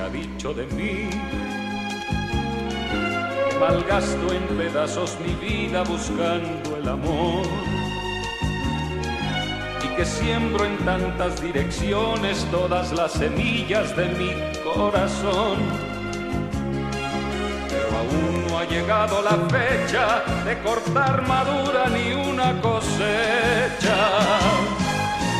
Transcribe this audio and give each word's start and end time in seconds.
ha 0.00 0.08
dicho 0.08 0.54
de 0.54 0.66
mí. 0.66 1.10
Malgasto 3.58 4.32
en 4.32 4.46
pedazos 4.56 5.18
mi 5.20 5.34
vida 5.34 5.82
buscando 5.82 6.76
el 6.76 6.88
amor 6.88 7.44
y 9.84 9.88
que 9.96 10.04
siembro 10.04 10.64
en 10.64 10.76
tantas 10.78 11.42
direcciones 11.42 12.46
todas 12.50 12.92
las 12.92 13.12
semillas 13.12 13.96
de 13.96 14.08
mi 14.10 14.32
corazón. 14.62 15.58
Pero 17.68 17.98
aún 17.98 18.46
no 18.46 18.58
ha 18.58 18.64
llegado 18.64 19.22
la 19.22 19.36
fecha 19.48 20.22
de 20.44 20.58
cortar 20.60 21.26
madura 21.26 21.88
ni 21.88 22.12
una 22.12 22.60
cosecha 22.60 24.77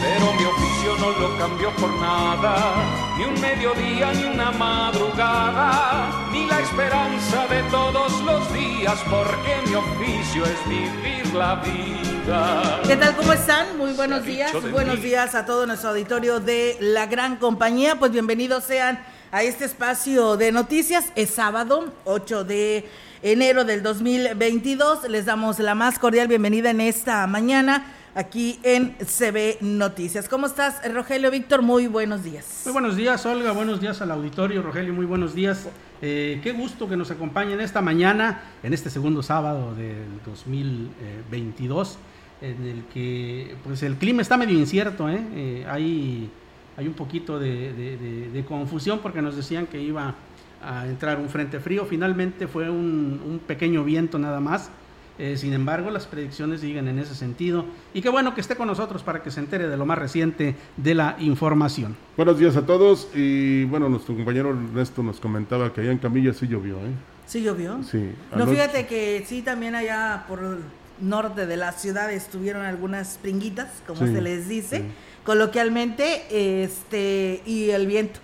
pero 0.01 0.33
mi 0.35 0.45
oficio 0.45 0.97
no 0.99 1.11
lo 1.19 1.39
cambió 1.39 1.71
por 1.73 1.91
nada, 2.01 2.75
ni 3.17 3.25
un 3.25 3.41
mediodía, 3.41 4.13
ni 4.13 4.25
una 4.25 4.51
madrugada, 4.53 6.29
ni 6.33 6.47
la 6.47 6.61
esperanza 6.61 7.47
de 7.49 7.63
todos 7.71 8.21
los 8.23 8.53
días, 8.53 8.99
porque 9.11 9.69
mi 9.69 9.75
oficio 9.75 10.45
es 10.45 10.69
vivir 10.69 11.35
la 11.35 11.57
vida. 11.57 12.81
¿Qué 12.87 12.97
tal? 12.97 13.17
¿Cómo 13.17 13.33
están? 13.33 13.77
Muy 13.79 13.93
buenos 13.93 14.25
días. 14.25 14.53
Buenos 14.71 15.03
días 15.03 15.35
a 15.35 15.47
todo 15.47 15.67
nuestro 15.67 15.91
auditorio 15.91 16.41
de 16.41 16.77
la 16.81 17.07
gran 17.07 17.37
compañía. 17.37 17.99
Pues 17.99 18.13
bienvenidos 18.13 18.65
sean 18.65 19.03
a 19.33 19.43
este 19.43 19.65
espacio 19.65 20.37
de 20.37 20.53
noticias. 20.53 21.07
Es 21.17 21.31
sábado, 21.31 21.93
8 22.05 22.45
de 22.45 22.89
enero 23.23 23.65
del 23.65 23.83
2022. 23.83 25.09
Les 25.09 25.25
damos 25.25 25.59
la 25.59 25.75
más 25.75 25.99
cordial 25.99 26.29
bienvenida 26.29 26.71
en 26.71 26.83
esta 26.83 27.27
mañana 27.27 27.95
aquí 28.19 28.59
en 28.65 28.97
CB 28.99 29.59
Noticias. 29.61 30.29
¿Cómo 30.29 30.47
estás, 30.47 30.81
Rogelio 30.93 31.31
Víctor? 31.31 31.63
Muy 31.63 31.87
buenos 31.87 32.25
días. 32.25 32.63
Muy 32.65 32.73
buenos 32.73 32.97
días, 32.97 33.25
Olga. 33.25 33.53
Buenos 33.53 33.81
días 33.81 34.03
al 34.03 34.11
auditorio. 34.11 34.61
Rogelio, 34.61 34.93
muy 34.93 35.07
buenos 35.07 35.37
días. 35.37 35.69
Eh, 36.03 36.41
qué 36.43 36.51
gusto 36.51 36.89
que 36.89 36.97
nos 36.97 37.13
acompañen 37.13 37.61
esta 37.61 37.81
mañana, 37.81 38.43
en 38.65 38.75
este 38.75 38.91
segundo 38.91 39.23
sábado 39.23 39.73
del 39.77 40.21
2022, 40.27 41.97
en 42.41 42.67
el 42.67 42.85
que 42.93 43.55
pues 43.63 43.85
el 43.85 43.95
clima 43.95 44.21
está 44.21 44.37
medio 44.37 44.59
incierto. 44.59 45.09
¿eh? 45.09 45.21
eh 45.37 45.67
hay, 45.69 46.29
hay 46.77 46.89
un 46.89 46.95
poquito 46.95 47.39
de, 47.39 48.45
confusión 48.49 48.99
porque 48.99 49.23
nos 49.23 49.37
decían 49.37 49.69
que 49.69 49.81
iba 49.81 50.17
a 50.61 50.89
entrar 50.89 51.21
un 51.21 51.29
frente 51.29 51.61
frío. 51.61 51.87
Finalmente 51.87 52.49
fue 52.49 52.69
un, 52.69 53.23
un 53.25 53.39
pequeño 53.39 53.85
viento 53.85 54.19
nada 54.19 54.41
más 54.41 54.73
eh, 55.19 55.37
sin 55.37 55.53
embargo, 55.53 55.91
las 55.91 56.07
predicciones 56.07 56.61
siguen 56.61 56.87
en 56.87 56.99
ese 56.99 57.15
sentido. 57.15 57.65
Y 57.93 58.03
qué 58.03 58.09
bueno 58.09 58.35
que 58.35 58.41
esté 58.41 58.55
con 58.55 58.69
nosotros 58.69 59.03
para 59.03 59.23
que 59.23 59.31
se 59.31 59.41
entere 59.41 59.69
de 59.69 59.77
lo 59.77 59.85
más 59.85 59.99
reciente 59.99 60.55
de 60.77 60.95
la 60.95 61.17
información. 61.19 61.97
Buenos 62.17 62.39
días 62.39 62.57
a 62.57 62.65
todos. 62.65 63.09
Y 63.15 63.65
bueno, 63.65 63.89
nuestro 63.89 64.15
compañero 64.15 64.51
Ernesto 64.51 65.03
nos 65.03 65.19
comentaba 65.19 65.73
que 65.73 65.81
allá 65.81 65.91
en 65.91 65.99
Camilla 65.99 66.33
sí 66.33 66.47
llovió. 66.47 66.77
¿eh? 66.77 66.93
¿Sí 67.27 67.43
llovió? 67.43 67.83
Sí. 67.83 68.13
No, 68.37 68.47
fíjate 68.47 68.87
que 68.87 69.25
sí, 69.27 69.43
también 69.43 69.75
allá 69.75 70.25
por 70.29 70.39
el 70.39 70.59
norte 71.01 71.47
de 71.47 71.57
la 71.57 71.73
ciudad 71.73 72.13
estuvieron 72.13 72.65
algunas 72.65 73.19
pringuitas, 73.21 73.83
como 73.87 74.01
se 74.01 74.21
les 74.21 74.49
dice, 74.49 74.85
coloquialmente, 75.25 76.63
este 76.63 77.43
y 77.45 77.71
el 77.71 77.87
viento. 77.87 78.21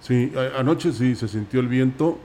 Sí, 0.00 0.32
anoche 0.58 0.92
sí 0.92 1.16
se 1.16 1.28
sintió 1.28 1.60
el 1.60 1.68
viento 1.68 2.18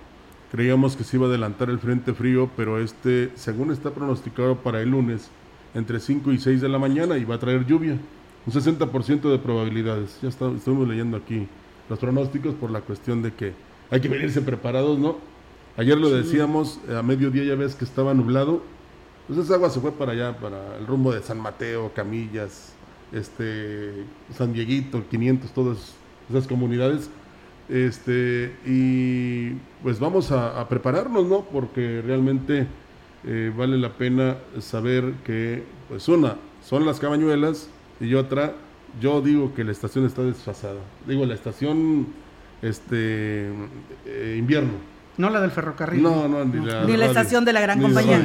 Creíamos 0.51 0.95
que 0.95 1.03
se 1.03 1.17
iba 1.17 1.27
a 1.27 1.29
adelantar 1.29 1.69
el 1.69 1.79
frente 1.79 2.13
frío, 2.13 2.49
pero 2.57 2.79
este, 2.79 3.31
según 3.35 3.71
está 3.71 3.91
pronosticado 3.91 4.55
para 4.55 4.81
el 4.81 4.89
lunes, 4.89 5.29
entre 5.75 5.99
5 5.99 6.31
y 6.31 6.39
6 6.39 6.61
de 6.61 6.69
la 6.69 6.79
mañana 6.79 7.17
y 7.17 7.25
va 7.25 7.35
a 7.35 7.39
traer 7.39 7.65
lluvia. 7.65 7.97
Un 8.45 8.53
60% 8.53 9.29
de 9.29 9.37
probabilidades. 9.37 10.17
Ya 10.21 10.29
está, 10.29 10.49
estamos 10.49 10.87
leyendo 10.87 11.17
aquí 11.17 11.47
los 11.87 11.99
pronósticos 11.99 12.55
por 12.55 12.71
la 12.71 12.81
cuestión 12.81 13.21
de 13.21 13.33
que 13.33 13.53
hay 13.91 14.01
que 14.01 14.07
venirse 14.07 14.41
preparados, 14.41 14.97
¿no? 14.97 15.17
Ayer 15.77 15.97
lo 15.97 16.09
decíamos, 16.09 16.79
a 16.89 17.01
mediodía 17.03 17.43
ya 17.43 17.55
ves 17.55 17.75
que 17.75 17.85
estaba 17.85 18.13
nublado. 18.13 18.63
Pues 19.27 19.39
esa 19.39 19.53
agua 19.53 19.69
se 19.69 19.79
fue 19.79 19.91
para 19.91 20.13
allá, 20.13 20.37
para 20.37 20.77
el 20.77 20.87
rumbo 20.87 21.13
de 21.13 21.21
San 21.21 21.39
Mateo, 21.39 21.91
Camillas, 21.93 22.73
este, 23.11 24.03
San 24.35 24.53
Dieguito, 24.53 25.03
500, 25.07 25.51
todas 25.51 25.93
esas 26.29 26.47
comunidades 26.47 27.09
este, 27.69 28.55
y 28.65 29.51
pues 29.83 29.99
vamos 29.99 30.31
a, 30.31 30.67
prepararnos, 30.67 31.25
¿no? 31.25 31.41
Porque 31.41 32.01
realmente 32.05 32.67
eh, 33.25 33.53
vale 33.55 33.77
la 33.77 33.93
pena 33.93 34.37
saber 34.59 35.13
que, 35.23 35.63
pues 35.87 36.07
una, 36.07 36.35
son 36.63 36.85
las 36.85 36.99
cabañuelas 36.99 37.69
y 37.99 38.15
otra, 38.15 38.53
yo 38.99 39.21
digo 39.21 39.53
que 39.53 39.63
la 39.63 39.71
estación 39.71 40.05
está 40.05 40.23
desfasada. 40.23 40.79
Digo, 41.05 41.25
la 41.25 41.35
estación 41.35 42.07
este 42.61 43.49
eh, 44.05 44.35
invierno. 44.37 44.73
No 45.17 45.29
la 45.29 45.41
del 45.41 45.51
ferrocarril. 45.51 46.01
No, 46.01 46.27
no, 46.29 46.45
ni 46.45 46.65
la, 46.65 46.83
la 46.85 47.05
estación 47.05 47.43
de 47.43 47.51
la 47.51 47.59
gran 47.61 47.81
compañía. 47.81 48.19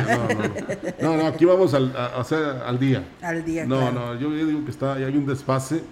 No 1.03 1.17
no. 1.17 1.27
aquí 1.27 1.45
vamos 1.45 1.75
al, 1.75 1.93
a, 1.97 2.23
al 2.67 2.79
día. 2.79 3.05
Al 3.21 3.45
día. 3.45 3.67
No, 3.67 3.91
no, 3.91 4.19
yo 4.19 4.31
digo 4.33 4.65
que 4.65 4.71
está, 4.71 4.95
hay 4.95 5.17
un 5.17 5.27
desfase, 5.27 5.83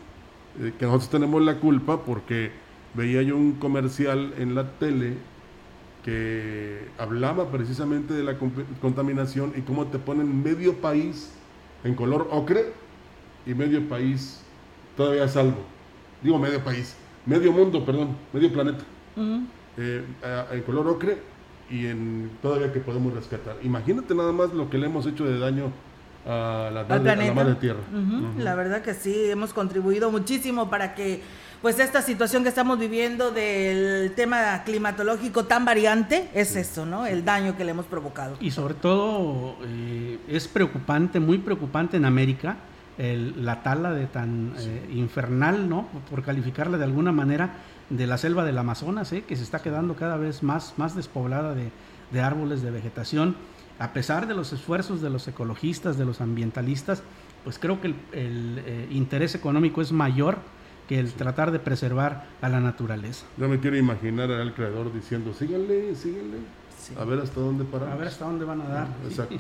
eh, 0.60 0.72
que 0.78 0.86
nosotros 0.86 1.10
tenemos 1.10 1.42
la 1.42 1.56
culpa 1.56 2.04
porque 2.04 2.52
veía 2.94 3.22
yo 3.22 3.36
un 3.36 3.52
comercial 3.52 4.34
en 4.38 4.54
la 4.54 4.70
tele 4.72 5.14
que 6.04 6.88
hablaba 6.98 7.50
precisamente 7.50 8.12
de 8.14 8.24
la 8.24 8.36
contaminación 8.80 9.52
y 9.56 9.60
cómo 9.62 9.86
te 9.86 9.98
ponen 9.98 10.42
medio 10.42 10.74
país 10.78 11.32
en 11.84 11.94
color 11.94 12.28
ocre 12.30 12.72
y 13.46 13.54
medio 13.54 13.88
país 13.88 14.42
todavía 14.96 15.28
salvo. 15.28 15.58
Digo 16.22 16.38
medio 16.38 16.62
país, 16.62 16.96
medio 17.26 17.52
mundo, 17.52 17.84
perdón, 17.84 18.16
medio 18.32 18.52
planeta. 18.52 18.84
Eh, 19.76 20.04
en 20.52 20.62
color 20.62 20.88
ocre 20.88 21.18
y 21.70 21.86
en 21.86 22.30
todavía 22.42 22.72
que 22.72 22.80
podemos 22.80 23.14
rescatar. 23.14 23.56
Imagínate 23.62 24.14
nada 24.14 24.32
más 24.32 24.52
lo 24.52 24.68
que 24.70 24.78
le 24.78 24.86
hemos 24.86 25.06
hecho 25.06 25.24
de 25.24 25.38
daño 25.38 25.72
a 26.26 26.70
la, 26.72 26.84
madre 27.32 27.54
tierra. 27.56 27.80
La 28.38 28.54
verdad 28.54 28.82
que 28.82 28.94
sí, 28.94 29.30
hemos 29.30 29.52
contribuido 29.52 30.10
muchísimo 30.10 30.70
para 30.70 30.94
que 30.94 31.22
pues 31.62 31.78
esta 31.78 32.02
situación 32.02 32.42
que 32.42 32.48
estamos 32.48 32.78
viviendo 32.78 33.30
del 33.30 34.12
tema 34.14 34.62
climatológico 34.64 35.44
tan 35.44 35.64
variante 35.64 36.28
es 36.34 36.56
esto, 36.56 36.84
¿no? 36.84 37.06
El 37.06 37.24
daño 37.24 37.56
que 37.56 37.64
le 37.64 37.70
hemos 37.70 37.86
provocado. 37.86 38.36
Y 38.40 38.50
sobre 38.50 38.74
todo 38.74 39.56
eh, 39.64 40.18
es 40.28 40.48
preocupante, 40.48 41.20
muy 41.20 41.38
preocupante 41.38 41.96
en 41.96 42.04
América, 42.04 42.56
la 42.98 43.62
tala 43.62 43.92
de 43.92 44.06
tan 44.06 44.54
eh, 44.58 44.90
infernal, 44.94 45.68
¿no? 45.68 45.88
Por 46.10 46.22
calificarla 46.22 46.78
de 46.78 46.84
alguna 46.84 47.10
manera, 47.10 47.54
de 47.90 48.06
la 48.06 48.18
selva 48.18 48.44
del 48.44 48.58
Amazonas, 48.58 49.12
¿eh? 49.12 49.24
que 49.26 49.36
se 49.36 49.42
está 49.42 49.60
quedando 49.60 49.94
cada 49.94 50.16
vez 50.16 50.42
más, 50.42 50.74
más 50.76 50.96
despoblada 50.96 51.54
de, 51.54 52.20
árboles, 52.20 52.62
de 52.62 52.70
vegetación. 52.70 53.36
A 53.78 53.92
pesar 53.92 54.26
de 54.26 54.34
los 54.34 54.52
esfuerzos 54.52 55.00
de 55.00 55.10
los 55.10 55.26
ecologistas, 55.28 55.98
de 55.98 56.04
los 56.04 56.20
ambientalistas, 56.20 57.02
pues 57.44 57.58
creo 57.58 57.80
que 57.80 57.94
el, 58.12 58.88
interés 58.90 59.34
económico 59.34 59.80
es 59.80 59.92
mayor 59.92 60.38
el 60.94 61.12
tratar 61.12 61.50
de 61.50 61.58
preservar 61.58 62.26
a 62.40 62.48
la 62.48 62.60
naturaleza. 62.60 63.26
Yo 63.36 63.48
me 63.48 63.60
quiero 63.60 63.76
imaginar 63.76 64.30
al 64.30 64.54
creador 64.54 64.92
diciendo, 64.92 65.32
síganle, 65.34 65.94
síganle. 65.94 66.38
A 66.98 67.04
ver 67.04 67.20
hasta 67.20 67.40
dónde 67.40 67.64
paran. 67.64 67.92
A 67.92 67.96
ver 67.96 68.08
hasta 68.08 68.24
dónde 68.24 68.44
van 68.44 68.60
a 68.60 68.68
dar. 68.68 68.86
Exacto. 69.08 69.36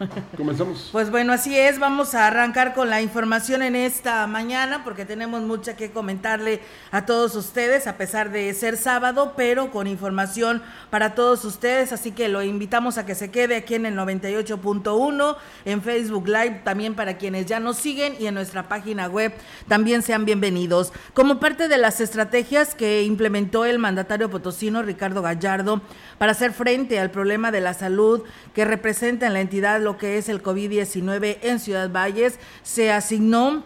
Comenzamos. 0.36 0.88
Pues 0.90 1.10
bueno, 1.10 1.32
así 1.32 1.56
es. 1.56 1.78
Vamos 1.78 2.14
a 2.14 2.26
arrancar 2.26 2.74
con 2.74 2.88
la 2.88 3.02
información 3.02 3.62
en 3.62 3.76
esta 3.76 4.26
mañana 4.26 4.82
porque 4.82 5.04
tenemos 5.04 5.42
mucha 5.42 5.76
que 5.76 5.90
comentarle 5.90 6.60
a 6.90 7.04
todos 7.06 7.36
ustedes, 7.36 7.86
a 7.86 7.96
pesar 7.96 8.30
de 8.30 8.52
ser 8.54 8.76
sábado, 8.76 9.34
pero 9.36 9.70
con 9.70 9.86
información 9.86 10.62
para 10.88 11.14
todos 11.14 11.44
ustedes. 11.44 11.92
Así 11.92 12.12
que 12.12 12.28
lo 12.28 12.42
invitamos 12.42 12.98
a 12.98 13.06
que 13.06 13.14
se 13.14 13.30
quede 13.30 13.56
aquí 13.56 13.74
en 13.74 13.86
el 13.86 13.96
98.1, 13.96 15.36
en 15.66 15.82
Facebook 15.82 16.26
Live 16.26 16.62
también 16.64 16.94
para 16.94 17.18
quienes 17.18 17.46
ya 17.46 17.60
nos 17.60 17.76
siguen 17.76 18.14
y 18.18 18.26
en 18.26 18.34
nuestra 18.34 18.68
página 18.68 19.06
web 19.06 19.32
también 19.68 20.02
sean 20.02 20.24
bienvenidos. 20.24 20.92
Como 21.12 21.38
parte 21.38 21.68
de 21.68 21.78
las 21.78 22.00
estrategias 22.00 22.74
que 22.74 23.02
implementó 23.02 23.64
el 23.64 23.78
mandatario 23.78 24.30
potosino 24.30 24.82
Ricardo 24.82 25.22
Gallardo 25.22 25.82
para 26.18 26.32
hacer 26.32 26.52
frente 26.52 26.79
al 26.98 27.10
problema 27.10 27.50
de 27.50 27.60
la 27.60 27.74
salud 27.74 28.22
que 28.54 28.64
representa 28.64 29.26
en 29.26 29.34
la 29.34 29.40
entidad 29.40 29.80
lo 29.80 29.98
que 29.98 30.18
es 30.18 30.28
el 30.28 30.42
COVID-19 30.42 31.38
en 31.42 31.58
Ciudad 31.58 31.90
Valles, 31.90 32.38
se 32.62 32.90
asignó 32.90 33.64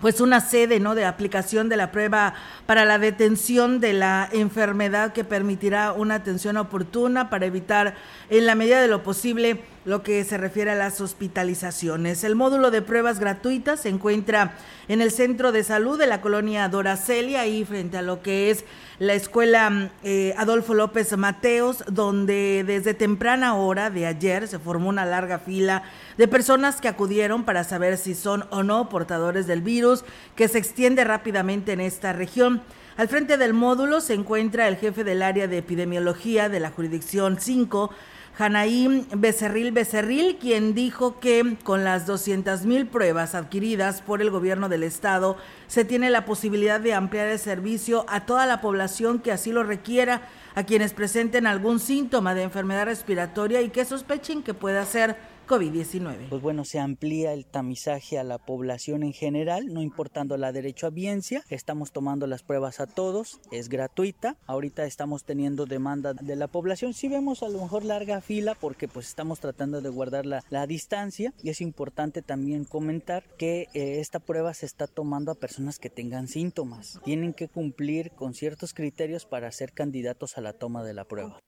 pues 0.00 0.20
una 0.20 0.40
sede 0.40 0.80
no 0.80 0.94
de 0.94 1.06
aplicación 1.06 1.68
de 1.68 1.76
la 1.76 1.90
prueba 1.90 2.34
para 2.66 2.84
la 2.84 2.98
detención 2.98 3.80
de 3.80 3.94
la 3.94 4.28
enfermedad 4.32 5.12
que 5.12 5.24
permitirá 5.24 5.92
una 5.92 6.16
atención 6.16 6.56
oportuna 6.56 7.30
para 7.30 7.46
evitar 7.46 7.94
en 8.30 8.46
la 8.46 8.54
medida 8.54 8.80
de 8.80 8.88
lo 8.88 9.02
posible 9.02 9.60
lo 9.84 10.02
que 10.02 10.24
se 10.24 10.38
refiere 10.38 10.70
a 10.70 10.74
las 10.74 11.00
hospitalizaciones. 11.00 12.24
El 12.24 12.36
módulo 12.36 12.70
de 12.70 12.80
pruebas 12.80 13.20
gratuitas 13.20 13.80
se 13.80 13.90
encuentra 13.90 14.56
en 14.88 15.02
el 15.02 15.10
centro 15.10 15.52
de 15.52 15.62
salud 15.62 15.98
de 15.98 16.06
la 16.06 16.20
colonia 16.20 16.68
Doracelia, 16.68 17.42
ahí 17.42 17.64
frente 17.64 17.98
a 17.98 18.02
lo 18.02 18.22
que 18.22 18.50
es 18.50 18.64
la 18.98 19.14
escuela 19.14 19.90
eh, 20.02 20.34
Adolfo 20.38 20.72
López 20.72 21.14
Mateos, 21.18 21.84
donde 21.86 22.64
desde 22.66 22.94
temprana 22.94 23.56
hora 23.56 23.90
de 23.90 24.06
ayer 24.06 24.48
se 24.48 24.58
formó 24.58 24.88
una 24.88 25.04
larga 25.04 25.38
fila 25.38 25.82
de 26.16 26.28
personas 26.28 26.80
que 26.80 26.88
acudieron 26.88 27.44
para 27.44 27.64
saber 27.64 27.98
si 27.98 28.14
son 28.14 28.46
o 28.50 28.62
no 28.62 28.88
portadores 28.88 29.46
del 29.46 29.60
virus 29.60 30.04
que 30.34 30.48
se 30.48 30.58
extiende 30.58 31.04
rápidamente 31.04 31.72
en 31.72 31.80
esta 31.80 32.12
región. 32.12 32.62
Al 32.96 33.08
frente 33.08 33.36
del 33.36 33.54
módulo 33.54 34.00
se 34.00 34.14
encuentra 34.14 34.68
el 34.68 34.76
jefe 34.76 35.02
del 35.02 35.22
área 35.22 35.48
de 35.48 35.58
epidemiología 35.58 36.48
de 36.48 36.60
la 36.60 36.70
jurisdicción 36.70 37.38
5, 37.40 37.90
Janaín 38.36 39.06
Becerril 39.14 39.70
Becerril, 39.70 40.38
quien 40.40 40.74
dijo 40.74 41.20
que 41.20 41.56
con 41.62 41.84
las 41.84 42.04
200 42.04 42.66
mil 42.66 42.88
pruebas 42.88 43.36
adquiridas 43.36 44.02
por 44.02 44.20
el 44.20 44.30
gobierno 44.30 44.68
del 44.68 44.82
estado, 44.82 45.36
se 45.68 45.84
tiene 45.84 46.10
la 46.10 46.24
posibilidad 46.24 46.80
de 46.80 46.94
ampliar 46.94 47.28
el 47.28 47.38
servicio 47.38 48.04
a 48.08 48.26
toda 48.26 48.46
la 48.46 48.60
población 48.60 49.20
que 49.20 49.30
así 49.30 49.52
lo 49.52 49.62
requiera, 49.62 50.22
a 50.56 50.64
quienes 50.64 50.94
presenten 50.94 51.46
algún 51.46 51.78
síntoma 51.78 52.34
de 52.34 52.42
enfermedad 52.42 52.86
respiratoria 52.86 53.62
y 53.62 53.68
que 53.68 53.84
sospechen 53.84 54.42
que 54.42 54.52
pueda 54.52 54.84
ser 54.84 55.16
COVID-19. 55.46 56.28
Pues 56.28 56.42
bueno, 56.42 56.64
se 56.64 56.78
amplía 56.78 57.32
el 57.32 57.46
tamizaje 57.46 58.18
a 58.18 58.24
la 58.24 58.38
población 58.38 59.02
en 59.02 59.12
general, 59.12 59.72
no 59.72 59.82
importando 59.82 60.36
la 60.36 60.52
derecho 60.52 60.86
a 60.86 60.90
biencia. 60.90 61.44
Estamos 61.50 61.92
tomando 61.92 62.26
las 62.26 62.42
pruebas 62.42 62.80
a 62.80 62.86
todos, 62.86 63.40
es 63.50 63.68
gratuita. 63.68 64.36
Ahorita 64.46 64.84
estamos 64.84 65.24
teniendo 65.24 65.66
demanda 65.66 66.14
de 66.14 66.36
la 66.36 66.48
población. 66.48 66.94
Sí 66.94 67.08
vemos 67.08 67.42
a 67.42 67.48
lo 67.48 67.60
mejor 67.60 67.84
larga 67.84 68.20
fila 68.20 68.54
porque 68.54 68.88
pues 68.88 69.08
estamos 69.08 69.40
tratando 69.40 69.80
de 69.80 69.88
guardar 69.88 70.26
la, 70.26 70.42
distancia 70.66 71.34
y 71.42 71.50
es 71.50 71.60
importante 71.60 72.22
también 72.22 72.64
comentar 72.64 73.24
que 73.36 73.68
eh, 73.74 74.00
esta 74.00 74.18
prueba 74.18 74.54
se 74.54 74.64
está 74.64 74.86
tomando 74.86 75.30
a 75.30 75.34
personas 75.34 75.78
que 75.78 75.90
tengan 75.90 76.26
síntomas. 76.26 77.00
Tienen 77.04 77.34
que 77.34 77.48
cumplir 77.48 78.12
con 78.12 78.32
ciertos 78.32 78.72
criterios 78.72 79.26
para 79.26 79.52
ser 79.52 79.72
candidatos 79.72 80.38
a 80.38 80.40
la 80.40 80.54
toma 80.54 80.82
de 80.82 80.94
la 80.94 81.04
prueba. 81.04 81.38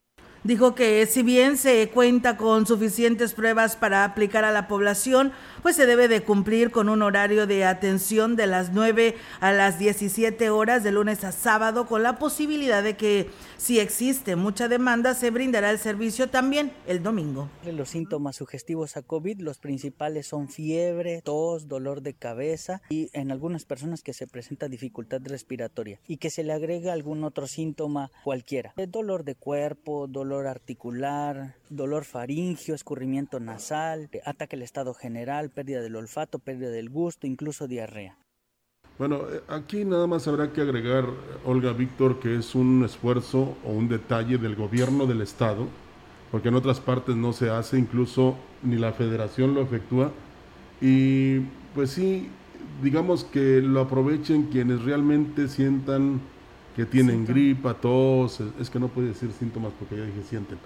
Dijo 0.44 0.76
que 0.76 1.04
si 1.06 1.24
bien 1.24 1.56
se 1.56 1.88
cuenta 1.88 2.36
con 2.36 2.66
suficientes 2.66 3.34
pruebas 3.34 3.74
para 3.74 4.04
aplicar 4.04 4.44
a 4.44 4.52
la 4.52 4.68
población, 4.68 5.32
pues 5.62 5.74
se 5.74 5.86
debe 5.86 6.06
de 6.06 6.22
cumplir 6.22 6.70
con 6.70 6.88
un 6.88 7.02
horario 7.02 7.48
de 7.48 7.64
atención 7.64 8.36
de 8.36 8.46
las 8.46 8.72
9 8.72 9.16
a 9.40 9.52
las 9.52 9.80
17 9.80 10.50
horas 10.50 10.84
de 10.84 10.92
lunes 10.92 11.24
a 11.24 11.32
sábado 11.32 11.86
con 11.86 12.04
la 12.04 12.20
posibilidad 12.20 12.84
de 12.84 12.96
que 12.96 13.28
si 13.56 13.80
existe 13.80 14.36
mucha 14.36 14.68
demanda 14.68 15.14
se 15.14 15.30
brindará 15.30 15.70
el 15.70 15.78
servicio 15.78 16.28
también 16.28 16.72
el 16.86 17.02
domingo. 17.02 17.48
Los 17.64 17.88
síntomas 17.88 18.36
sugestivos 18.36 18.96
a 18.96 19.02
COVID, 19.02 19.40
los 19.40 19.58
principales 19.58 20.28
son 20.28 20.48
fiebre, 20.48 21.22
tos, 21.24 21.66
dolor 21.66 22.02
de 22.02 22.14
cabeza 22.14 22.82
y 22.88 23.10
en 23.14 23.32
algunas 23.32 23.64
personas 23.64 24.02
que 24.02 24.12
se 24.12 24.28
presenta 24.28 24.68
dificultad 24.68 25.20
respiratoria 25.24 25.98
y 26.06 26.18
que 26.18 26.30
se 26.30 26.44
le 26.44 26.52
agrega 26.52 26.92
algún 26.92 27.24
otro 27.24 27.48
síntoma 27.48 28.12
cualquiera. 28.22 28.74
Dolor 28.76 29.24
de 29.24 29.34
cuerpo, 29.34 30.06
dolor 30.06 30.25
articular, 30.46 31.54
dolor 31.70 32.04
faringio, 32.04 32.74
escurrimiento 32.74 33.40
nasal, 33.40 34.10
ataque 34.24 34.56
al 34.56 34.62
estado 34.62 34.94
general, 34.94 35.50
pérdida 35.50 35.80
del 35.80 35.96
olfato, 35.96 36.38
pérdida 36.38 36.70
del 36.70 36.90
gusto, 36.90 37.26
incluso 37.26 37.66
diarrea. 37.68 38.18
Bueno, 38.98 39.20
eh, 39.30 39.42
aquí 39.48 39.84
nada 39.84 40.06
más 40.06 40.26
habrá 40.26 40.52
que 40.52 40.62
agregar, 40.62 41.04
Olga 41.44 41.72
Víctor, 41.72 42.18
que 42.18 42.36
es 42.36 42.54
un 42.54 42.84
esfuerzo 42.84 43.56
o 43.64 43.72
un 43.72 43.88
detalle 43.88 44.38
del 44.38 44.56
gobierno 44.56 45.06
del 45.06 45.20
Estado, 45.20 45.68
porque 46.30 46.48
en 46.48 46.54
otras 46.54 46.80
partes 46.80 47.14
no 47.14 47.32
se 47.32 47.50
hace, 47.50 47.78
incluso 47.78 48.36
ni 48.62 48.76
la 48.76 48.92
federación 48.92 49.54
lo 49.54 49.62
efectúa, 49.62 50.12
y 50.80 51.40
pues 51.74 51.90
sí, 51.90 52.28
digamos 52.82 53.24
que 53.24 53.60
lo 53.60 53.80
aprovechen 53.80 54.44
quienes 54.44 54.82
realmente 54.82 55.48
sientan 55.48 56.20
que 56.76 56.84
tienen 56.84 57.24
gripa, 57.24 57.72
tos, 57.72 58.42
es 58.60 58.68
que 58.68 58.78
no 58.78 58.88
puede 58.88 59.08
decir 59.08 59.30
síntomas 59.32 59.72
porque 59.78 59.96
ya 59.96 60.04
dije 60.04 60.22
sienten, 60.28 60.58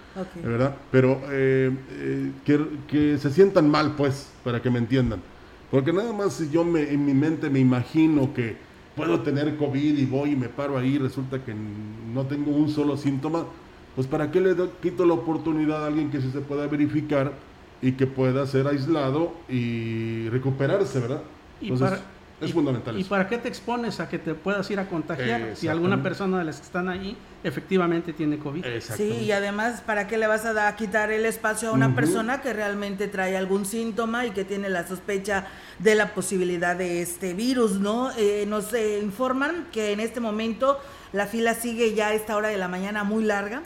¿verdad? 0.42 0.76
Pero 0.90 1.20
eh, 1.30 1.70
eh, 1.92 2.32
que, 2.44 2.66
que, 2.88 3.16
se 3.16 3.30
sientan 3.30 3.70
mal, 3.70 3.94
pues, 3.96 4.28
para 4.42 4.60
que 4.60 4.70
me 4.70 4.80
entiendan. 4.80 5.20
Porque 5.70 5.92
nada 5.92 6.12
más 6.12 6.32
si 6.32 6.50
yo 6.50 6.64
me, 6.64 6.90
en 6.90 7.06
mi 7.06 7.14
mente 7.14 7.48
me 7.48 7.60
imagino 7.60 8.34
que 8.34 8.56
puedo 8.96 9.20
tener 9.20 9.56
COVID 9.56 9.98
y 9.98 10.04
voy 10.04 10.32
y 10.32 10.36
me 10.36 10.48
paro 10.48 10.76
ahí, 10.76 10.98
resulta 10.98 11.44
que 11.44 11.54
no 12.12 12.26
tengo 12.26 12.50
un 12.50 12.68
solo 12.70 12.96
síntoma, 12.96 13.44
pues 13.94 14.08
¿para 14.08 14.32
qué 14.32 14.40
le 14.40 14.56
quito 14.82 15.06
la 15.06 15.14
oportunidad 15.14 15.84
a 15.84 15.86
alguien 15.86 16.10
que 16.10 16.20
sí 16.20 16.30
se 16.32 16.40
pueda 16.40 16.66
verificar 16.66 17.34
y 17.80 17.92
que 17.92 18.08
pueda 18.08 18.44
ser 18.48 18.66
aislado 18.66 19.32
y 19.48 20.28
recuperarse, 20.28 20.98
¿verdad? 20.98 21.22
Entonces, 21.60 22.00
es 22.40 22.52
fundamental. 22.52 22.98
¿Y 22.98 23.04
para 23.04 23.28
qué 23.28 23.38
te 23.38 23.48
expones 23.48 24.00
a 24.00 24.08
que 24.08 24.18
te 24.18 24.34
puedas 24.34 24.70
ir 24.70 24.80
a 24.80 24.86
contagiar 24.86 25.56
si 25.56 25.68
alguna 25.68 26.02
persona 26.02 26.38
de 26.38 26.44
las 26.44 26.56
que 26.56 26.62
están 26.64 26.88
ahí 26.88 27.16
efectivamente 27.44 28.12
tiene 28.12 28.38
COVID? 28.38 28.64
Sí, 28.96 29.24
y 29.24 29.32
además, 29.32 29.82
¿para 29.82 30.06
qué 30.06 30.16
le 30.16 30.26
vas 30.26 30.44
a, 30.44 30.52
dar, 30.52 30.74
quitar 30.76 31.10
el 31.10 31.26
espacio 31.26 31.70
a 31.70 31.72
una 31.72 31.94
persona 31.94 32.40
que 32.40 32.52
realmente 32.52 33.08
trae 33.08 33.36
algún 33.36 33.66
síntoma 33.66 34.26
y 34.26 34.30
que 34.30 34.44
tiene 34.44 34.68
la 34.68 34.86
sospecha 34.86 35.46
de 35.78 35.94
la 35.94 36.14
posibilidad 36.14 36.76
de 36.76 37.02
este 37.02 37.34
virus, 37.34 37.72
¿no? 37.72 38.10
Eh, 38.16 38.44
nos 38.48 38.72
eh, 38.72 39.00
informan 39.02 39.66
que 39.72 39.92
en 39.92 40.00
este 40.00 40.20
momento 40.20 40.78
la 41.12 41.26
fila 41.26 41.54
sigue 41.54 41.94
ya 41.94 42.08
a 42.08 42.14
esta 42.14 42.36
hora 42.36 42.48
de 42.48 42.56
la 42.56 42.68
mañana 42.68 43.04
muy 43.04 43.24
larga. 43.24 43.62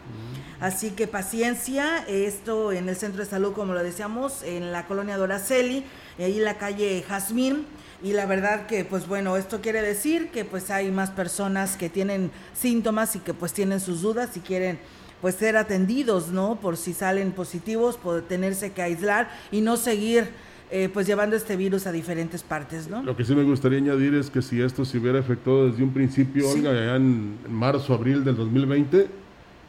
Así 0.61 0.93
que 0.93 1.06
paciencia, 1.06 2.05
esto 2.09 2.73
en 2.73 2.88
el 2.88 2.97
centro 2.97 3.23
de 3.23 3.29
salud, 3.29 3.53
como 3.53 3.75
lo 3.75 3.82
decíamos, 3.82 4.43
en 4.44 4.73
la 4.73 4.87
colonia 4.87 5.19
Doraceli, 5.19 5.85
ahí 6.19 6.38
en 6.38 6.44
la 6.44 6.56
calle 6.59 7.05
Jazmín 7.06 7.67
y 8.04 8.12
la 8.12 8.26
verdad 8.26 8.66
que 8.66 8.84
pues 8.84 9.08
bueno, 9.08 9.36
esto 9.38 9.62
quiere 9.62 9.80
decir 9.80 10.28
que 10.28 10.44
pues 10.44 10.70
hay 10.70 10.90
más 10.90 11.10
personas 11.10 11.76
que 11.76 11.88
tienen 11.88 12.30
síntomas 12.52 13.16
y 13.16 13.20
que 13.20 13.32
pues 13.32 13.54
tienen 13.54 13.80
sus 13.80 14.02
dudas 14.02 14.36
y 14.36 14.40
quieren 14.40 14.78
pues 15.22 15.36
ser 15.36 15.56
atendidos, 15.56 16.28
¿no? 16.28 16.60
Por 16.60 16.76
si 16.76 16.92
salen 16.92 17.32
positivos, 17.32 17.96
por 17.96 18.20
tenerse 18.20 18.72
que 18.72 18.82
aislar 18.82 19.30
y 19.50 19.62
no 19.62 19.78
seguir 19.78 20.28
eh, 20.70 20.90
pues 20.92 21.06
llevando 21.06 21.34
este 21.34 21.56
virus 21.56 21.86
a 21.86 21.92
diferentes 21.92 22.42
partes, 22.42 22.88
¿no? 22.88 23.02
Lo 23.02 23.16
que 23.16 23.24
sí 23.24 23.34
me 23.34 23.42
gustaría 23.42 23.78
añadir 23.78 24.14
es 24.14 24.28
que 24.28 24.42
si 24.42 24.60
esto 24.60 24.84
se 24.84 24.98
hubiera 24.98 25.18
efectuado 25.18 25.70
desde 25.70 25.82
un 25.82 25.94
principio, 25.94 26.46
Olga, 26.50 26.72
allá 26.72 26.96
en 26.96 27.38
marzo, 27.48 27.94
abril 27.94 28.22
del 28.22 28.36
2020, 28.36 29.08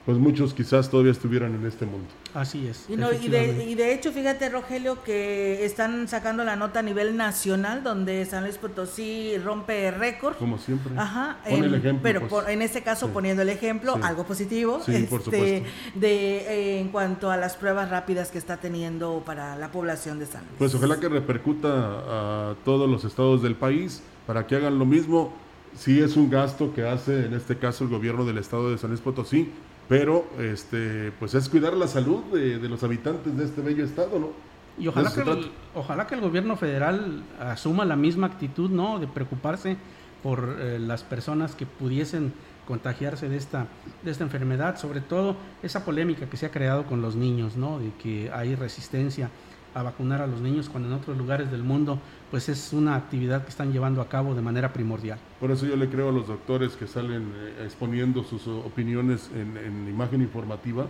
pues 0.06 0.18
muchos 0.18 0.54
quizás 0.54 0.90
todavía 0.90 1.14
estuvieran 1.14 1.56
en 1.56 1.66
este 1.66 1.86
mundo. 1.86 2.10
Así 2.36 2.68
es. 2.68 2.86
Y, 2.90 2.98
de, 2.98 3.94
hecho, 3.94 4.12
fíjate, 4.12 4.50
Rogelio, 4.50 5.02
que 5.04 5.64
están 5.64 6.10
sacando 6.10 6.44
la 6.44 6.58
nota 6.58 6.80
a 6.80 6.82
nivel 6.82 7.16
nacional, 7.16 7.82
donde 7.82 8.26
San 8.26 8.44
Luis 8.44 8.58
Potosí 8.58 9.38
rompe 9.38 9.90
récord. 9.92 10.36
Como 10.36 10.58
siempre. 10.58 10.94
Ajá. 10.98 11.38
en, 11.46 12.00
pero 12.04 12.28
pues. 12.28 12.50
en 12.50 12.62
este 12.62 12.84
caso 12.84 13.10
poniendo 13.10 13.42
el 13.42 13.50
ejemplo, 13.50 13.98
algo 14.04 14.26
positivo. 14.26 14.82
Sí, 14.86 15.08
por 15.10 15.22
este, 15.22 15.64
De, 15.96 16.38
eh, 16.38 16.80
en 16.82 16.90
cuanto 16.90 17.32
a 17.32 17.38
las 17.38 17.56
pruebas 17.56 17.90
rápidas 17.90 18.32
que 18.32 18.38
está 18.38 18.58
teniendo 18.58 19.24
para 19.26 19.56
la 19.56 19.72
población 19.72 20.20
de 20.20 20.26
San 20.26 20.42
Luis. 20.42 20.56
Pues 20.58 20.76
ojalá 20.76 21.00
que 21.00 21.08
repercuta 21.08 21.70
a 21.70 22.56
todos 22.66 22.90
los 22.90 23.06
estados 23.06 23.44
del 23.44 23.56
país 23.56 24.04
para 24.28 24.46
que 24.46 24.58
hagan 24.58 24.78
lo 24.78 24.86
mismo. 24.86 25.34
Sí 25.78 26.02
es 26.02 26.18
un 26.18 26.30
gasto 26.30 26.74
que 26.74 26.86
hace, 26.86 27.26
en 27.26 27.34
este 27.34 27.58
caso, 27.58 27.86
el 27.86 27.90
gobierno 27.90 28.26
del 28.26 28.38
estado 28.38 28.72
de 28.72 28.78
San 28.78 28.90
Luis 28.90 29.02
Potosí, 29.02 29.52
pero 29.88 30.26
este 30.40 31.12
pues 31.20 31.34
es 31.34 31.50
cuidar 31.50 31.74
la 31.74 31.88
salud 31.88 32.24
de, 32.34 32.58
los 32.70 32.84
habitantes 32.84 33.38
de 33.38 33.46
este 33.46 33.62
bello 33.62 33.84
estado, 33.84 34.20
¿no? 34.20 34.30
Y 34.78 34.88
ojalá 34.88 35.14
que, 35.14 35.22
el, 35.22 35.52
ojalá 35.74 36.08
que 36.08 36.16
el 36.16 36.22
gobierno 36.22 36.58
federal 36.58 37.24
asuma 37.40 37.86
la 37.86 37.96
misma 37.96 38.28
actitud, 38.28 38.70
¿no? 38.70 39.00
De 39.00 39.08
preocuparse 39.08 39.78
por 40.22 40.58
eh, 40.60 40.80
las 40.80 41.04
personas 41.04 41.56
que 41.56 41.66
pudiesen 41.66 42.34
contagiarse 42.68 43.30
de 43.30 43.38
esta, 43.38 43.68
de 44.04 44.12
esta 44.12 44.24
enfermedad, 44.24 44.78
sobre 44.78 45.00
todo 45.00 45.38
esa 45.64 45.86
polémica 45.86 46.28
que 46.28 46.36
se 46.36 46.48
ha 46.48 46.52
creado 46.52 46.86
con 46.86 47.02
los 47.02 47.16
niños, 47.16 47.56
¿no? 47.56 47.80
De 47.80 47.92
que 48.02 48.32
hay 48.34 48.56
resistencia 48.56 49.30
a 49.76 49.84
vacunar 49.84 50.22
a 50.22 50.28
los 50.28 50.42
niños 50.42 50.70
cuando 50.70 50.90
en 50.90 50.96
otros 50.96 51.18
lugares 51.18 51.52
del 51.52 51.62
mundo 51.62 52.00
pues 52.32 52.50
es 52.50 52.74
una 52.74 52.96
actividad 52.96 53.44
que 53.44 53.50
están 53.50 53.72
llevando 53.72 54.02
a 54.02 54.10
cabo 54.10 54.34
de 54.34 54.42
manera 54.42 54.74
primordial. 54.74 55.20
Por 55.40 55.52
eso 55.52 55.66
yo 55.66 55.76
le 55.76 55.90
creo 55.90 56.10
a 56.10 56.12
los 56.12 56.28
doctores 56.28 56.76
que 56.76 56.88
salen 56.88 57.32
eh, 57.36 57.64
exponiendo 57.66 58.24
sus 58.24 58.48
opiniones 58.48 59.30
en, 59.36 59.88
imagen 59.88 60.22
informativa, 60.22 60.88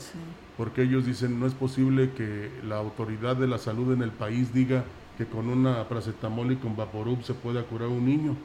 porque 0.55 0.83
ellos 0.83 1.05
dicen 1.05 1.39
no 1.39 1.47
es 1.47 1.53
posible 1.53 2.11
que 2.11 2.49
la 2.67 2.77
autoridad 2.77 3.35
de 3.35 3.47
la 3.47 3.57
salud 3.57 3.91
en 3.91 4.03
el 4.03 4.11
país 4.11 4.53
diga 4.53 4.85
que 5.17 5.25
con 5.25 5.49
una 5.49 5.87
paracetamol 5.89 6.51
y 6.51 6.55
con 6.57 6.75
Vaporub 6.75 7.23
se 7.23 7.33
pueda 7.33 7.63
curar 7.63 7.89
un 7.89 8.05
niño. 8.05 8.35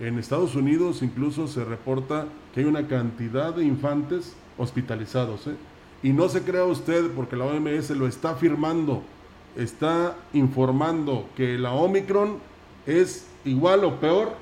En 0.00 0.18
Estados 0.18 0.54
Unidos 0.54 1.02
incluso 1.02 1.48
se 1.48 1.64
reporta 1.64 2.26
que 2.54 2.60
hay 2.60 2.66
una 2.66 2.86
cantidad 2.86 3.54
de 3.54 3.64
infantes 3.64 4.36
hospitalizados. 4.58 5.46
¿eh? 5.46 5.56
Y 6.02 6.10
no 6.10 6.28
se 6.28 6.42
crea 6.42 6.64
usted, 6.64 7.10
porque 7.12 7.36
la 7.36 7.46
OMS 7.46 7.90
lo 7.90 8.06
está 8.06 8.30
afirmando, 8.30 9.02
está 9.58 10.16
informando 10.32 11.28
que 11.36 11.58
la 11.58 11.72
Omicron 11.72 12.38
es 12.86 13.26
igual 13.44 13.84
o 13.84 14.00
peor 14.00 14.34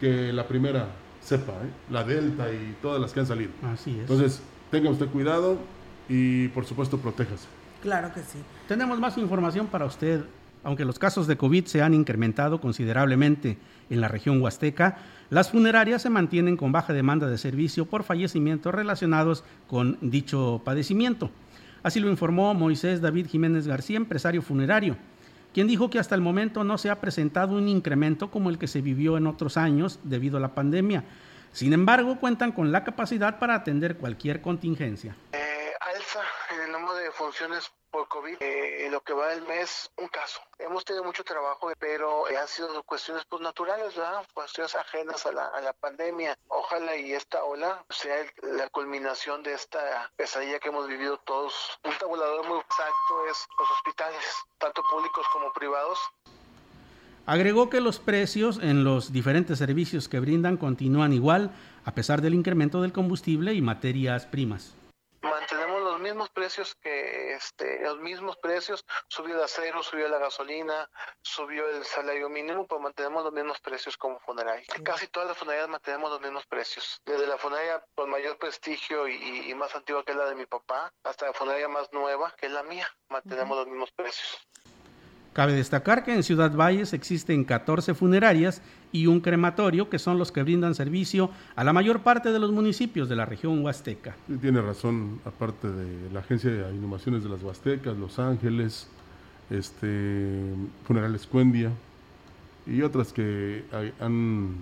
que 0.00 0.32
la 0.32 0.46
primera 0.46 0.86
cepa, 1.22 1.52
¿eh? 1.52 1.70
la 1.90 2.04
Delta 2.04 2.50
y 2.52 2.76
todas 2.80 3.00
las 3.00 3.12
que 3.12 3.20
han 3.20 3.26
salido. 3.26 3.50
Así 3.62 3.90
es. 3.90 3.98
Entonces, 3.98 4.40
tenga 4.70 4.88
usted 4.88 5.08
cuidado 5.08 5.58
y 6.08 6.48
por 6.48 6.64
supuesto 6.64 6.98
protéjase. 6.98 7.48
Claro 7.82 8.12
que 8.14 8.20
sí. 8.20 8.38
Tenemos 8.68 8.98
más 9.00 9.18
información 9.18 9.66
para 9.66 9.84
usted. 9.84 10.24
Aunque 10.62 10.84
los 10.84 10.98
casos 10.98 11.28
de 11.28 11.36
COVID 11.36 11.66
se 11.66 11.82
han 11.82 11.94
incrementado 11.94 12.60
considerablemente 12.60 13.56
en 13.88 14.00
la 14.00 14.08
región 14.08 14.40
huasteca, 14.42 14.98
las 15.30 15.50
funerarias 15.50 16.02
se 16.02 16.10
mantienen 16.10 16.56
con 16.56 16.72
baja 16.72 16.92
demanda 16.92 17.28
de 17.28 17.38
servicio 17.38 17.86
por 17.86 18.02
fallecimientos 18.02 18.74
relacionados 18.74 19.44
con 19.68 19.98
dicho 20.00 20.60
padecimiento. 20.64 21.30
Así 21.86 22.00
lo 22.00 22.08
informó 22.08 22.52
Moisés 22.52 23.00
David 23.00 23.28
Jiménez 23.28 23.68
García, 23.68 23.96
empresario 23.96 24.42
funerario, 24.42 24.96
quien 25.54 25.68
dijo 25.68 25.88
que 25.88 26.00
hasta 26.00 26.16
el 26.16 26.20
momento 26.20 26.64
no 26.64 26.78
se 26.78 26.90
ha 26.90 27.00
presentado 27.00 27.56
un 27.56 27.68
incremento 27.68 28.28
como 28.28 28.50
el 28.50 28.58
que 28.58 28.66
se 28.66 28.80
vivió 28.80 29.16
en 29.16 29.28
otros 29.28 29.56
años 29.56 30.00
debido 30.02 30.38
a 30.38 30.40
la 30.40 30.52
pandemia. 30.52 31.04
Sin 31.52 31.72
embargo, 31.72 32.18
cuentan 32.18 32.50
con 32.50 32.72
la 32.72 32.82
capacidad 32.82 33.38
para 33.38 33.54
atender 33.54 33.98
cualquier 33.98 34.40
contingencia. 34.40 35.14
Eh, 35.32 35.38
alza 35.80 36.22
en 36.56 36.64
el 36.66 36.72
número 36.72 36.95
de 37.06 37.12
funciones 37.12 37.70
por 37.90 38.08
COVID, 38.08 38.36
eh, 38.40 38.86
en 38.86 38.92
lo 38.92 39.00
que 39.00 39.12
va 39.12 39.28
del 39.28 39.42
mes, 39.46 39.90
un 39.96 40.08
caso. 40.08 40.40
Hemos 40.58 40.84
tenido 40.84 41.04
mucho 41.04 41.22
trabajo, 41.22 41.70
pero 41.78 42.24
han 42.26 42.48
sido 42.48 42.82
cuestiones 42.82 43.24
pues, 43.28 43.40
naturales, 43.40 43.94
¿verdad? 43.94 44.26
Cuestiones 44.34 44.74
ajenas 44.74 45.24
a 45.24 45.32
la, 45.32 45.46
a 45.46 45.60
la 45.60 45.72
pandemia. 45.72 46.36
Ojalá 46.48 46.96
y 46.96 47.12
esta 47.12 47.44
ola 47.44 47.84
sea 47.88 48.16
la 48.42 48.68
culminación 48.70 49.42
de 49.44 49.54
esta 49.54 50.10
pesadilla 50.16 50.58
que 50.58 50.68
hemos 50.68 50.88
vivido 50.88 51.18
todos. 51.18 51.54
Un 51.84 51.96
tabulador 51.98 52.46
muy 52.48 52.58
exacto 52.58 53.26
es 53.30 53.46
los 53.58 53.70
hospitales, 53.70 54.24
tanto 54.58 54.82
públicos 54.90 55.24
como 55.32 55.52
privados. 55.52 55.98
Agregó 57.24 57.70
que 57.70 57.80
los 57.80 57.98
precios 57.98 58.58
en 58.60 58.84
los 58.84 59.12
diferentes 59.12 59.58
servicios 59.58 60.08
que 60.08 60.20
brindan 60.20 60.56
continúan 60.56 61.12
igual 61.12 61.52
a 61.84 61.92
pesar 61.92 62.20
del 62.20 62.34
incremento 62.34 62.82
del 62.82 62.92
combustible 62.92 63.54
y 63.54 63.62
materias 63.62 64.26
primas 64.26 64.74
mantenemos 65.26 65.65
los 65.65 65.65
mismos 66.06 66.30
precios 66.30 66.74
que 66.76 67.34
este 67.34 67.80
los 67.80 67.98
mismos 67.98 68.36
precios 68.36 68.84
subió 69.08 69.34
el 69.34 69.42
acero 69.42 69.82
subió 69.82 70.08
la 70.08 70.18
gasolina 70.18 70.88
subió 71.22 71.68
el 71.68 71.84
salario 71.84 72.28
mínimo 72.28 72.66
pues 72.66 72.80
mantenemos 72.80 73.24
los 73.24 73.32
mismos 73.32 73.60
precios 73.60 73.96
como 73.96 74.20
funeraria 74.20 74.66
casi 74.84 75.08
todas 75.08 75.28
las 75.28 75.36
funerarias 75.36 75.68
mantenemos 75.68 76.10
los 76.10 76.20
mismos 76.20 76.46
precios 76.46 77.00
desde 77.04 77.26
la 77.26 77.38
funeraria 77.38 77.84
con 77.94 78.10
mayor 78.10 78.38
prestigio 78.38 79.08
y, 79.08 79.50
y, 79.50 79.54
más 79.54 79.74
antigua 79.74 80.04
que 80.04 80.12
es 80.12 80.18
la 80.18 80.26
de 80.26 80.34
mi 80.36 80.46
papá 80.46 80.92
hasta 81.02 81.26
la 81.26 81.32
funeraria 81.32 81.68
más 81.68 81.92
nueva 81.92 82.32
que 82.36 82.46
es 82.46 82.52
la 82.52 82.62
mía 82.62 82.88
mantenemos 83.08 83.56
los 83.58 83.66
mismos 83.66 83.90
precios 83.92 84.46
Cabe 85.36 85.52
destacar 85.52 86.02
que 86.02 86.14
en 86.14 86.22
Ciudad 86.22 86.56
Valles 86.56 86.94
existen 86.94 87.44
14 87.44 87.92
funerarias 87.92 88.62
y 88.90 89.06
un 89.06 89.20
crematorio 89.20 89.90
que 89.90 89.98
son 89.98 90.16
los 90.16 90.32
que 90.32 90.42
brindan 90.42 90.74
servicio 90.74 91.28
a 91.56 91.62
la 91.62 91.74
mayor 91.74 92.00
parte 92.00 92.32
de 92.32 92.38
los 92.38 92.52
municipios 92.52 93.06
de 93.10 93.16
la 93.16 93.26
región 93.26 93.62
huasteca. 93.62 94.16
Sí, 94.28 94.38
tiene 94.38 94.62
razón, 94.62 95.20
aparte 95.26 95.70
de 95.70 96.10
la 96.10 96.20
Agencia 96.20 96.50
de 96.50 96.74
Inhumaciones 96.74 97.22
de 97.22 97.28
las 97.28 97.42
Huastecas, 97.42 97.98
Los 97.98 98.18
Ángeles, 98.18 98.88
este, 99.50 100.54
Funerales 100.86 101.26
Cuendia 101.26 101.70
y 102.66 102.80
otras 102.80 103.12
que 103.12 103.62
han, 104.00 104.54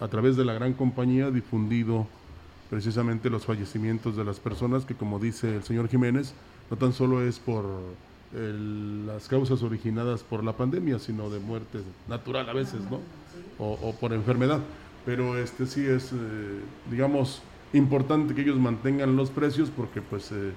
a 0.00 0.08
través 0.08 0.38
de 0.38 0.46
la 0.46 0.54
gran 0.54 0.72
compañía, 0.72 1.30
difundido 1.30 2.06
precisamente 2.70 3.28
los 3.28 3.44
fallecimientos 3.44 4.16
de 4.16 4.24
las 4.24 4.40
personas 4.40 4.86
que, 4.86 4.94
como 4.94 5.18
dice 5.18 5.56
el 5.56 5.62
señor 5.62 5.90
Jiménez, 5.90 6.32
no 6.70 6.78
tan 6.78 6.94
solo 6.94 7.20
es 7.20 7.38
por 7.38 7.66
el, 8.34 9.06
las 9.06 9.28
causas 9.28 9.62
originadas 9.62 10.22
por 10.22 10.44
la 10.44 10.52
pandemia, 10.52 10.98
sino 10.98 11.30
de 11.30 11.38
muerte 11.38 11.80
natural 12.08 12.48
a 12.48 12.52
veces, 12.52 12.80
¿no? 12.90 13.00
O, 13.58 13.94
por 14.00 14.12
enfermedad. 14.12 14.60
Pero 15.04 15.36
este 15.36 15.66
sí 15.66 15.84
es, 15.84 16.12
eh, 16.12 16.16
digamos, 16.90 17.42
importante 17.72 18.34
que 18.34 18.42
ellos 18.42 18.58
mantengan 18.58 19.16
los 19.16 19.30
precios 19.30 19.70
porque 19.70 20.00
pues 20.00 20.30
eh, 20.32 20.52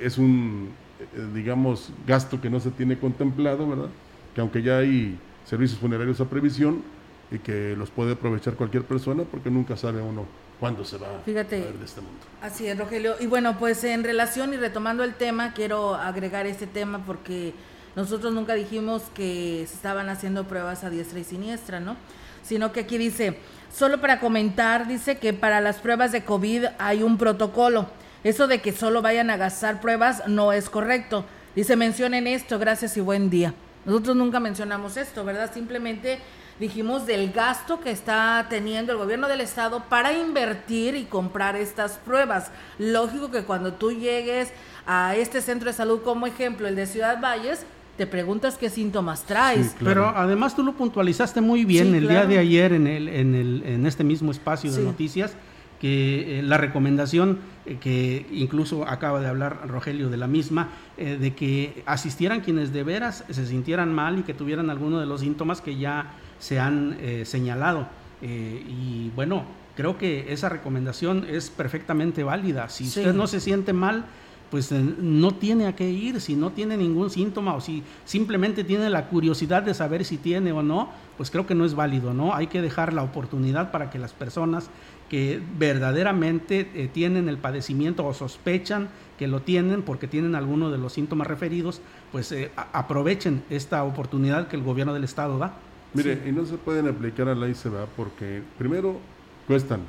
es 0.00 0.18
un, 0.18 0.70
eh, 1.00 1.28
digamos, 1.34 1.90
gasto 2.06 2.40
que 2.40 2.50
no 2.50 2.60
se 2.60 2.70
tiene 2.70 2.98
contemplado, 2.98 3.68
¿verdad? 3.68 3.88
Que 4.34 4.40
aunque 4.40 4.62
ya 4.62 4.78
hay 4.78 5.18
servicios 5.44 5.80
funerarios 5.80 6.20
a 6.20 6.28
previsión 6.28 6.82
y 7.30 7.38
que 7.38 7.74
los 7.76 7.90
puede 7.90 8.12
aprovechar 8.12 8.54
cualquier 8.54 8.84
persona 8.84 9.24
porque 9.24 9.50
nunca 9.50 9.76
sabe 9.76 10.02
uno 10.02 10.26
cuándo 10.60 10.84
se 10.84 10.98
va 10.98 11.08
Fíjate, 11.24 11.56
a 11.56 11.64
ver 11.64 11.78
de 11.78 11.84
este 11.86 12.00
mundo. 12.00 12.20
Así 12.42 12.66
es, 12.66 12.78
Rogelio. 12.78 13.16
Y 13.18 13.26
bueno, 13.26 13.58
pues 13.58 13.82
en 13.82 14.04
relación 14.04 14.54
y 14.54 14.58
retomando 14.58 15.02
el 15.02 15.14
tema, 15.14 15.54
quiero 15.54 15.94
agregar 15.94 16.46
este 16.46 16.66
tema 16.66 17.04
porque 17.04 17.54
nosotros 17.96 18.32
nunca 18.32 18.54
dijimos 18.54 19.02
que 19.14 19.64
se 19.66 19.74
estaban 19.74 20.08
haciendo 20.10 20.46
pruebas 20.46 20.84
a 20.84 20.90
diestra 20.90 21.18
y 21.18 21.24
siniestra, 21.24 21.80
¿no? 21.80 21.96
Sino 22.42 22.72
que 22.72 22.80
aquí 22.80 22.98
dice, 22.98 23.38
solo 23.74 24.00
para 24.00 24.20
comentar, 24.20 24.86
dice 24.86 25.18
que 25.18 25.32
para 25.32 25.60
las 25.60 25.78
pruebas 25.78 26.12
de 26.12 26.24
COVID 26.24 26.66
hay 26.78 27.02
un 27.02 27.18
protocolo. 27.18 27.88
Eso 28.22 28.46
de 28.46 28.60
que 28.60 28.72
solo 28.72 29.02
vayan 29.02 29.30
a 29.30 29.38
gastar 29.38 29.80
pruebas 29.80 30.28
no 30.28 30.52
es 30.52 30.68
correcto. 30.68 31.24
Dice, 31.56 31.74
mencionen 31.74 32.26
esto, 32.26 32.58
gracias 32.58 32.96
y 32.96 33.00
buen 33.00 33.30
día. 33.30 33.54
Nosotros 33.86 34.14
nunca 34.14 34.40
mencionamos 34.40 34.96
esto, 34.96 35.24
¿verdad? 35.24 35.52
Simplemente 35.52 36.18
dijimos 36.60 37.06
del 37.06 37.32
gasto 37.32 37.80
que 37.80 37.90
está 37.90 38.46
teniendo 38.50 38.92
el 38.92 38.98
gobierno 38.98 39.26
del 39.28 39.40
estado 39.40 39.82
para 39.88 40.12
invertir 40.12 40.94
y 40.94 41.04
comprar 41.04 41.56
estas 41.56 41.92
pruebas. 41.98 42.50
Lógico 42.78 43.30
que 43.30 43.42
cuando 43.44 43.72
tú 43.72 43.90
llegues 43.92 44.52
a 44.86 45.16
este 45.16 45.40
centro 45.40 45.70
de 45.70 45.72
salud 45.72 46.00
como 46.02 46.26
ejemplo, 46.26 46.68
el 46.68 46.76
de 46.76 46.86
Ciudad 46.86 47.18
Valles, 47.20 47.64
te 47.96 48.06
preguntas 48.06 48.56
qué 48.58 48.68
síntomas 48.70 49.24
traes. 49.24 49.68
Sí, 49.68 49.72
claro. 49.78 50.02
Pero 50.12 50.18
además 50.18 50.54
tú 50.54 50.62
lo 50.62 50.72
puntualizaste 50.74 51.40
muy 51.40 51.64
bien 51.64 51.90
Sí, 51.92 51.96
el 51.96 52.06
claro. 52.06 52.28
día 52.28 52.36
de 52.36 52.38
ayer 52.42 52.72
en, 52.74 52.86
el, 52.86 53.08
en, 53.08 53.34
el, 53.34 53.62
en 53.64 53.86
este 53.86 54.04
mismo 54.04 54.30
espacio 54.30 54.70
de 54.70 54.78
Sí. 54.78 54.82
noticias, 54.84 55.32
que 55.80 56.40
eh, 56.40 56.42
la 56.42 56.58
recomendación 56.58 57.38
eh, 57.64 57.78
que 57.80 58.26
incluso 58.32 58.86
acaba 58.86 59.20
de 59.20 59.28
hablar 59.28 59.66
Rogelio 59.66 60.10
de 60.10 60.16
la 60.18 60.26
misma, 60.26 60.68
eh, 60.98 61.16
de 61.18 61.34
que 61.34 61.82
asistieran 61.86 62.40
quienes 62.40 62.72
de 62.74 62.82
veras 62.84 63.24
se 63.30 63.46
sintieran 63.46 63.94
mal 63.94 64.18
y 64.18 64.22
que 64.22 64.34
tuvieran 64.34 64.68
alguno 64.68 65.00
de 65.00 65.06
los 65.06 65.20
síntomas 65.20 65.62
que 65.62 65.76
ya 65.76 66.12
se 66.40 66.58
han 66.58 66.96
eh, 67.00 67.24
señalado. 67.24 67.86
Eh, 68.22 68.64
y 68.68 69.10
bueno, 69.14 69.44
creo 69.76 69.96
que 69.96 70.32
esa 70.32 70.48
recomendación 70.48 71.24
es 71.30 71.48
perfectamente 71.50 72.24
válida. 72.24 72.68
Si 72.68 72.84
Sí. 72.86 72.98
usted 73.00 73.14
no 73.14 73.26
se 73.28 73.38
siente 73.40 73.72
mal, 73.72 74.04
pues 74.50 74.72
eh, 74.72 74.82
no 74.98 75.30
tiene 75.30 75.66
a 75.68 75.76
qué 75.76 75.88
ir, 75.88 76.20
si 76.20 76.34
no 76.34 76.50
tiene 76.50 76.76
ningún 76.76 77.08
síntoma 77.08 77.54
o 77.54 77.60
si 77.60 77.84
simplemente 78.04 78.64
tiene 78.64 78.90
la 78.90 79.06
curiosidad 79.06 79.62
de 79.62 79.74
saber 79.74 80.04
si 80.04 80.16
tiene 80.16 80.50
o 80.50 80.60
no, 80.62 80.88
pues 81.16 81.30
creo 81.30 81.46
que 81.46 81.54
no 81.54 81.64
es 81.64 81.74
válido, 81.76 82.12
¿no? 82.14 82.34
Hay 82.34 82.48
que 82.48 82.60
dejar 82.60 82.92
la 82.92 83.04
oportunidad 83.04 83.70
para 83.70 83.90
que 83.90 84.00
las 84.00 84.12
personas 84.12 84.68
que 85.08 85.40
verdaderamente 85.58 86.68
eh, 86.74 86.88
tienen 86.92 87.28
el 87.28 87.38
padecimiento 87.38 88.04
o 88.06 88.12
sospechan 88.14 88.88
que 89.18 89.28
lo 89.28 89.40
tienen 89.42 89.82
porque 89.82 90.06
tienen 90.06 90.34
alguno 90.34 90.70
de 90.70 90.78
los 90.78 90.92
síntomas 90.94 91.26
referidos, 91.26 91.80
pues 92.12 92.32
eh, 92.32 92.50
aprovechen 92.72 93.42
esta 93.50 93.84
oportunidad 93.84 94.48
que 94.48 94.56
el 94.56 94.62
gobierno 94.62 94.94
del 94.94 95.04
estado 95.04 95.38
da. 95.38 95.54
Mire, 95.92 96.22
y 96.26 96.32
no 96.32 96.46
se 96.46 96.56
pueden 96.56 96.88
aplicar 96.88 97.28
a 97.28 97.34
la 97.34 97.48
ICBA 97.48 97.86
porque 97.96 98.42
primero 98.58 98.98
cuestan 99.46 99.80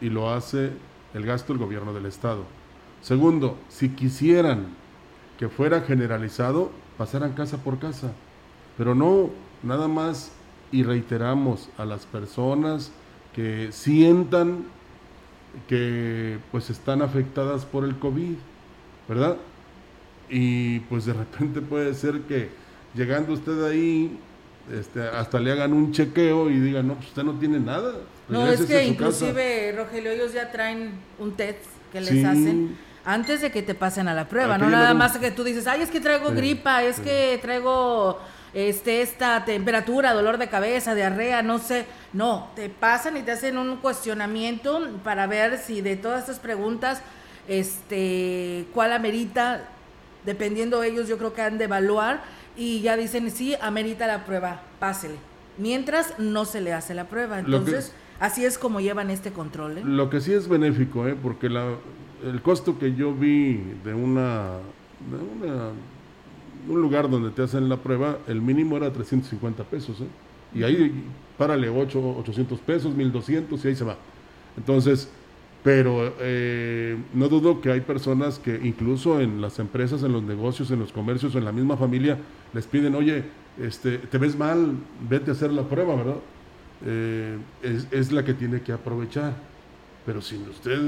y 0.00 0.08
lo 0.08 0.30
hace 0.30 0.70
el 1.12 1.26
gasto 1.26 1.52
del 1.52 1.62
gobierno 1.62 1.92
del 1.92 2.06
estado. 2.06 2.44
Segundo, 3.02 3.58
si 3.68 3.90
quisieran 3.90 4.68
que 5.38 5.48
fuera 5.48 5.82
generalizado, 5.82 6.70
pasaran 6.96 7.32
casa 7.32 7.58
por 7.58 7.78
casa. 7.78 8.12
Pero 8.78 8.94
no, 8.94 9.30
nada 9.62 9.88
más 9.88 10.32
y 10.72 10.82
reiteramos 10.84 11.68
a 11.76 11.84
las 11.84 12.06
personas 12.06 12.92
que 13.34 13.72
sientan 13.72 14.64
que 15.68 16.38
pues 16.50 16.70
están 16.70 17.02
afectadas 17.02 17.64
por 17.64 17.84
el 17.84 17.98
COVID, 17.98 18.36
¿verdad? 19.08 19.36
Y 20.28 20.80
pues 20.80 21.04
de 21.06 21.12
repente 21.12 21.60
puede 21.60 21.94
ser 21.94 22.20
que 22.22 22.50
llegando 22.94 23.32
usted 23.32 23.64
ahí, 23.64 24.18
este, 24.72 25.02
hasta 25.02 25.38
le 25.40 25.52
hagan 25.52 25.72
un 25.72 25.92
chequeo 25.92 26.50
y 26.50 26.58
digan, 26.60 26.86
no, 26.88 26.94
pues 26.94 27.08
usted 27.08 27.22
no 27.22 27.32
tiene 27.38 27.58
nada. 27.60 27.92
No, 28.28 28.46
es 28.46 28.60
que 28.62 28.62
a 28.62 28.66
su 28.66 28.68
casa". 28.68 28.82
inclusive, 28.84 29.72
Rogelio, 29.76 30.10
ellos 30.12 30.32
ya 30.32 30.50
traen 30.52 30.92
un 31.18 31.32
test 31.36 31.58
que 31.92 32.00
les 32.00 32.10
Sí. 32.10 32.24
hacen 32.24 32.78
antes 33.04 33.40
de 33.40 33.50
que 33.50 33.62
te 33.62 33.74
pasen 33.74 34.08
a 34.08 34.14
la 34.14 34.28
prueba, 34.28 34.54
Aquí 34.56 34.64
no 34.64 34.70
nada 34.70 34.92
más 34.94 35.16
que 35.18 35.30
tú 35.30 35.42
dices, 35.42 35.66
ay, 35.66 35.82
es 35.82 35.90
que 35.90 36.00
traigo 36.00 36.28
Sí, 36.30 36.34
gripa, 36.36 36.82
es 36.84 36.96
sí. 36.96 37.02
que 37.02 37.38
traigo 37.40 38.18
este 38.52 39.00
esta 39.02 39.44
temperatura, 39.44 40.12
dolor 40.12 40.36
de 40.36 40.48
cabeza, 40.48 40.94
diarrea, 40.94 41.42
no 41.42 41.58
sé. 41.58 41.86
No, 42.12 42.50
te 42.54 42.68
pasan 42.68 43.16
y 43.16 43.22
te 43.22 43.32
hacen 43.32 43.56
un 43.58 43.76
cuestionamiento 43.78 44.88
para 45.02 45.26
ver 45.26 45.58
si 45.58 45.80
de 45.80 45.96
todas 45.96 46.20
estas 46.20 46.38
preguntas, 46.40 47.00
este, 47.48 48.66
cuál 48.74 48.92
amerita, 48.92 49.62
dependiendo 50.24 50.82
ellos, 50.82 51.08
yo 51.08 51.16
creo 51.18 51.32
que 51.32 51.42
han 51.42 51.58
de 51.58 51.64
evaluar 51.64 52.22
y 52.60 52.82
ya 52.82 52.94
dicen, 52.98 53.30
sí, 53.30 53.54
amerita 53.62 54.06
la 54.06 54.26
prueba, 54.26 54.60
pásele. 54.78 55.14
Mientras 55.56 56.18
no 56.18 56.44
se 56.44 56.60
le 56.60 56.74
hace 56.74 56.92
la 56.92 57.08
prueba. 57.08 57.36
Que- 57.38 57.46
Entonces, 57.46 57.92
así 58.20 58.44
es 58.44 58.58
como 58.58 58.80
llevan 58.80 59.08
este 59.10 59.32
control. 59.32 59.78
¿eh? 59.78 59.82
Lo 59.82 60.10
que 60.10 60.20
sí 60.20 60.32
es 60.34 60.46
benéfico, 60.46 61.08
¿eh? 61.08 61.16
porque 61.20 61.48
la, 61.48 61.74
el 62.22 62.42
costo 62.42 62.78
que 62.78 62.94
yo 62.94 63.14
vi 63.14 63.54
de 63.82 63.94
una, 63.94 64.58
de 65.10 65.46
una- 65.46 65.70
un 66.68 66.82
lugar 66.82 67.08
donde 67.08 67.30
te 67.30 67.42
hacen 67.42 67.70
la 67.70 67.78
prueba, 67.78 68.18
el 68.28 68.42
mínimo 68.42 68.76
era 68.76 68.92
350 68.92 69.64
pesos. 69.64 69.98
¿eh? 70.02 70.06
Y 70.54 70.62
ahí 70.62 71.04
párale 71.38 71.70
8, 71.70 72.16
800 72.18 72.60
pesos, 72.60 72.94
1200 72.94 73.64
y 73.64 73.68
ahí 73.68 73.74
se 73.74 73.84
va. 73.84 73.96
Entonces, 74.58 75.08
pero 75.62 76.14
eh, 76.20 76.96
no 77.12 77.28
dudo 77.28 77.60
que 77.60 77.70
hay 77.70 77.80
personas 77.80 78.38
que 78.38 78.58
incluso 78.62 79.20
en 79.20 79.40
las 79.40 79.58
empresas, 79.58 80.02
en 80.02 80.12
los 80.12 80.22
negocios, 80.22 80.70
en 80.70 80.78
los 80.78 80.92
comercios, 80.92 81.34
en 81.34 81.44
la 81.44 81.52
misma 81.52 81.76
familia, 81.76 82.18
les 82.52 82.66
piden, 82.66 82.94
oye, 82.94 83.24
este, 83.60 83.98
te 83.98 84.18
ves 84.18 84.36
mal, 84.36 84.74
vete 85.08 85.30
a 85.30 85.34
hacer 85.34 85.52
la 85.52 85.62
prueba, 85.64 85.96
¿verdad? 85.96 86.16
Eh, 86.86 87.36
es, 87.62 87.86
es 87.90 88.10
la 88.10 88.24
que 88.24 88.32
tiene 88.32 88.62
que 88.62 88.72
aprovechar. 88.72 89.34
Pero 90.06 90.22
si 90.22 90.36
usted 90.36 90.78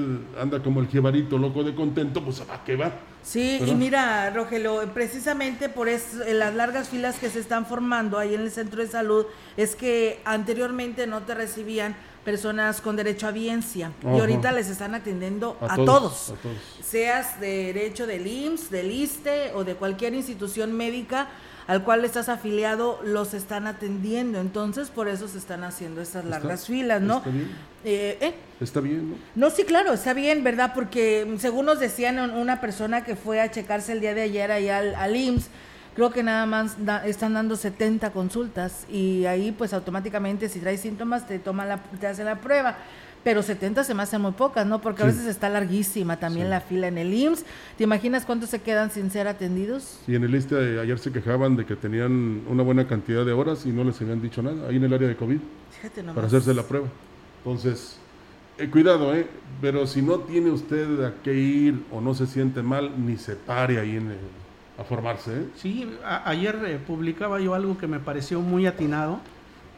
anda 0.41 0.63
como 0.63 0.81
el 0.81 0.89
jebarito 0.89 1.37
loco 1.37 1.63
de 1.63 1.75
contento, 1.75 2.25
pues 2.25 2.41
¿a 2.41 2.65
qué 2.65 2.77
va? 2.77 2.93
Sí, 3.23 3.61
y 3.65 3.75
mira, 3.75 4.31
Rogelio, 4.31 4.83
precisamente 4.95 5.69
por 5.69 5.89
eso, 5.89 6.25
en 6.25 6.39
las 6.39 6.55
largas 6.55 6.89
filas 6.89 7.19
que 7.19 7.29
se 7.29 7.39
están 7.39 7.67
formando 7.67 8.19
ahí 8.19 8.35
en 8.35 8.41
el 8.41 8.51
centro 8.51 8.81
de 8.81 8.89
salud, 8.89 9.27
es 9.57 9.77
que 9.77 10.21
anteriormente 10.25 11.07
no 11.07 11.23
te 11.23 11.35
recibían 11.35 11.95
personas 12.25 12.81
con 12.81 12.97
derecho 12.97 13.27
a 13.27 13.31
biencia. 13.33 13.93
Y 14.03 14.21
ahorita 14.21 14.53
les 14.53 14.69
están 14.69 14.95
atendiendo 14.95 15.57
a, 15.61 15.77
todos, 15.77 16.35
Seas 16.83 17.41
de 17.41 17.73
derecho 17.73 18.07
del 18.07 18.27
IMSS, 18.27 18.71
del 18.71 18.91
ISTE 18.91 19.53
o 19.55 19.65
de 19.65 19.75
cualquier 19.75 20.15
institución 20.15 20.73
médica 20.73 21.29
al 21.67 21.85
cual 21.85 22.05
estás 22.05 22.29
afiliado, 22.29 23.01
los 23.05 23.35
están 23.35 23.67
atendiendo. 23.67 24.41
Entonces, 24.41 24.91
por 24.91 25.09
eso 25.09 25.29
se 25.29 25.39
están 25.39 25.63
haciendo 25.65 26.01
estas 26.01 26.25
largas 26.25 26.67
filas, 26.67 27.01
¿no? 27.01 27.19
Está 27.19 27.31
bien. 27.31 27.51
Eh, 27.85 28.19
¿eh? 28.21 28.35
Está 28.61 28.81
bien, 28.81 29.11
¿no? 29.11 29.17
No, 29.35 29.51
sí, 29.51 29.65
claro, 29.65 29.93
está 29.93 30.13
bien, 30.13 30.45
¿verdad? 30.45 30.73
Porque 30.75 31.37
según 31.39 31.67
nos 31.67 31.81
decían 31.81 32.19
una 32.19 32.61
persona 32.61 33.05
que 33.05 33.17
fue 33.17 33.41
a 33.41 33.51
checarse 33.51 33.93
el 33.93 34.01
día 34.01 34.15
de 34.15 34.23
ayer 34.23 34.51
ahí 34.51 34.69
al, 34.69 34.95
al 34.95 35.17
IMSS, 35.17 35.49
creo 35.95 36.11
que 36.11 36.23
nada 36.23 36.47
más 36.47 36.77
están 37.05 37.35
dando 37.35 37.57
70 37.57 38.11
consultas 38.13 38.87
y 38.91 39.25
ahí 39.27 39.53
pues 39.53 39.73
automáticamente 39.73 40.49
si 40.49 40.61
traes 40.61 40.81
síntomas 40.81 41.27
te 41.27 41.39
toma 41.39 41.65
la, 41.65 41.79
te 41.79 42.07
hacen 42.07 42.27
la 42.27 42.41
prueba. 42.41 42.77
Pero 43.25 43.43
70 43.43 43.85
se 43.85 43.95
me 43.95 44.03
hacen 44.03 44.21
muy 44.21 44.33
pocas, 44.33 44.67
¿no? 44.67 44.81
Porque 44.81 45.05
a 45.05 45.07
veces 45.07 45.27
está 45.27 45.49
larguísima 45.49 46.19
también 46.19 46.51
la 46.51 46.61
fila 46.61 46.89
en 46.89 46.99
el 46.99 47.15
IMSS. 47.15 47.45
¿Te 47.79 47.85
imaginas 47.85 48.25
cuántos 48.25 48.51
se 48.51 48.61
quedan 48.61 48.91
sin 48.91 49.13
ser 49.13 49.29
atendidos? 49.29 50.01
Y 50.09 50.17
en 50.17 50.25
el 50.25 50.35
ISTE 50.35 50.81
ayer 50.81 50.99
se 50.99 51.13
quejaban 51.13 51.55
de 51.55 51.65
que 51.65 51.77
tenían 51.77 52.43
una 52.49 52.65
buena 52.65 52.89
cantidad 52.89 53.25
de 53.25 53.33
horas 53.33 53.65
y 53.65 53.69
no 53.71 53.85
les 53.85 54.01
habían 54.01 54.21
dicho 54.21 54.43
nada, 54.43 54.69
ahí 54.69 54.77
en 54.77 54.85
el 54.85 54.93
área 54.93 55.07
de 55.07 55.15
COVID, 55.15 55.39
Fíjate 55.71 56.03
para 56.03 56.27
hacerse 56.27 56.53
la 56.53 56.65
prueba. 56.65 56.89
Entonces, 57.45 57.99
eh, 58.59 58.69
cuidado, 58.69 59.15
¿eh? 59.15 59.27
Pero 59.61 59.87
si 59.87 60.03
no 60.03 60.19
tiene 60.19 60.51
usted 60.51 61.05
a 61.05 61.15
qué 61.23 61.33
ir 61.33 61.85
o 61.93 62.01
no 62.01 62.15
se 62.15 62.27
siente 62.27 62.61
mal, 62.63 62.93
ni 63.07 63.17
se 63.19 63.37
pare 63.37 63.79
ahí 63.79 63.97
en 63.97 64.11
el 64.11 64.42
a 64.83 64.85
formarse. 64.85 65.33
¿eh? 65.33 65.47
Sí, 65.57 65.91
ayer 66.25 66.59
eh, 66.67 66.79
publicaba 66.85 67.41
yo 67.41 67.55
algo 67.55 67.79
que 67.79 67.87
me 67.87 67.99
pareció 67.99 68.41
muy 68.41 68.67
atinado, 68.67 69.21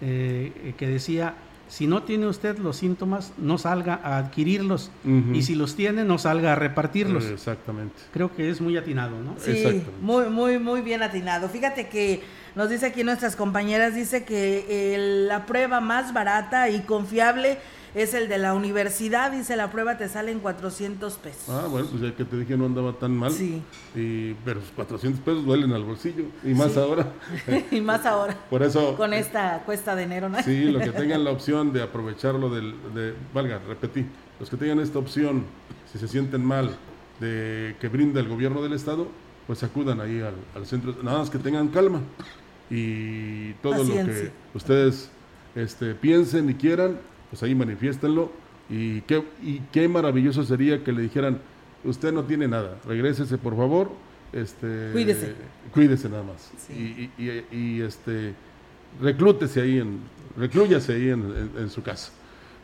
eh, 0.01 0.75
que 0.77 0.89
decía, 0.89 1.35
si 1.69 1.87
no 1.87 2.03
tiene 2.03 2.27
usted 2.27 2.59
los 2.59 2.77
síntomas, 2.77 3.33
no 3.39 3.57
salga 3.59 4.01
a 4.03 4.19
adquirirlos, 4.19 4.91
y 5.33 5.43
si 5.43 5.55
los 5.55 5.77
tiene, 5.77 6.05
no 6.05 6.19
salga 6.19 6.53
a 6.53 6.57
repartirlos. 6.57 7.25
exactamente. 7.27 7.95
Creo 8.13 8.35
que 8.35 8.51
es 8.51 8.61
muy 8.61 8.77
atinado, 8.77 9.19
¿no? 9.21 9.35
Sí, 9.39 9.83
muy, 10.01 10.29
muy, 10.29 10.59
muy 10.59 10.83
bien 10.83 11.03
atinado. 11.03 11.49
Fíjate 11.49 11.89
que 11.89 12.23
nos 12.55 12.69
dice 12.69 12.87
aquí 12.87 13.03
nuestras 13.03 13.35
compañeras, 13.35 13.95
dice 13.95 14.25
que 14.25 14.97
la 15.29 15.47
prueba 15.47 15.81
más 15.81 16.13
barata 16.13 16.69
y 16.69 16.81
confiable 16.81 17.59
es 17.95 18.15
el 18.15 18.29
de 18.29 18.39
la 18.39 18.55
universidad, 18.55 19.33
dice 19.33 19.57
la 19.57 19.71
prueba 19.71 19.97
te 19.97 20.09
sale 20.09 20.33
en 20.33 20.41
400 20.41 21.15
pesos. 21.15 21.49
Ah, 21.49 21.67
bueno, 21.69 21.87
pues 21.91 22.03
ya 22.03 22.15
que 22.15 22.25
te 22.25 22.37
dije 22.37 22.57
no 22.57 22.67
andaba 22.67 22.93
tan 22.95 23.17
mal. 23.17 23.33
Sí. 23.33 23.63
Y, 23.95 24.35
pero 24.45 24.61
400 24.75 25.21
pesos 25.21 25.45
duelen 25.45 25.73
al 25.73 25.85
bolsillo, 25.85 26.25
y 26.43 26.55
más 26.55 26.77
ahora. 26.77 27.13
y 27.71 27.81
más 27.81 28.05
ahora. 28.05 28.37
Por 28.51 28.63
eso. 28.63 28.97
Con 28.97 29.15
esta 29.15 29.63
cuesta 29.65 29.95
de 29.95 30.03
enero, 30.03 30.29
¿no? 30.29 30.43
Sí, 30.43 30.65
los 30.65 30.83
que 30.83 30.91
tengan 30.93 31.25
la 31.25 31.31
opción 31.31 31.73
de 31.73 31.83
aprovecharlo 31.83 32.51
del, 32.51 32.75
de, 32.95 33.15
valga, 33.33 33.61
repetí, 33.67 34.07
los 34.41 34.51
que 34.51 34.57
tengan 34.57 34.81
esta 34.81 34.99
opción, 34.99 35.45
si 35.93 35.99
se 35.99 36.09
sienten 36.09 36.45
mal, 36.45 36.77
de 37.21 37.77
que 37.81 37.89
brinda 37.89 38.21
el 38.21 38.29
gobierno 38.29 38.63
del 38.63 38.73
estado, 38.73 39.07
pues 39.47 39.63
acudan 39.63 40.01
ahí 40.01 40.21
al, 40.21 40.35
al 40.55 40.67
centro, 40.67 40.97
nada 41.03 41.19
más 41.19 41.31
que 41.31 41.39
tengan 41.39 41.69
calma 41.69 42.01
y 42.71 43.53
todo 43.55 43.85
lo 43.85 43.95
que 43.95 44.31
ustedes 44.55 45.11
este, 45.55 45.95
piensen 45.95 46.51
y 46.51 46.55
quieran, 46.55 46.99
pues 47.31 47.43
ahí 47.43 47.55
manifiéstenlo. 47.55 48.31
Y 48.71 49.03
qué, 49.03 49.23
y 49.43 49.61
qué 49.73 49.89
maravilloso 49.89 50.43
sería 50.43 50.83
que 50.83 50.93
le 50.93 51.03
dijeran, 51.03 51.39
usted 51.85 52.13
no 52.13 52.25
tiene 52.25 52.49
nada, 52.49 52.79
regrésese 52.87 53.37
por 53.37 53.57
favor, 53.57 53.91
este, 54.33 54.91
cuídese. 54.93 55.35
Cuídese 55.73 56.09
nada 56.09 56.25
más. 56.25 56.51
Y, 56.71 57.11
y, 57.53 57.81
este, 57.83 58.35
reclútese 59.01 59.61
ahí, 59.61 59.79
en, 59.79 60.01
reclúyase 60.37 60.95
ahí 60.95 61.11
en, 61.11 61.51
en, 61.57 61.71
su 61.71 61.83
casa. 61.83 62.11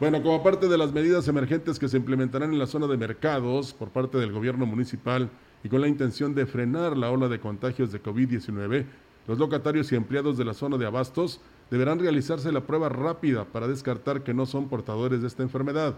Bueno, 0.01 0.23
como 0.23 0.43
parte 0.43 0.67
de 0.67 0.79
las 0.79 0.93
medidas 0.93 1.29
emergentes 1.29 1.79
que 1.79 1.89
se 1.89 1.97
implementarán 1.97 2.53
en 2.53 2.59
la 2.59 2.67
zona 2.67 2.87
de 2.87 2.97
mercados 2.97 3.73
por 3.73 3.91
parte 3.91 4.19
del 4.19 4.33
gobierno 4.33 4.67
municipal 4.67 5.31
y 5.63 5.69
con 5.69 5.81
la 5.81 5.89
intención 5.89 6.35
de 6.35 6.47
frenar 6.47 6.97
la 6.97 7.11
ola 7.11 7.29
de 7.29 7.39
contagios 7.39 7.93
de 7.93 8.03
COVID-19, 8.03 8.87
los 9.29 9.39
locatarios 9.39 9.93
y 9.93 9.97
empleados 9.97 10.39
de 10.39 10.45
la 10.45 10.55
zona 10.55 10.77
de 10.77 10.87
abastos 10.87 11.41
deberán 11.71 11.99
realizarse 11.99 12.51
la 12.53 12.63
prueba 12.63 12.89
rápida 12.89 13.45
para 13.45 13.69
descartar 13.69 14.23
que 14.23 14.35
no 14.35 14.47
son 14.47 14.69
portadores 14.69 15.21
de 15.21 15.29
esta 15.29 15.43
enfermedad. 15.43 15.97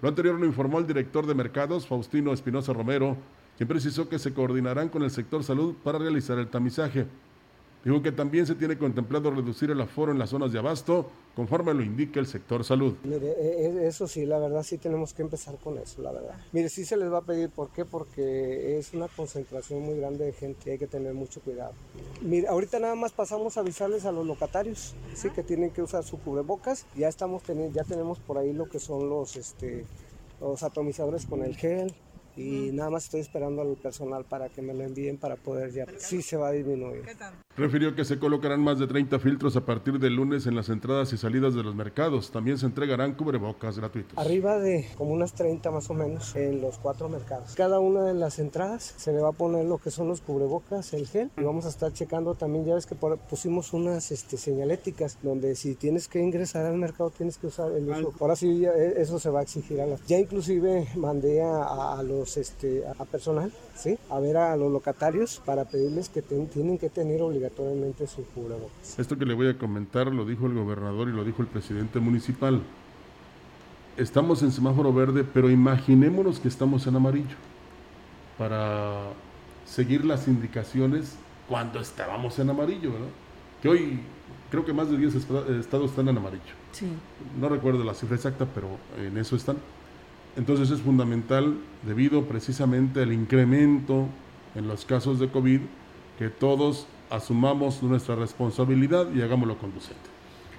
Lo 0.00 0.08
anterior 0.08 0.38
lo 0.38 0.46
informó 0.46 0.78
el 0.78 0.86
director 0.86 1.26
de 1.26 1.34
mercados, 1.34 1.86
Faustino 1.86 2.32
Espinosa 2.32 2.72
Romero, 2.72 3.16
quien 3.56 3.68
precisó 3.68 4.08
que 4.08 4.18
se 4.18 4.32
coordinarán 4.32 4.88
con 4.88 5.02
el 5.02 5.10
sector 5.10 5.44
salud 5.44 5.74
para 5.82 5.98
realizar 5.98 6.38
el 6.38 6.48
tamizaje. 6.48 7.06
Dijo 7.84 8.02
que 8.02 8.12
también 8.12 8.46
se 8.46 8.54
tiene 8.54 8.76
contemplado 8.76 9.30
reducir 9.30 9.70
el 9.70 9.80
aforo 9.80 10.12
en 10.12 10.18
las 10.18 10.30
zonas 10.30 10.52
de 10.52 10.58
abasto, 10.58 11.10
conforme 11.34 11.72
lo 11.72 11.82
indica 11.82 12.20
el 12.20 12.26
sector 12.26 12.62
salud. 12.62 12.94
Mire, 13.04 13.30
e, 13.30 13.66
e, 13.66 13.86
eso 13.86 14.06
sí, 14.06 14.26
la 14.26 14.38
verdad 14.38 14.62
sí 14.62 14.76
tenemos 14.76 15.14
que 15.14 15.22
empezar 15.22 15.56
con 15.56 15.78
eso, 15.78 16.02
la 16.02 16.12
verdad. 16.12 16.34
Mire, 16.52 16.68
sí 16.68 16.84
se 16.84 16.98
les 16.98 17.10
va 17.10 17.18
a 17.18 17.22
pedir, 17.22 17.48
¿por 17.48 17.70
qué? 17.70 17.86
Porque 17.86 18.78
es 18.78 18.92
una 18.92 19.08
concentración 19.08 19.80
muy 19.80 19.96
grande 19.96 20.26
de 20.26 20.32
gente 20.32 20.72
hay 20.72 20.78
que 20.78 20.86
tener 20.86 21.14
mucho 21.14 21.40
cuidado. 21.40 21.72
Mire, 22.20 22.48
ahorita 22.48 22.78
nada 22.80 22.96
más 22.96 23.12
pasamos 23.12 23.56
a 23.56 23.60
avisarles 23.60 24.04
a 24.04 24.12
los 24.12 24.26
locatarios, 24.26 24.94
sí, 25.14 25.30
que 25.30 25.42
tienen 25.42 25.70
que 25.70 25.80
usar 25.80 26.04
su 26.04 26.18
cubrebocas. 26.18 26.84
Ya 26.96 27.08
estamos 27.08 27.42
teniendo, 27.42 27.74
ya 27.74 27.84
tenemos 27.84 28.18
por 28.18 28.36
ahí 28.36 28.52
lo 28.52 28.68
que 28.68 28.78
son 28.78 29.08
los, 29.08 29.36
este, 29.36 29.86
los 30.38 30.62
atomizadores 30.62 31.24
con 31.24 31.42
el 31.42 31.56
gel, 31.56 31.94
y 32.36 32.70
nada 32.72 32.90
más 32.90 33.04
estoy 33.04 33.20
esperando 33.20 33.62
al 33.62 33.76
personal 33.76 34.24
para 34.24 34.48
que 34.48 34.62
me 34.62 34.72
lo 34.72 34.84
envíen 34.84 35.18
para 35.18 35.36
poder 35.36 35.72
ya. 35.72 35.86
Sí 35.98 36.22
se 36.22 36.36
va 36.36 36.48
a 36.48 36.52
disminuir. 36.52 37.02
Refirió 37.56 37.96
que 37.96 38.04
se 38.04 38.18
colocarán 38.18 38.62
más 38.62 38.78
de 38.78 38.86
30 38.86 39.18
filtros 39.18 39.56
a 39.56 39.64
partir 39.64 39.98
del 39.98 40.14
lunes 40.14 40.46
en 40.46 40.54
las 40.54 40.68
entradas 40.68 41.12
y 41.12 41.16
salidas 41.16 41.52
de 41.52 41.64
los 41.64 41.74
mercados. 41.74 42.30
También 42.30 42.58
se 42.58 42.66
entregarán 42.66 43.14
cubrebocas 43.14 43.76
gratuitos. 43.76 44.16
Arriba 44.16 44.58
de 44.58 44.88
como 44.96 45.10
unas 45.10 45.32
30 45.34 45.68
más 45.72 45.90
o 45.90 45.94
menos 45.94 46.34
en 46.36 46.60
los 46.60 46.78
cuatro 46.78 47.08
mercados. 47.08 47.54
Cada 47.56 47.80
una 47.80 48.04
de 48.04 48.14
las 48.14 48.38
entradas 48.38 48.94
se 48.96 49.12
le 49.12 49.20
va 49.20 49.30
a 49.30 49.32
poner 49.32 49.66
lo 49.66 49.78
que 49.78 49.90
son 49.90 50.06
los 50.06 50.20
cubrebocas, 50.20 50.92
el 50.94 51.08
gel. 51.08 51.30
Y 51.36 51.42
vamos 51.42 51.66
a 51.66 51.70
estar 51.70 51.92
checando 51.92 52.34
también, 52.34 52.64
ya 52.64 52.76
ves 52.76 52.86
que 52.86 52.94
pusimos 52.94 53.72
unas 53.72 54.12
este, 54.12 54.36
señaléticas 54.36 55.18
donde 55.20 55.56
si 55.56 55.74
tienes 55.74 56.06
que 56.06 56.20
ingresar 56.20 56.66
al 56.66 56.76
mercado 56.76 57.10
tienes 57.10 57.36
que 57.36 57.48
usar 57.48 57.72
el 57.72 57.88
uso. 57.88 58.14
Ahora 58.20 58.36
sí, 58.36 58.64
e, 58.64 59.02
eso 59.02 59.18
se 59.18 59.28
va 59.28 59.40
a 59.40 59.42
exigir 59.42 59.80
a 59.80 59.86
las... 59.86 60.06
Ya 60.06 60.18
inclusive 60.18 60.86
mandé 60.94 61.42
a, 61.42 61.98
a 61.98 62.02
los 62.04 62.36
este, 62.36 62.84
a 62.86 63.04
personal, 63.04 63.52
¿sí? 63.74 63.98
a 64.08 64.20
ver 64.20 64.36
a 64.36 64.56
los 64.56 64.70
locatarios 64.70 65.42
para 65.44 65.64
pedirles 65.64 66.08
que 66.08 66.22
tienen 66.22 66.78
que 66.78 66.90
tener 66.90 67.22
obligatoriamente 67.50 68.06
su 68.06 68.24
cubrebocas. 68.26 68.98
Esto 68.98 69.18
que 69.18 69.24
le 69.24 69.34
voy 69.34 69.48
a 69.48 69.58
comentar 69.58 70.12
lo 70.12 70.24
dijo 70.24 70.46
el 70.46 70.54
gobernador 70.54 71.08
y 71.08 71.12
lo 71.12 71.24
dijo 71.24 71.42
el 71.42 71.48
presidente 71.48 72.00
municipal. 72.00 72.62
Estamos 73.96 74.42
en 74.42 74.52
semáforo 74.52 74.92
verde, 74.92 75.24
pero 75.24 75.50
imaginémonos 75.50 76.40
que 76.40 76.48
estamos 76.48 76.86
en 76.86 76.96
amarillo 76.96 77.36
para 78.38 79.10
seguir 79.66 80.04
las 80.04 80.26
indicaciones 80.28 81.16
cuando 81.48 81.80
estábamos 81.80 82.38
en 82.38 82.50
amarillo, 82.50 82.92
¿verdad? 82.92 83.08
Que 83.60 83.68
hoy 83.68 84.00
creo 84.50 84.64
que 84.64 84.72
más 84.72 84.90
de 84.90 84.96
10 84.96 85.14
estados 85.14 85.90
están 85.90 86.08
en 86.08 86.16
amarillo. 86.16 86.42
Sí. 86.72 86.86
No 87.38 87.48
recuerdo 87.48 87.84
la 87.84 87.94
cifra 87.94 88.16
exacta, 88.16 88.46
pero 88.46 88.68
en 88.98 89.18
eso 89.18 89.36
están. 89.36 89.56
Entonces 90.36 90.70
es 90.70 90.80
fundamental, 90.80 91.56
debido 91.84 92.24
precisamente 92.24 93.02
al 93.02 93.12
incremento 93.12 94.06
en 94.54 94.68
los 94.68 94.84
casos 94.84 95.18
de 95.18 95.28
COVID, 95.28 95.60
que 96.18 96.28
todos 96.28 96.86
asumamos 97.10 97.82
nuestra 97.82 98.14
responsabilidad 98.14 99.06
y 99.12 99.22
hagámoslo 99.22 99.58
conducente. 99.58 100.00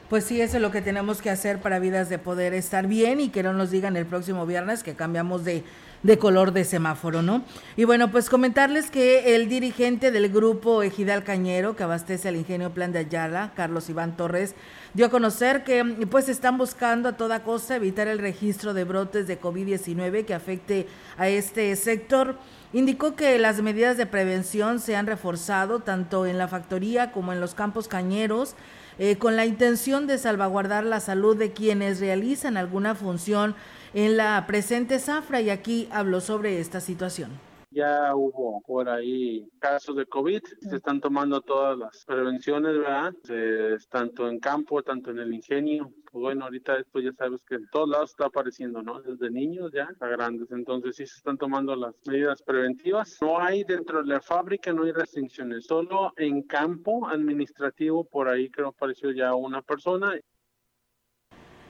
Pues 0.09 0.25
sí, 0.25 0.41
eso 0.41 0.57
es 0.57 0.61
lo 0.61 0.71
que 0.71 0.81
tenemos 0.81 1.21
que 1.21 1.29
hacer 1.29 1.61
para 1.61 1.79
vidas 1.79 2.09
de 2.09 2.19
poder 2.19 2.53
estar 2.53 2.85
bien 2.85 3.21
y 3.21 3.29
que 3.29 3.43
no 3.43 3.53
nos 3.53 3.71
digan 3.71 3.95
el 3.95 4.05
próximo 4.05 4.45
viernes 4.45 4.83
que 4.83 4.93
cambiamos 4.93 5.45
de, 5.45 5.63
de 6.03 6.17
color 6.17 6.51
de 6.51 6.63
semáforo, 6.63 7.21
¿no? 7.21 7.43
Y 7.75 7.83
bueno, 7.83 8.11
pues 8.11 8.29
comentarles 8.29 8.89
que 8.89 9.35
el 9.35 9.49
dirigente 9.49 10.11
del 10.11 10.29
grupo 10.29 10.81
Ejidal 10.81 11.23
Cañero, 11.23 11.75
que 11.75 11.83
abastece 11.83 12.27
al 12.29 12.35
ingenio 12.35 12.71
Plan 12.71 12.91
de 12.91 12.99
Ayala, 12.99 13.51
Carlos 13.55 13.89
Iván 13.89 14.17
Torres, 14.17 14.55
dio 14.93 15.05
a 15.05 15.09
conocer 15.09 15.63
que 15.63 15.83
pues 16.09 16.27
están 16.27 16.57
buscando 16.57 17.09
a 17.09 17.17
toda 17.17 17.43
costa 17.43 17.75
evitar 17.75 18.07
el 18.07 18.19
registro 18.19 18.73
de 18.73 18.83
brotes 18.83 19.27
de 19.27 19.39
COVID-19 19.39 20.25
que 20.25 20.33
afecte 20.33 20.87
a 21.17 21.29
este 21.29 21.75
sector. 21.75 22.37
Indicó 22.73 23.15
que 23.15 23.37
las 23.37 23.61
medidas 23.61 23.97
de 23.97 24.05
prevención 24.05 24.79
se 24.79 24.95
han 24.95 25.05
reforzado 25.05 25.81
tanto 25.81 26.25
en 26.25 26.37
la 26.37 26.47
factoría 26.47 27.11
como 27.11 27.33
en 27.33 27.41
los 27.41 27.53
campos 27.53 27.87
cañeros 27.87 28.55
eh, 28.97 29.17
con 29.17 29.35
la 29.35 29.45
intención 29.45 30.07
de 30.07 30.17
salvaguardar 30.17 30.85
la 30.85 30.99
salud 30.99 31.35
de 31.35 31.51
quienes 31.51 31.99
realizan 31.99 32.57
alguna 32.57 32.95
función 32.95 33.55
en 33.93 34.17
la 34.17 34.45
presente 34.47 34.99
zafra 34.99 35.41
y 35.41 35.49
aquí 35.49 35.87
habló 35.91 36.21
sobre 36.21 36.59
esta 36.59 36.79
situación 36.79 37.31
ya 37.71 38.13
hubo 38.15 38.61
por 38.61 38.89
ahí 38.89 39.49
casos 39.59 39.95
de 39.95 40.05
COVID, 40.05 40.41
se 40.59 40.75
están 40.75 40.99
tomando 40.99 41.41
todas 41.41 41.77
las 41.77 42.05
prevenciones, 42.05 42.77
¿verdad? 42.77 43.13
tanto 43.89 44.27
en 44.27 44.39
campo, 44.39 44.83
tanto 44.83 45.11
en 45.11 45.19
el 45.19 45.33
ingenio. 45.33 45.91
Pues 46.11 46.21
bueno, 46.21 46.43
ahorita 46.45 46.75
después 46.75 47.05
ya 47.05 47.13
sabes 47.13 47.41
que 47.47 47.55
en 47.55 47.67
todos 47.71 47.89
lados 47.89 48.11
está 48.11 48.25
apareciendo, 48.25 48.83
¿no? 48.83 49.01
Desde 49.01 49.31
niños 49.31 49.71
ya 49.73 49.89
a 50.01 50.07
grandes. 50.07 50.51
Entonces 50.51 50.97
sí 50.97 51.07
se 51.07 51.15
están 51.15 51.37
tomando 51.37 51.73
las 51.77 51.95
medidas 52.05 52.41
preventivas. 52.41 53.17
No 53.21 53.39
hay 53.39 53.63
dentro 53.63 54.03
de 54.03 54.09
la 54.09 54.19
fábrica, 54.19 54.73
no 54.73 54.83
hay 54.83 54.91
restricciones. 54.91 55.65
Solo 55.65 56.11
en 56.17 56.43
campo 56.43 57.07
administrativo, 57.07 58.03
por 58.03 58.27
ahí 58.27 58.49
creo 58.49 58.69
apareció 58.69 59.11
ya 59.11 59.33
una 59.33 59.61
persona 59.61 60.19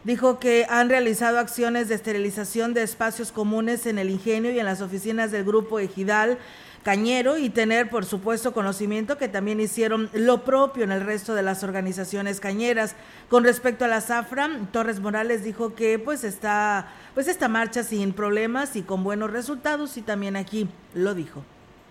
Dijo 0.04 0.40
que 0.40 0.66
han 0.68 0.90
realizado 0.90 1.38
acciones 1.38 1.88
de 1.88 1.96
esterilización 1.96 2.74
de 2.74 2.82
espacios 2.82 3.32
comunes 3.32 3.86
en 3.86 4.00
el 4.00 4.10
ingenio 4.10 4.52
y 4.52 4.60
en 4.60 4.66
las 4.66 4.82
oficinas 4.82 5.32
del 5.32 5.44
grupo 5.44 5.80
Ejidal 5.80 6.40
Cañero 6.84 7.38
y 7.38 7.52
tener, 7.52 7.92
por 7.92 8.06
supuesto, 8.06 8.54
conocimiento 8.54 9.20
que 9.20 9.28
también 9.28 9.60
hicieron 9.60 10.10
lo 10.14 10.44
propio 10.44 10.84
en 10.84 10.92
el 10.92 11.06
resto 11.06 11.36
de 11.36 11.44
las 11.44 11.64
organizaciones 11.64 12.40
cañeras. 12.40 12.96
Con 13.30 13.44
respecto 13.44 13.86
a 13.86 13.88
la 13.88 14.02
zafra, 14.02 14.50
Torres 14.72 15.00
Morales 15.00 15.44
dijo 15.44 15.76
que 15.76 16.00
pues 16.00 16.24
está 16.24 16.88
pues 17.14 17.28
esta 17.28 17.48
marcha 17.48 17.84
sin 17.84 18.14
problemas 18.14 18.76
y 18.76 18.82
con 18.82 19.04
buenos 19.04 19.30
resultados 19.30 19.96
y 19.98 20.02
también 20.02 20.36
aquí 20.36 20.68
lo 20.96 21.14
dijo. 21.14 21.44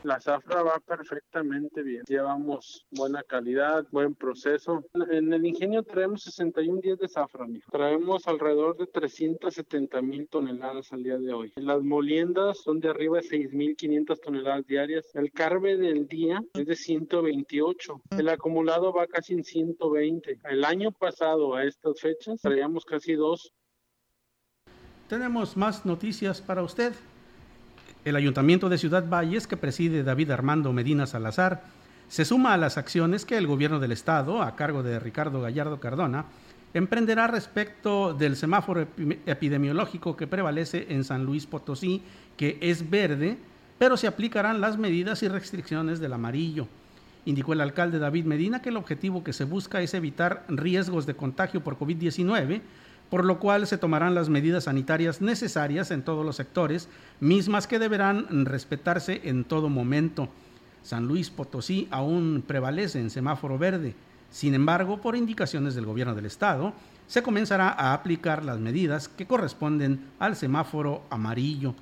La 0.03 0.19
zafra 0.19 0.63
va 0.63 0.81
perfectamente 0.81 1.83
bien. 1.83 2.05
Llevamos 2.09 2.87
buena 2.91 3.23
calidad, 3.23 3.87
buen 3.91 4.15
proceso. 4.15 4.83
En 5.11 5.31
el 5.31 5.45
ingenio 5.45 5.83
traemos 5.83 6.23
61 6.23 6.81
días 6.81 6.99
de 6.99 7.07
zafra, 7.07 7.47
Traemos 7.71 8.27
alrededor 8.27 8.79
de 8.79 8.87
370 8.87 10.01
mil 10.01 10.27
toneladas 10.29 10.91
al 10.93 11.03
día 11.03 11.19
de 11.19 11.35
hoy. 11.35 11.53
Las 11.57 11.83
moliendas 11.83 12.59
son 12.59 12.81
de 12.81 12.89
arriba 12.89 13.19
de 13.19 13.29
6.500 13.29 14.21
toneladas 14.21 14.67
diarias. 14.67 15.15
El 15.15 15.33
carbe 15.33 15.77
del 15.77 16.09
día 16.09 16.43
es 16.55 16.67
de 16.67 16.77
128. 16.77 18.01
El 18.17 18.29
acumulado 18.31 18.95
va 18.95 19.07
casi 19.07 19.35
en 19.35 19.45
120. 19.45 20.39
El 20.45 20.65
año 20.65 20.93
pasado 20.93 21.55
a 21.55 21.65
estas 21.65 22.01
fechas 22.01 22.41
traíamos 22.41 22.87
casi 22.87 23.15
dos. 23.15 23.53
Tenemos 25.09 25.59
más 25.59 25.85
noticias 25.85 26.41
para 26.41 26.63
usted. 26.63 26.95
El 28.03 28.17
Ayuntamiento 28.17 28.71
de 28.71 28.79
Ciudad 28.79 29.07
Valles, 29.07 29.47
que 29.47 29.59
preside 29.59 30.03
David 30.03 30.31
Armando 30.31 30.73
Medina 30.73 31.07
Salazar, 31.07 31.65
se 32.09 32.25
suma 32.25 32.55
a 32.55 32.57
las 32.57 32.79
acciones 32.79 33.27
que 33.27 33.37
el 33.37 33.47
gobierno 33.47 33.79
del 33.79 33.93
Estado, 33.93 34.43
a 34.43 34.57
cargo 34.57 34.83
de 34.83 34.99
Ricardo 34.99 35.43
Gallardo 35.43 35.81
Cardona, 35.81 36.25
emprenderá 36.73 37.27
respecto 37.27 38.15
del 38.15 38.37
semáforo 38.37 38.87
epidemiológico 39.27 40.17
que 40.17 40.27
prevalece 40.27 40.87
en 40.89 41.05
San 41.05 41.27
Luis 41.27 41.45
Potosí, 41.45 42.01
que 42.39 42.57
es 42.63 42.89
verde, 42.89 43.37
pero 43.79 43.99
se 43.99 44.07
aplicarán 44.07 44.63
las 44.63 44.79
medidas 44.79 45.23
y 45.23 45.29
restricciones 45.29 46.01
del 46.01 46.15
amarillo. 46.15 46.69
Indicó 47.27 47.53
el 47.53 47.61
alcalde 47.61 47.99
David 47.99 48.25
Medina 48.25 48.63
que 48.63 48.71
el 48.71 48.79
objetivo 48.79 49.23
que 49.23 49.35
se 49.35 49.45
busca 49.45 49.83
es 49.83 49.93
evitar 49.93 50.47
riesgos 50.49 51.05
de 51.05 51.15
contagio 51.15 51.63
por 51.63 51.79
COVID-19 51.79 52.63
por 53.11 53.25
lo 53.25 53.40
cual 53.40 53.66
se 53.66 53.77
tomarán 53.77 54.14
las 54.14 54.29
medidas 54.29 54.64
sanitarias 54.64 55.20
necesarias 55.20 55.90
en 55.90 56.03
todos 56.03 56.25
los 56.25 56.37
sectores, 56.37 56.88
mismas 57.18 57.66
que 57.66 57.81
deberán 57.81 58.46
respetarse 58.46 59.20
en 59.25 59.44
todo 59.44 59.68
momento. 59.68 60.29
San 60.83 61.07
Luis 61.07 61.29
Potosí 61.29 61.88
aún 61.90 62.42
prevalece 62.46 63.01
en 63.01 63.11
semáforo 63.11 63.59
verde. 63.59 63.94
Sin 64.31 64.55
embargo, 64.55 65.01
por 65.01 65.16
indicaciones 65.16 65.75
del 65.75 65.87
gobierno 65.87 66.14
del 66.14 66.27
estado, 66.27 66.73
se 67.09 67.23
comenzará 67.23 67.70
a 67.70 67.92
aplicar 67.92 68.44
las 68.44 68.61
medidas 68.61 69.09
que 69.09 69.27
corresponden 69.27 70.07
al 70.20 70.37
semáforo 70.37 71.03
amarillo. 71.11 71.75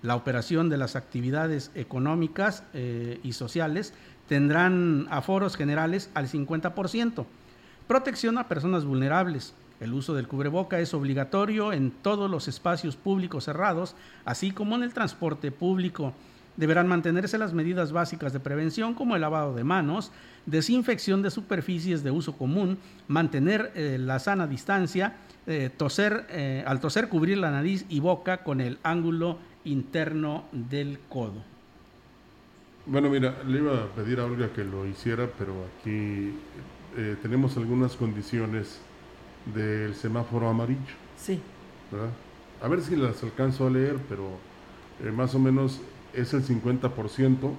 La 0.00 0.16
operación 0.16 0.70
de 0.70 0.78
las 0.78 0.96
actividades 0.96 1.70
económicas 1.74 2.64
eh, 2.72 3.20
y 3.22 3.34
sociales 3.34 3.92
tendrán 4.28 5.06
aforos 5.10 5.56
generales 5.56 6.08
al 6.14 6.26
50%. 6.26 7.26
Protección 7.86 8.38
a 8.38 8.48
personas 8.48 8.86
vulnerables, 8.86 9.52
el 9.80 9.94
uso 9.94 10.14
del 10.14 10.28
cubreboca 10.28 10.78
es 10.78 10.92
obligatorio 10.92 11.72
en 11.72 11.90
todos 11.90 12.30
los 12.30 12.48
espacios 12.48 12.96
públicos 12.96 13.44
cerrados, 13.44 13.96
así 14.26 14.50
como 14.50 14.76
en 14.76 14.82
el 14.82 14.92
transporte 14.92 15.50
público. 15.50 16.12
Deberán 16.56 16.86
mantenerse 16.86 17.38
las 17.38 17.54
medidas 17.54 17.90
básicas 17.90 18.34
de 18.34 18.40
prevención 18.40 18.92
como 18.92 19.14
el 19.14 19.22
lavado 19.22 19.54
de 19.54 19.64
manos, 19.64 20.12
desinfección 20.44 21.22
de 21.22 21.30
superficies 21.30 22.02
de 22.02 22.10
uso 22.10 22.36
común, 22.36 22.78
mantener 23.08 23.72
eh, 23.74 23.96
la 23.98 24.18
sana 24.18 24.46
distancia, 24.46 25.16
eh, 25.46 25.70
toser, 25.74 26.26
eh, 26.28 26.62
al 26.66 26.80
toser 26.80 27.08
cubrir 27.08 27.38
la 27.38 27.50
nariz 27.50 27.86
y 27.88 28.00
boca 28.00 28.44
con 28.44 28.60
el 28.60 28.78
ángulo 28.82 29.38
interno 29.64 30.44
del 30.52 30.98
codo. 31.08 31.42
Bueno, 32.84 33.08
mira, 33.08 33.42
le 33.46 33.58
iba 33.58 33.84
a 33.84 33.86
pedir 33.86 34.20
a 34.20 34.26
Olga 34.26 34.52
que 34.52 34.64
lo 34.64 34.84
hiciera, 34.84 35.28
pero 35.38 35.54
aquí 35.78 36.34
tenemos 37.22 37.56
algunas 37.56 37.94
condiciones 37.94 38.80
del 39.54 39.94
semáforo 39.94 40.48
amarillo. 40.48 40.94
Sí. 41.16 41.40
A 42.62 42.68
ver 42.68 42.82
si 42.82 42.96
las 42.96 43.22
alcanzo 43.22 43.66
a 43.66 43.70
leer, 43.70 43.96
pero 44.08 44.28
eh, 45.04 45.10
más 45.10 45.34
o 45.34 45.38
menos 45.38 45.80
es 46.12 46.32
el 46.34 46.44
50% 46.44 47.52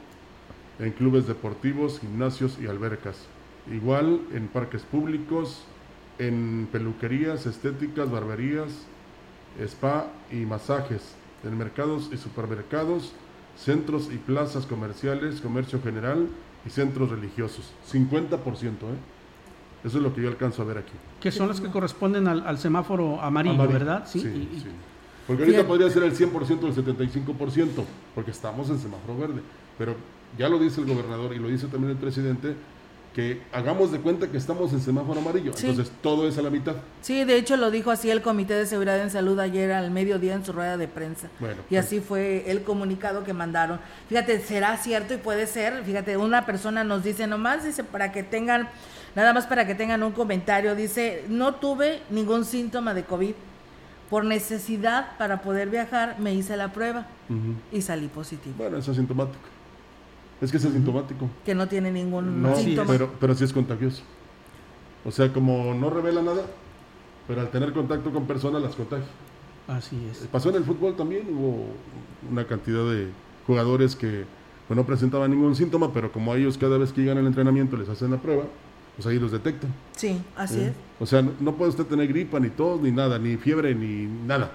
en 0.79 0.91
clubes 0.91 1.27
deportivos, 1.27 1.99
gimnasios 1.99 2.57
y 2.61 2.67
albercas. 2.67 3.25
Igual 3.71 4.21
en 4.33 4.47
parques 4.47 4.83
públicos, 4.83 5.63
en 6.17 6.67
peluquerías, 6.71 7.45
estéticas, 7.45 8.09
barberías, 8.09 8.85
spa 9.59 10.07
y 10.31 10.45
masajes, 10.45 11.15
en 11.43 11.57
mercados 11.57 12.09
y 12.11 12.17
supermercados, 12.17 13.13
centros 13.57 14.09
y 14.11 14.17
plazas 14.17 14.65
comerciales, 14.65 15.41
comercio 15.41 15.81
general 15.81 16.27
y 16.65 16.69
centros 16.69 17.09
religiosos. 17.09 17.71
50%, 17.91 18.37
¿eh? 18.37 18.77
Eso 19.83 19.97
es 19.97 20.03
lo 20.03 20.13
que 20.13 20.21
yo 20.21 20.29
alcanzo 20.29 20.61
a 20.61 20.65
ver 20.65 20.77
aquí. 20.77 20.93
Que 21.19 21.31
son 21.31 21.47
los 21.47 21.59
que 21.59 21.69
corresponden 21.69 22.27
al, 22.27 22.57
semáforo 22.57 23.19
amarillo, 23.21 23.67
¿verdad? 23.67 24.03
Sí, 24.05 24.19
sí, 24.19 24.47
Porque 25.25 25.43
ahorita 25.43 25.65
podría 25.65 25.89
ser 25.89 26.03
el 26.03 26.15
100% 26.15 26.63
o 26.63 26.67
el 26.67 26.75
75%, 26.75 27.67
porque 28.13 28.31
estamos 28.31 28.69
en 28.69 28.79
semáforo 28.79 29.17
verde. 29.17 29.41
Pero 29.77 29.95
ya 30.37 30.49
lo 30.49 30.59
dice 30.59 30.81
el 30.81 30.87
gobernador 30.87 31.33
y 31.33 31.39
lo 31.39 31.47
dice 31.47 31.67
también 31.67 31.91
el 31.91 31.97
presidente, 31.97 32.55
que 33.13 33.41
hagamos 33.51 33.91
de 33.91 33.99
cuenta 33.99 34.29
que 34.29 34.37
estamos 34.37 34.71
en 34.71 34.79
semáforo 34.79 35.19
amarillo. 35.19 35.51
Entonces 35.55 35.91
todo 36.01 36.27
es 36.27 36.37
a 36.37 36.41
la 36.41 36.49
mitad. 36.49 36.75
Sí, 37.01 37.25
de 37.25 37.35
hecho 37.35 37.57
lo 37.57 37.69
dijo 37.69 37.91
así 37.91 38.09
el 38.09 38.21
Comité 38.21 38.53
de 38.53 38.65
Seguridad 38.65 39.01
en 39.01 39.09
Salud 39.09 39.37
ayer 39.39 39.71
al 39.73 39.91
mediodía 39.91 40.33
en 40.33 40.45
su 40.45 40.53
rueda 40.53 40.77
de 40.77 40.87
prensa. 40.87 41.29
Bueno, 41.39 41.57
y 41.69 41.75
pues. 41.75 41.85
así 41.85 41.99
fue 41.99 42.49
el 42.49 42.63
comunicado 42.63 43.23
que 43.23 43.33
mandaron. 43.33 43.79
Fíjate, 44.07 44.39
será 44.39 44.77
cierto 44.77 45.13
y 45.13 45.17
puede 45.17 45.45
ser. 45.45 45.83
Fíjate, 45.83 46.15
una 46.15 46.45
persona 46.45 46.85
nos 46.85 47.03
dice 47.03 47.27
nomás, 47.27 47.65
dice, 47.65 47.83
para 47.83 48.13
que 48.13 48.23
tengan 48.23 48.69
Nada 49.15 49.33
más 49.33 49.45
para 49.45 49.67
que 49.67 49.75
tengan 49.75 50.03
un 50.03 50.11
comentario, 50.11 50.75
dice, 50.75 51.25
no 51.27 51.55
tuve 51.55 52.01
ningún 52.09 52.45
síntoma 52.45 52.93
de 52.93 53.03
COVID. 53.03 53.33
Por 54.09 54.25
necesidad 54.25 55.17
para 55.17 55.41
poder 55.41 55.69
viajar 55.69 56.17
me 56.19 56.33
hice 56.33 56.57
la 56.57 56.73
prueba 56.73 57.07
y 57.71 57.81
salí 57.81 58.07
positivo. 58.07 58.55
Bueno, 58.57 58.77
es 58.77 58.87
asintomático. 58.89 59.39
Es 60.41 60.51
que 60.51 60.57
es 60.57 60.65
asintomático. 60.65 61.29
Que 61.45 61.55
no 61.55 61.67
tiene 61.67 61.91
ningún 61.91 62.41
no, 62.41 62.55
síntoma. 62.55 62.91
Pero, 62.91 63.13
pero 63.19 63.35
sí 63.35 63.45
es 63.45 63.53
contagioso. 63.53 64.03
O 65.05 65.11
sea, 65.11 65.31
como 65.31 65.73
no 65.73 65.89
revela 65.89 66.21
nada, 66.21 66.43
pero 67.27 67.41
al 67.41 67.49
tener 67.51 67.71
contacto 67.73 68.11
con 68.11 68.25
personas 68.25 68.61
las 68.61 68.75
contagia. 68.75 69.05
Así 69.67 69.97
es. 70.11 70.27
Pasó 70.27 70.49
en 70.49 70.55
el 70.55 70.63
fútbol 70.63 70.95
también, 70.95 71.27
hubo 71.33 71.67
una 72.29 72.45
cantidad 72.45 72.83
de 72.89 73.09
jugadores 73.47 73.95
que 73.95 74.25
pues, 74.67 74.75
no 74.75 74.85
presentaban 74.85 75.31
ningún 75.31 75.55
síntoma, 75.55 75.93
pero 75.93 76.11
como 76.11 76.33
a 76.33 76.37
ellos 76.37 76.57
cada 76.57 76.77
vez 76.77 76.91
que 76.91 77.01
llegan 77.01 77.17
al 77.17 77.27
entrenamiento 77.27 77.77
les 77.77 77.87
hacen 77.87 78.11
la 78.11 78.17
prueba, 78.17 78.43
pues 79.01 79.15
ahí 79.15 79.19
los 79.19 79.31
detectan. 79.31 79.73
Sí, 79.95 80.21
así 80.35 80.59
¿Eh? 80.59 80.67
es. 80.67 80.73
O 80.99 81.07
sea, 81.07 81.23
no, 81.23 81.55
puede 81.55 81.71
usted 81.71 81.85
tener 81.85 82.07
gripa, 82.07 82.39
ni 82.39 82.49
tos, 82.49 82.79
ni 82.81 82.91
nada, 82.91 83.17
ni 83.17 83.35
fiebre, 83.35 83.73
ni 83.73 84.05
nada. 84.05 84.51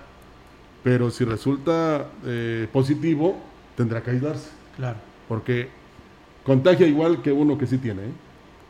Pero 0.85 1.11
si 1.11 1.25
resulta 1.25 2.07
eh, 2.25 2.69
positivo, 2.73 3.37
tendrá 3.77 4.05
que 4.05 4.13
aislarse. 4.13 4.51
Claro. 4.77 4.99
Porque 5.27 5.69
contagia 6.45 6.87
igual 6.87 7.23
que 7.23 7.33
uno 7.33 7.59
que 7.59 7.67
sí 7.67 7.79
tiene. 7.79 8.03
¿eh? 8.03 8.13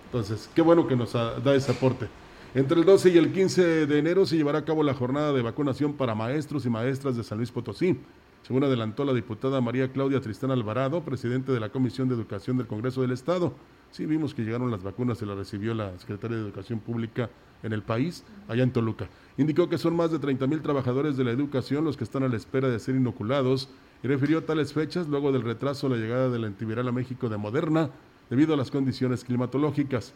Entonces, 0.06 0.48
qué 0.54 0.62
bueno 0.62 0.86
que 0.86 0.96
nos 0.96 1.12
da 1.12 1.54
ese 1.54 1.72
aporte. 1.72 2.08
Entre 2.54 2.78
el 2.78 2.86
12 2.86 3.10
y 3.10 3.18
el 3.18 3.32
15 3.32 3.86
de 3.86 3.98
enero 3.98 4.24
se 4.24 4.36
llevará 4.36 4.60
a 4.60 4.64
cabo 4.64 4.82
la 4.82 4.94
jornada 4.94 5.34
de 5.34 5.42
vacunación 5.42 5.92
para 5.92 6.14
maestros 6.14 6.64
y 6.64 6.70
maestras 6.70 7.16
de 7.16 7.22
San 7.22 7.36
Luis 7.36 7.50
Potosí. 7.50 8.00
Según 8.46 8.64
adelantó 8.64 9.04
la 9.04 9.12
diputada 9.12 9.60
María 9.60 9.92
Claudia 9.92 10.22
Tristán 10.22 10.52
Alvarado, 10.52 11.02
presidente 11.02 11.52
de 11.52 11.60
la 11.60 11.68
Comisión 11.68 12.08
de 12.08 12.14
Educación 12.14 12.56
del 12.56 12.66
Congreso 12.66 13.02
del 13.02 13.10
Estado. 13.10 13.52
Sí, 13.90 14.06
vimos 14.06 14.34
que 14.34 14.42
llegaron 14.42 14.70
las 14.70 14.82
vacunas, 14.82 15.18
se 15.18 15.26
las 15.26 15.36
recibió 15.36 15.74
la 15.74 15.98
Secretaría 15.98 16.36
de 16.36 16.42
Educación 16.42 16.80
Pública 16.80 17.30
en 17.62 17.72
el 17.72 17.82
país, 17.82 18.24
allá 18.48 18.62
en 18.62 18.72
Toluca. 18.72 19.08
Indicó 19.38 19.68
que 19.68 19.78
son 19.78 19.96
más 19.96 20.10
de 20.10 20.18
30 20.18 20.46
mil 20.46 20.60
trabajadores 20.60 21.16
de 21.16 21.24
la 21.24 21.30
educación 21.30 21.84
los 21.84 21.96
que 21.96 22.04
están 22.04 22.22
a 22.22 22.28
la 22.28 22.36
espera 22.36 22.68
de 22.68 22.78
ser 22.78 22.94
inoculados 22.94 23.70
y 24.02 24.08
refirió 24.08 24.44
tales 24.44 24.72
fechas 24.72 25.08
luego 25.08 25.32
del 25.32 25.42
retraso 25.42 25.88
de 25.88 25.96
la 25.96 26.02
llegada 26.02 26.30
del 26.30 26.44
antiviral 26.44 26.88
a 26.88 26.92
México 26.92 27.28
de 27.28 27.36
Moderna 27.36 27.90
debido 28.30 28.54
a 28.54 28.56
las 28.56 28.70
condiciones 28.70 29.24
climatológicas. 29.24 30.14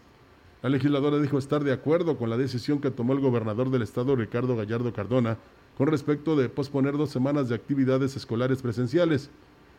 La 0.62 0.68
legisladora 0.68 1.18
dijo 1.18 1.38
estar 1.38 1.64
de 1.64 1.72
acuerdo 1.72 2.18
con 2.18 2.28
la 2.28 2.36
decisión 2.36 2.80
que 2.80 2.90
tomó 2.90 3.14
el 3.14 3.20
gobernador 3.20 3.70
del 3.70 3.82
estado, 3.82 4.14
Ricardo 4.14 4.56
Gallardo 4.56 4.92
Cardona, 4.92 5.38
con 5.78 5.86
respecto 5.86 6.36
de 6.36 6.50
posponer 6.50 6.98
dos 6.98 7.08
semanas 7.08 7.48
de 7.48 7.54
actividades 7.54 8.14
escolares 8.14 8.60
presenciales. 8.60 9.30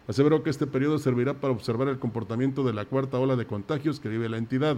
Aseveró 0.07 0.43
que 0.43 0.49
este 0.49 0.67
periodo 0.67 0.97
servirá 0.97 1.35
para 1.35 1.53
observar 1.53 1.87
el 1.87 1.99
comportamiento 1.99 2.63
de 2.63 2.73
la 2.73 2.85
cuarta 2.85 3.19
ola 3.19 3.35
de 3.35 3.45
contagios 3.45 3.99
que 3.99 4.09
vive 4.09 4.29
la 4.29 4.37
entidad. 4.37 4.77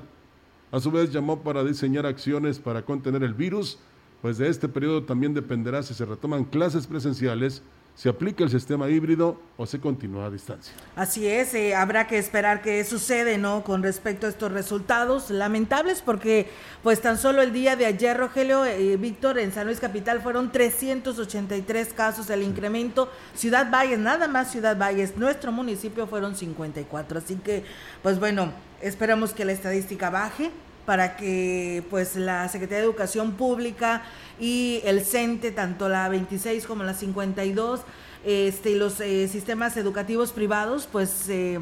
A 0.72 0.80
su 0.80 0.92
vez 0.92 1.12
llamó 1.12 1.42
para 1.42 1.64
diseñar 1.64 2.06
acciones 2.06 2.60
para 2.60 2.84
contener 2.84 3.24
el 3.24 3.34
virus, 3.34 3.80
pues 4.22 4.38
de 4.38 4.50
este 4.50 4.68
periodo 4.68 5.04
también 5.04 5.34
dependerá 5.34 5.84
si 5.84 5.94
se 5.94 6.06
retoman 6.06 6.46
clases 6.46 6.88
presenciales 6.88 7.62
se 7.96 8.10
aplica 8.10 8.44
el 8.44 8.50
sistema 8.50 8.90
híbrido 8.90 9.40
o 9.56 9.66
se 9.68 9.80
continúa 9.80 10.26
a 10.26 10.30
distancia. 10.32 10.74
Así 10.96 11.28
es, 11.28 11.54
eh, 11.54 11.76
habrá 11.76 12.08
que 12.08 12.18
esperar 12.18 12.62
qué 12.64 12.84
sucede, 12.84 13.38
¿no? 13.38 13.64
Con 13.64 13.84
respecto 13.84 14.26
a 14.26 14.30
estos 14.30 14.52
resultados 14.52 15.30
lamentables, 15.30 16.02
porque 16.02 16.50
pues 16.82 17.02
tan 17.02 17.18
solo 17.18 17.44
el 17.44 17.54
día 17.54 17.76
de 17.76 17.86
ayer, 17.86 18.18
Rogelio, 18.18 18.66
eh, 18.66 18.98
Víctor, 18.98 19.38
en 19.38 19.52
San 19.52 19.68
Luis 19.68 19.80
Capital 19.80 20.22
fueron 20.22 20.52
383 20.52 21.94
casos, 21.94 22.30
el 22.32 22.42
incremento, 22.42 23.12
Ciudad 23.36 23.70
Valles, 23.72 24.00
nada 24.00 24.28
más 24.28 24.52
Ciudad 24.52 24.78
Valles, 24.78 25.16
nuestro 25.16 25.52
municipio 25.52 26.08
fueron 26.08 26.36
54, 26.36 27.20
así 27.20 27.36
que 27.36 27.64
pues 28.02 28.20
bueno, 28.20 28.52
esperamos 28.82 29.34
que 29.34 29.46
la 29.46 29.52
estadística 29.52 30.10
baje 30.10 30.52
para 30.86 31.16
que 31.16 31.84
pues 31.90 32.16
la 32.16 32.48
Secretaría 32.50 32.80
de 32.80 32.86
Educación 32.86 33.34
Pública 33.34 34.04
y 34.40 34.82
el 34.84 35.02
CENTE, 35.02 35.52
tanto 35.52 35.90
la 35.90 36.10
26 36.10 36.66
como 36.66 36.84
la 36.84 36.94
52, 36.94 37.82
este, 38.26 38.72
y 38.72 38.76
los 38.76 39.00
eh, 39.02 39.28
sistemas 39.28 39.76
educativos 39.78 40.32
privados, 40.32 40.88
pues 40.92 41.10
se 41.10 41.60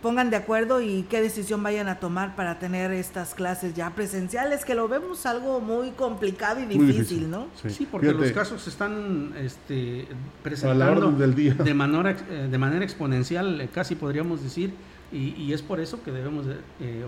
pongan 0.00 0.28
de 0.28 0.36
acuerdo 0.36 0.82
y 0.82 1.04
qué 1.08 1.22
decisión 1.22 1.62
vayan 1.62 1.88
a 1.88 1.98
tomar 1.98 2.36
para 2.36 2.58
tener 2.58 2.90
estas 2.90 3.34
clases 3.34 3.74
ya 3.74 3.90
presenciales, 3.90 4.64
que 4.64 4.74
lo 4.74 4.86
vemos 4.86 5.24
algo 5.24 5.60
muy 5.60 5.92
complicado 5.92 6.60
y 6.60 6.66
difícil, 6.66 7.30
¿no? 7.30 7.46
Sí, 7.68 7.88
porque 7.90 8.12
los 8.12 8.30
casos 8.32 8.62
se 8.62 8.70
están 8.70 9.32
este, 9.38 10.06
presentando 10.42 11.10
del 11.12 11.34
día. 11.34 11.54
De, 11.54 11.72
manera, 11.72 12.10
eh, 12.10 12.48
de 12.50 12.58
manera 12.58 12.84
exponencial, 12.84 13.62
eh, 13.62 13.68
casi 13.72 13.94
podríamos 13.94 14.42
decir, 14.42 14.74
y, 15.10 15.52
es 15.52 15.62
por 15.62 15.78
eso 15.80 16.02
que 16.02 16.10
debemos 16.10 16.44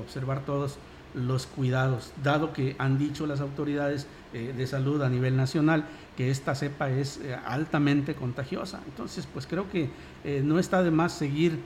observar 0.00 0.44
todos 0.44 0.78
los 1.16 1.46
cuidados, 1.46 2.12
dado 2.22 2.52
que 2.52 2.76
han 2.78 2.98
dicho 2.98 3.26
las 3.26 3.40
autoridades 3.40 4.06
eh, 4.32 4.52
de 4.56 4.66
salud 4.66 5.02
a 5.02 5.08
nivel 5.08 5.36
nacional 5.36 5.86
que 6.16 6.30
esta 6.30 6.54
cepa 6.54 6.90
es 6.90 7.18
eh, 7.18 7.34
altamente 7.46 8.14
contagiosa. 8.14 8.82
Entonces, 8.86 9.26
pues 9.32 9.46
creo 9.46 9.70
que 9.70 9.88
eh, 10.24 10.42
no 10.44 10.58
está 10.58 10.82
de 10.82 10.90
más 10.90 11.12
seguir 11.12 11.58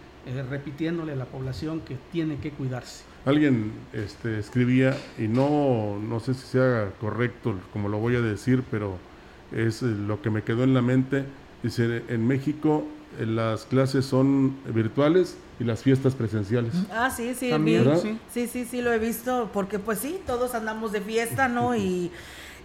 repitiéndole 0.50 1.12
a 1.12 1.16
la 1.16 1.24
población 1.24 1.80
que 1.80 1.96
tiene 2.12 2.36
que 2.36 2.50
cuidarse. 2.50 3.04
Alguien 3.24 3.72
este, 3.94 4.38
escribía, 4.38 4.94
y 5.16 5.28
no, 5.28 5.98
no 5.98 6.20
sé 6.20 6.34
si 6.34 6.46
sea 6.46 6.92
correcto 7.00 7.54
como 7.72 7.88
lo 7.88 7.98
voy 7.98 8.16
a 8.16 8.20
decir, 8.20 8.62
pero 8.70 8.98
es 9.50 9.80
lo 9.80 10.20
que 10.20 10.28
me 10.28 10.42
quedó 10.42 10.62
en 10.62 10.74
la 10.74 10.82
mente, 10.82 11.24
dice, 11.62 12.02
en 12.08 12.26
México 12.26 12.84
las 13.18 13.64
clases 13.64 14.06
son 14.06 14.56
virtuales 14.72 15.36
y 15.58 15.64
las 15.64 15.82
fiestas 15.82 16.14
presenciales. 16.14 16.72
Ah, 16.92 17.10
sí, 17.10 17.34
sí, 17.34 17.50
sí, 18.32 18.48
sí, 18.48 18.64
sí, 18.64 18.82
lo 18.82 18.92
he 18.92 18.98
visto, 18.98 19.50
porque 19.52 19.78
pues 19.78 19.98
sí, 19.98 20.20
todos 20.26 20.54
andamos 20.54 20.92
de 20.92 21.00
fiesta, 21.00 21.48
¿no? 21.48 21.74
y, 21.76 22.10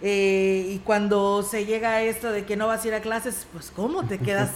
eh, 0.02 0.66
y 0.70 0.78
cuando 0.78 1.42
se 1.42 1.66
llega 1.66 1.90
a 1.90 2.02
esto 2.02 2.30
de 2.30 2.44
que 2.44 2.56
no 2.56 2.66
vas 2.66 2.84
a 2.84 2.88
ir 2.88 2.94
a 2.94 3.00
clases, 3.00 3.46
pues 3.52 3.70
¿cómo 3.74 4.04
te 4.04 4.18
quedas 4.18 4.50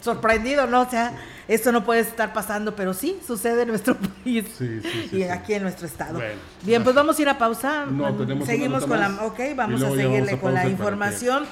sorprendido, 0.00 0.66
¿no? 0.66 0.82
O 0.82 0.90
sea, 0.90 1.12
esto 1.48 1.72
no 1.72 1.82
puede 1.82 2.00
estar 2.00 2.34
pasando, 2.34 2.76
pero 2.76 2.92
sí 2.92 3.18
sucede 3.26 3.62
en 3.62 3.68
nuestro 3.68 3.96
país 4.24 4.44
y 5.10 5.22
aquí 5.22 5.54
en 5.54 5.62
nuestro 5.62 5.86
estado. 5.86 6.20
Bien, 6.62 6.84
pues 6.84 6.94
vamos 6.94 7.18
a 7.18 7.22
ir 7.22 7.28
a 7.28 7.38
pausa. 7.38 7.86
Seguimos 8.44 8.84
con 8.84 9.00
la. 9.00 9.24
Ok, 9.24 9.40
vamos 9.56 9.82
a 9.82 9.90
seguirle 9.90 10.38
con 10.38 10.52
la 10.52 10.68
información. 10.68 11.46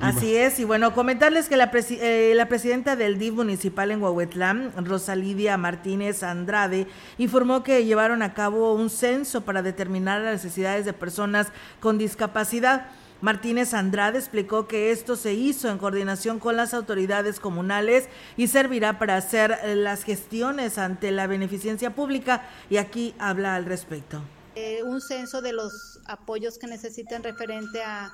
Así 0.00 0.34
es, 0.34 0.58
y 0.58 0.64
bueno, 0.64 0.94
comentarles 0.94 1.48
que 1.48 1.56
la, 1.56 1.70
eh, 1.72 2.32
la 2.34 2.48
presidenta 2.48 2.96
del 2.96 3.18
DIF 3.18 3.34
municipal 3.34 3.90
en 3.90 4.02
Huehuetlán, 4.02 4.72
Rosalidia 4.84 5.58
Martínez 5.58 6.22
Andrade, 6.22 6.86
informó 7.18 7.62
que 7.62 7.84
llevaron 7.84 8.22
a 8.22 8.32
cabo 8.32 8.74
un 8.74 8.88
censo 8.88 9.42
para 9.42 9.62
determinar 9.62 10.22
las 10.22 10.32
necesidades 10.32 10.86
de 10.86 10.94
personas 10.94 11.48
con 11.80 11.98
discapacidad. 11.98 12.86
Martínez 13.20 13.74
Andrade 13.74 14.18
explicó 14.18 14.68
que 14.68 14.92
esto 14.92 15.16
se 15.16 15.34
hizo 15.34 15.68
en 15.68 15.78
coordinación 15.78 16.38
con 16.38 16.56
las 16.56 16.72
autoridades 16.72 17.40
comunales 17.40 18.08
y 18.36 18.46
servirá 18.46 18.98
para 18.98 19.16
hacer 19.16 19.58
eh, 19.62 19.74
las 19.74 20.04
gestiones 20.04 20.78
ante 20.78 21.10
la 21.10 21.26
beneficencia 21.26 21.94
pública 21.94 22.48
y 22.70 22.76
aquí 22.76 23.14
habla 23.18 23.56
al 23.56 23.64
respecto. 23.64 24.22
Eh, 24.54 24.82
un 24.84 25.00
censo 25.00 25.42
de 25.42 25.52
los 25.52 26.00
apoyos 26.06 26.58
que 26.58 26.68
necesitan 26.68 27.22
referente 27.22 27.82
a 27.82 28.12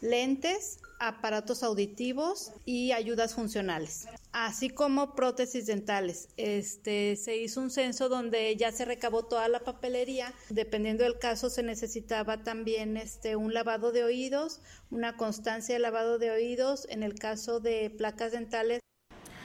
lentes, 0.00 0.78
aparatos 1.08 1.62
auditivos 1.62 2.52
y 2.64 2.92
ayudas 2.92 3.34
funcionales, 3.34 4.06
así 4.32 4.70
como 4.70 5.14
prótesis 5.14 5.66
dentales. 5.66 6.28
Este 6.36 7.16
se 7.16 7.36
hizo 7.36 7.60
un 7.60 7.70
censo 7.70 8.08
donde 8.08 8.54
ya 8.56 8.72
se 8.72 8.84
recabó 8.84 9.24
toda 9.24 9.48
la 9.48 9.60
papelería. 9.60 10.32
Dependiendo 10.48 11.04
del 11.04 11.18
caso 11.18 11.50
se 11.50 11.62
necesitaba 11.62 12.42
también 12.42 12.96
este 12.96 13.36
un 13.36 13.52
lavado 13.54 13.92
de 13.92 14.04
oídos, 14.04 14.60
una 14.90 15.16
constancia 15.16 15.74
de 15.74 15.80
lavado 15.80 16.18
de 16.18 16.30
oídos 16.30 16.86
en 16.90 17.02
el 17.02 17.14
caso 17.14 17.60
de 17.60 17.90
placas 17.90 18.32
dentales. 18.32 18.80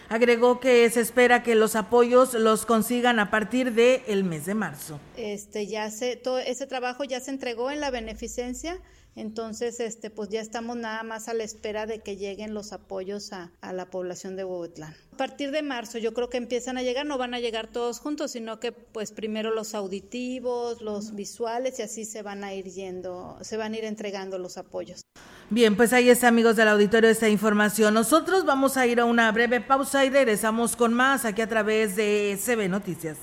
Agregó 0.09 0.59
que 0.59 0.89
se 0.89 1.01
espera 1.01 1.43
que 1.43 1.53
los 1.53 1.75
apoyos 1.75 2.33
los 2.33 2.65
consigan 2.65 3.19
a 3.19 3.29
partir 3.29 3.73
del 3.73 4.01
el 4.07 4.23
mes 4.23 4.47
de 4.47 4.55
marzo. 4.55 4.99
Este 5.15 5.67
ya 5.67 5.91
se 5.91 6.15
todo 6.15 6.39
ese 6.39 6.65
trabajo 6.65 7.03
ya 7.03 7.19
se 7.19 7.29
entregó 7.29 7.69
en 7.69 7.79
la 7.79 7.91
beneficencia 7.91 8.81
entonces, 9.15 9.79
este, 9.79 10.09
pues 10.09 10.29
ya 10.29 10.39
estamos 10.39 10.77
nada 10.77 11.03
más 11.03 11.27
a 11.27 11.33
la 11.33 11.43
espera 11.43 11.85
de 11.85 11.99
que 11.99 12.15
lleguen 12.15 12.53
los 12.53 12.71
apoyos 12.71 13.33
a, 13.33 13.51
la 13.73 13.89
población 13.89 14.35
de 14.35 14.43
Huehuetlán. 14.43 14.95
A 15.13 15.17
partir 15.17 15.51
de 15.51 15.61
marzo 15.61 15.97
yo 15.97 16.13
creo 16.13 16.29
que 16.29 16.37
empiezan 16.37 16.77
a 16.77 16.83
llegar, 16.83 17.05
no 17.05 17.17
van 17.17 17.33
a 17.33 17.39
llegar 17.39 17.67
todos 17.67 17.99
juntos, 17.99 18.31
sino 18.31 18.59
que 18.59 18.71
pues 18.71 19.11
primero 19.11 19.53
los 19.53 19.75
auditivos, 19.75 20.81
los 20.81 21.15
visuales 21.15 21.79
y 21.79 21.81
así 21.81 22.05
se 22.05 22.21
van 22.21 22.43
a 22.43 22.53
ir 22.53 22.65
yendo, 22.65 23.37
se 23.41 23.57
van 23.57 23.73
a 23.73 23.77
ir 23.77 23.85
entregando 23.85 24.37
los 24.37 24.57
apoyos. 24.57 25.01
Bien, 25.49 25.75
pues 25.75 25.93
ahí 25.93 26.09
está 26.09 26.27
amigos 26.27 26.55
del 26.55 26.67
auditorio 26.67 27.09
esta 27.09 27.27
información. 27.27 27.93
Nosotros 27.93 28.45
vamos 28.45 28.77
a 28.77 28.85
ir 28.87 28.99
a 28.99 29.05
una 29.05 29.31
breve 29.31 29.59
pausa 29.61 30.05
y 30.05 30.09
regresamos 30.09 30.75
con 30.75 30.93
más 30.93 31.25
aquí 31.25 31.41
a 31.41 31.49
través 31.49 31.95
de 31.95 32.39
CB 32.41 32.69
Noticias. 32.69 33.17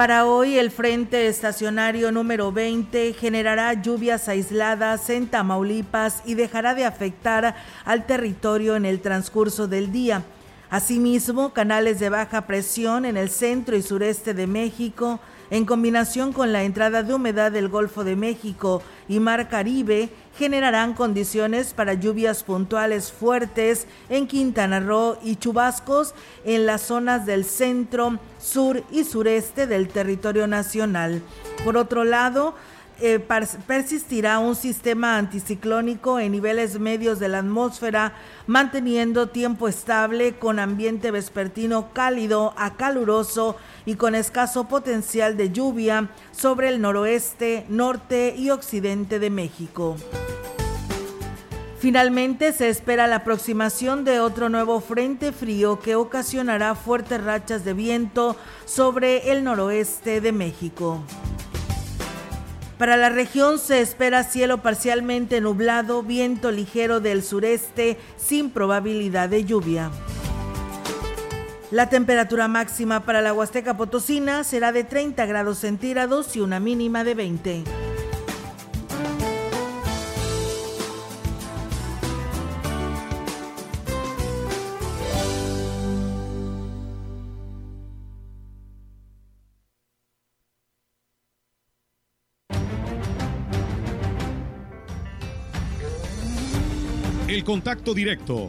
Para 0.00 0.24
hoy 0.24 0.56
el 0.56 0.70
frente 0.70 1.26
estacionario 1.26 2.10
número 2.10 2.52
20 2.52 3.12
generará 3.12 3.74
lluvias 3.74 4.30
aisladas 4.30 5.10
en 5.10 5.26
Tamaulipas 5.26 6.22
y 6.24 6.32
dejará 6.32 6.74
de 6.74 6.86
afectar 6.86 7.54
al 7.84 8.06
territorio 8.06 8.76
en 8.76 8.86
el 8.86 9.02
transcurso 9.02 9.68
del 9.68 9.92
día. 9.92 10.22
Asimismo, 10.70 11.52
canales 11.52 12.00
de 12.00 12.08
baja 12.08 12.46
presión 12.46 13.04
en 13.04 13.18
el 13.18 13.28
centro 13.28 13.76
y 13.76 13.82
sureste 13.82 14.32
de 14.32 14.46
México, 14.46 15.20
en 15.50 15.64
combinación 15.64 16.32
con 16.32 16.52
la 16.52 16.62
entrada 16.62 17.02
de 17.02 17.12
humedad 17.12 17.52
del 17.52 17.68
Golfo 17.68 18.04
de 18.04 18.16
México 18.16 18.82
y 19.08 19.20
Mar 19.20 19.48
Caribe, 19.48 20.08
generarán 20.38 20.94
condiciones 20.94 21.74
para 21.74 21.94
lluvias 21.94 22.44
puntuales 22.44 23.12
fuertes 23.12 23.86
en 24.08 24.26
Quintana 24.26 24.80
Roo 24.80 25.18
y 25.22 25.36
chubascos 25.36 26.14
en 26.44 26.66
las 26.66 26.82
zonas 26.82 27.26
del 27.26 27.44
centro, 27.44 28.18
sur 28.38 28.82
y 28.90 29.04
sureste 29.04 29.66
del 29.66 29.88
territorio 29.88 30.46
nacional. 30.46 31.20
Por 31.64 31.76
otro 31.76 32.04
lado, 32.04 32.54
eh, 33.02 33.18
persistirá 33.66 34.38
un 34.40 34.54
sistema 34.54 35.16
anticiclónico 35.16 36.20
en 36.20 36.32
niveles 36.32 36.78
medios 36.78 37.18
de 37.18 37.28
la 37.28 37.38
atmósfera, 37.38 38.12
manteniendo 38.46 39.28
tiempo 39.28 39.68
estable 39.68 40.34
con 40.34 40.58
ambiente 40.58 41.10
vespertino 41.10 41.94
cálido 41.94 42.52
a 42.58 42.74
caluroso 42.76 43.56
y 43.84 43.94
con 43.94 44.14
escaso 44.14 44.68
potencial 44.68 45.36
de 45.36 45.50
lluvia 45.50 46.10
sobre 46.32 46.68
el 46.68 46.80
noroeste, 46.80 47.64
norte 47.68 48.34
y 48.36 48.50
occidente 48.50 49.18
de 49.18 49.30
México. 49.30 49.96
Finalmente 51.80 52.52
se 52.52 52.68
espera 52.68 53.06
la 53.06 53.16
aproximación 53.16 54.04
de 54.04 54.20
otro 54.20 54.50
nuevo 54.50 54.80
frente 54.80 55.32
frío 55.32 55.80
que 55.80 55.94
ocasionará 55.94 56.74
fuertes 56.74 57.24
rachas 57.24 57.64
de 57.64 57.72
viento 57.72 58.36
sobre 58.66 59.32
el 59.32 59.44
noroeste 59.44 60.20
de 60.20 60.32
México. 60.32 61.02
Para 62.76 62.98
la 62.98 63.08
región 63.08 63.58
se 63.58 63.80
espera 63.80 64.24
cielo 64.24 64.62
parcialmente 64.62 65.40
nublado, 65.40 66.02
viento 66.02 66.50
ligero 66.50 67.00
del 67.00 67.22
sureste 67.22 67.98
sin 68.18 68.50
probabilidad 68.50 69.30
de 69.30 69.44
lluvia. 69.44 69.90
La 71.70 71.88
temperatura 71.88 72.48
máxima 72.48 73.00
para 73.00 73.20
la 73.20 73.32
Huasteca 73.32 73.76
Potosina 73.76 74.42
será 74.42 74.72
de 74.72 74.82
30 74.82 75.24
grados 75.26 75.58
centígrados 75.58 76.34
y 76.34 76.40
una 76.40 76.58
mínima 76.58 77.04
de 77.04 77.14
20. 77.14 77.64
contacto 97.50 97.94
directo 97.94 98.48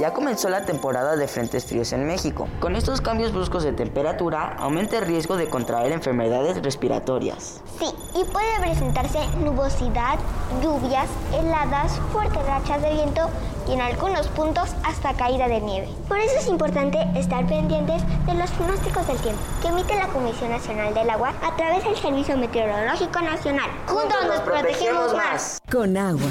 Ya 0.00 0.12
comenzó 0.12 0.48
la 0.48 0.64
temporada 0.64 1.16
de 1.16 1.26
frentes 1.26 1.64
fríos 1.64 1.92
en 1.92 2.06
México. 2.06 2.48
Con 2.60 2.76
estos 2.76 3.00
cambios 3.00 3.32
bruscos 3.32 3.64
de 3.64 3.72
temperatura, 3.72 4.54
aumenta 4.58 4.98
el 4.98 5.06
riesgo 5.06 5.36
de 5.36 5.48
contraer 5.48 5.90
enfermedades 5.90 6.62
respiratorias. 6.62 7.60
Sí, 7.80 7.86
y 8.14 8.24
puede 8.24 8.60
presentarse 8.60 9.18
nubosidad, 9.38 10.20
lluvias, 10.62 11.08
heladas, 11.34 11.98
fuertes 12.12 12.46
rachas 12.46 12.80
de 12.80 12.92
viento 12.92 13.28
y 13.68 13.72
en 13.72 13.80
algunos 13.80 14.28
puntos 14.28 14.70
hasta 14.84 15.14
caída 15.14 15.48
de 15.48 15.60
nieve. 15.60 15.88
Por 16.06 16.18
eso 16.18 16.38
es 16.38 16.46
importante 16.46 16.98
estar 17.16 17.44
pendientes 17.48 18.00
de 18.26 18.34
los 18.34 18.50
pronósticos 18.52 19.04
del 19.08 19.18
tiempo 19.18 19.42
que 19.60 19.68
emite 19.68 19.96
la 19.96 20.06
Comisión 20.08 20.50
Nacional 20.50 20.94
del 20.94 21.10
Agua 21.10 21.34
a 21.42 21.56
través 21.56 21.82
del 21.82 21.96
Servicio 21.96 22.36
Meteorológico 22.36 23.20
Nacional. 23.20 23.68
Juntos 23.88 24.26
nos 24.28 24.40
protegemos 24.40 25.12
más. 25.14 25.58
Con 25.68 25.96
agua. 25.96 26.30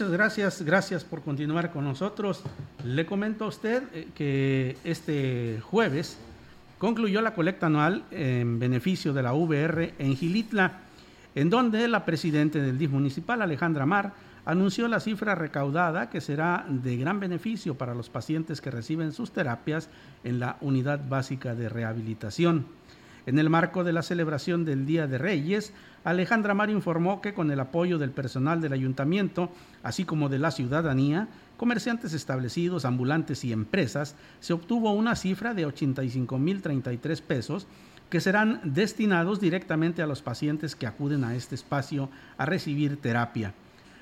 Muchas 0.00 0.12
gracias, 0.14 0.62
gracias 0.62 1.04
por 1.04 1.20
continuar 1.20 1.70
con 1.72 1.84
nosotros. 1.84 2.42
Le 2.84 3.04
comento 3.04 3.44
a 3.44 3.48
usted 3.48 3.82
eh, 3.92 4.08
que 4.14 4.78
este 4.82 5.60
jueves 5.60 6.16
concluyó 6.78 7.20
la 7.20 7.34
colecta 7.34 7.66
anual 7.66 8.04
en 8.10 8.58
beneficio 8.58 9.12
de 9.12 9.22
la 9.22 9.34
VR 9.34 9.92
en 9.98 10.16
Gilitla, 10.16 10.78
en 11.34 11.50
donde 11.50 11.86
la 11.86 12.06
presidenta 12.06 12.58
del 12.58 12.78
DIF 12.78 12.92
municipal, 12.92 13.42
Alejandra 13.42 13.84
Mar, 13.84 14.14
anunció 14.46 14.88
la 14.88 15.00
cifra 15.00 15.34
recaudada 15.34 16.08
que 16.08 16.22
será 16.22 16.64
de 16.66 16.96
gran 16.96 17.20
beneficio 17.20 17.74
para 17.74 17.94
los 17.94 18.08
pacientes 18.08 18.62
que 18.62 18.70
reciben 18.70 19.12
sus 19.12 19.32
terapias 19.32 19.90
en 20.24 20.40
la 20.40 20.56
unidad 20.62 21.06
básica 21.10 21.54
de 21.54 21.68
rehabilitación. 21.68 22.64
En 23.26 23.38
el 23.38 23.50
marco 23.50 23.84
de 23.84 23.92
la 23.92 24.02
celebración 24.02 24.64
del 24.64 24.86
Día 24.86 25.06
de 25.06 25.18
Reyes, 25.18 25.72
Alejandra 26.04 26.54
Mar 26.54 26.70
informó 26.70 27.20
que 27.20 27.34
con 27.34 27.50
el 27.50 27.60
apoyo 27.60 27.98
del 27.98 28.10
personal 28.10 28.60
del 28.60 28.72
ayuntamiento, 28.72 29.50
así 29.82 30.04
como 30.04 30.28
de 30.28 30.38
la 30.38 30.50
ciudadanía, 30.50 31.28
comerciantes 31.56 32.14
establecidos, 32.14 32.86
ambulantes 32.86 33.44
y 33.44 33.52
empresas, 33.52 34.16
se 34.40 34.54
obtuvo 34.54 34.92
una 34.92 35.14
cifra 35.16 35.52
de 35.52 35.66
85.033 35.66 37.20
pesos 37.20 37.66
que 38.08 38.20
serán 38.20 38.60
destinados 38.64 39.40
directamente 39.40 40.02
a 40.02 40.06
los 40.06 40.22
pacientes 40.22 40.74
que 40.74 40.86
acuden 40.86 41.22
a 41.22 41.36
este 41.36 41.54
espacio 41.54 42.08
a 42.38 42.46
recibir 42.46 42.96
terapia. 42.96 43.54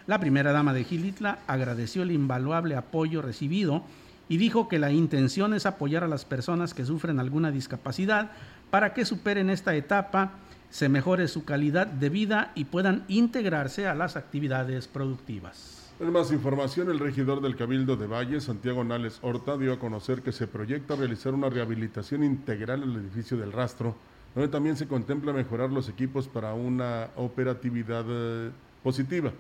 La 0.07 0.19
primera 0.19 0.53
dama 0.53 0.73
de 0.73 0.85
Gilitla 0.85 1.41
agradeció 1.47 2.03
el 2.03 2.13
invaluable 2.13 2.77
apoyo 2.77 3.21
recibido 3.21 3.83
y 4.29 4.37
dijo 4.37 4.69
que 4.69 4.79
la 4.79 4.93
intención 4.93 5.55
es 5.55 5.67
apoyar 5.67 6.05
a 6.05 6.09
las 6.09 6.25
personas 6.25 6.75
que 6.75 6.85
sufren 6.85 7.19
alguna 7.19 7.51
discapacidad 7.51 8.31
para 8.71 8.93
que 8.93 9.05
superen 9.05 9.51
esta 9.51 9.75
etapa 9.75 10.33
se 10.71 10.88
mejore 10.88 11.29
su 11.29 11.45
calidad 11.45 11.87
de 11.87 12.11
vida 12.11 12.53
y 12.55 12.67
puedan 12.67 13.05
integrarse 13.09 13.87
a 13.87 13.95
las 13.95 14.17
actividades 14.17 14.87
productivas. 14.87 15.93
En 15.99 16.12
más 16.12 16.31
información, 16.31 16.91
el 16.91 16.99
regidor 16.99 17.41
del 17.41 17.57
Cabildo 17.57 17.97
de 17.97 18.07
Valle, 18.07 18.41
Santiago 18.41 18.85
Nales 18.85 19.19
Horta, 19.23 19.57
dio 19.57 19.73
a 19.73 19.79
conocer 19.79 20.23
que 20.23 20.31
se 20.31 20.47
proyecta 20.47 20.95
realizar 20.95 21.35
una 21.35 21.49
rehabilitación 21.49 22.23
integral 22.23 22.83
el 22.83 22.97
edificio 22.97 23.37
del 23.37 23.51
rastro, 23.51 23.97
donde 24.35 24.49
también 24.49 24.77
se 24.77 24.87
contempla 24.87 25.33
mejorar 25.33 25.71
los 25.71 25.88
equipos 25.88 26.29
para 26.29 26.53
una 26.55 27.09
operatividad 27.17 28.05
eh, 28.07 28.51
positiva 28.83 29.33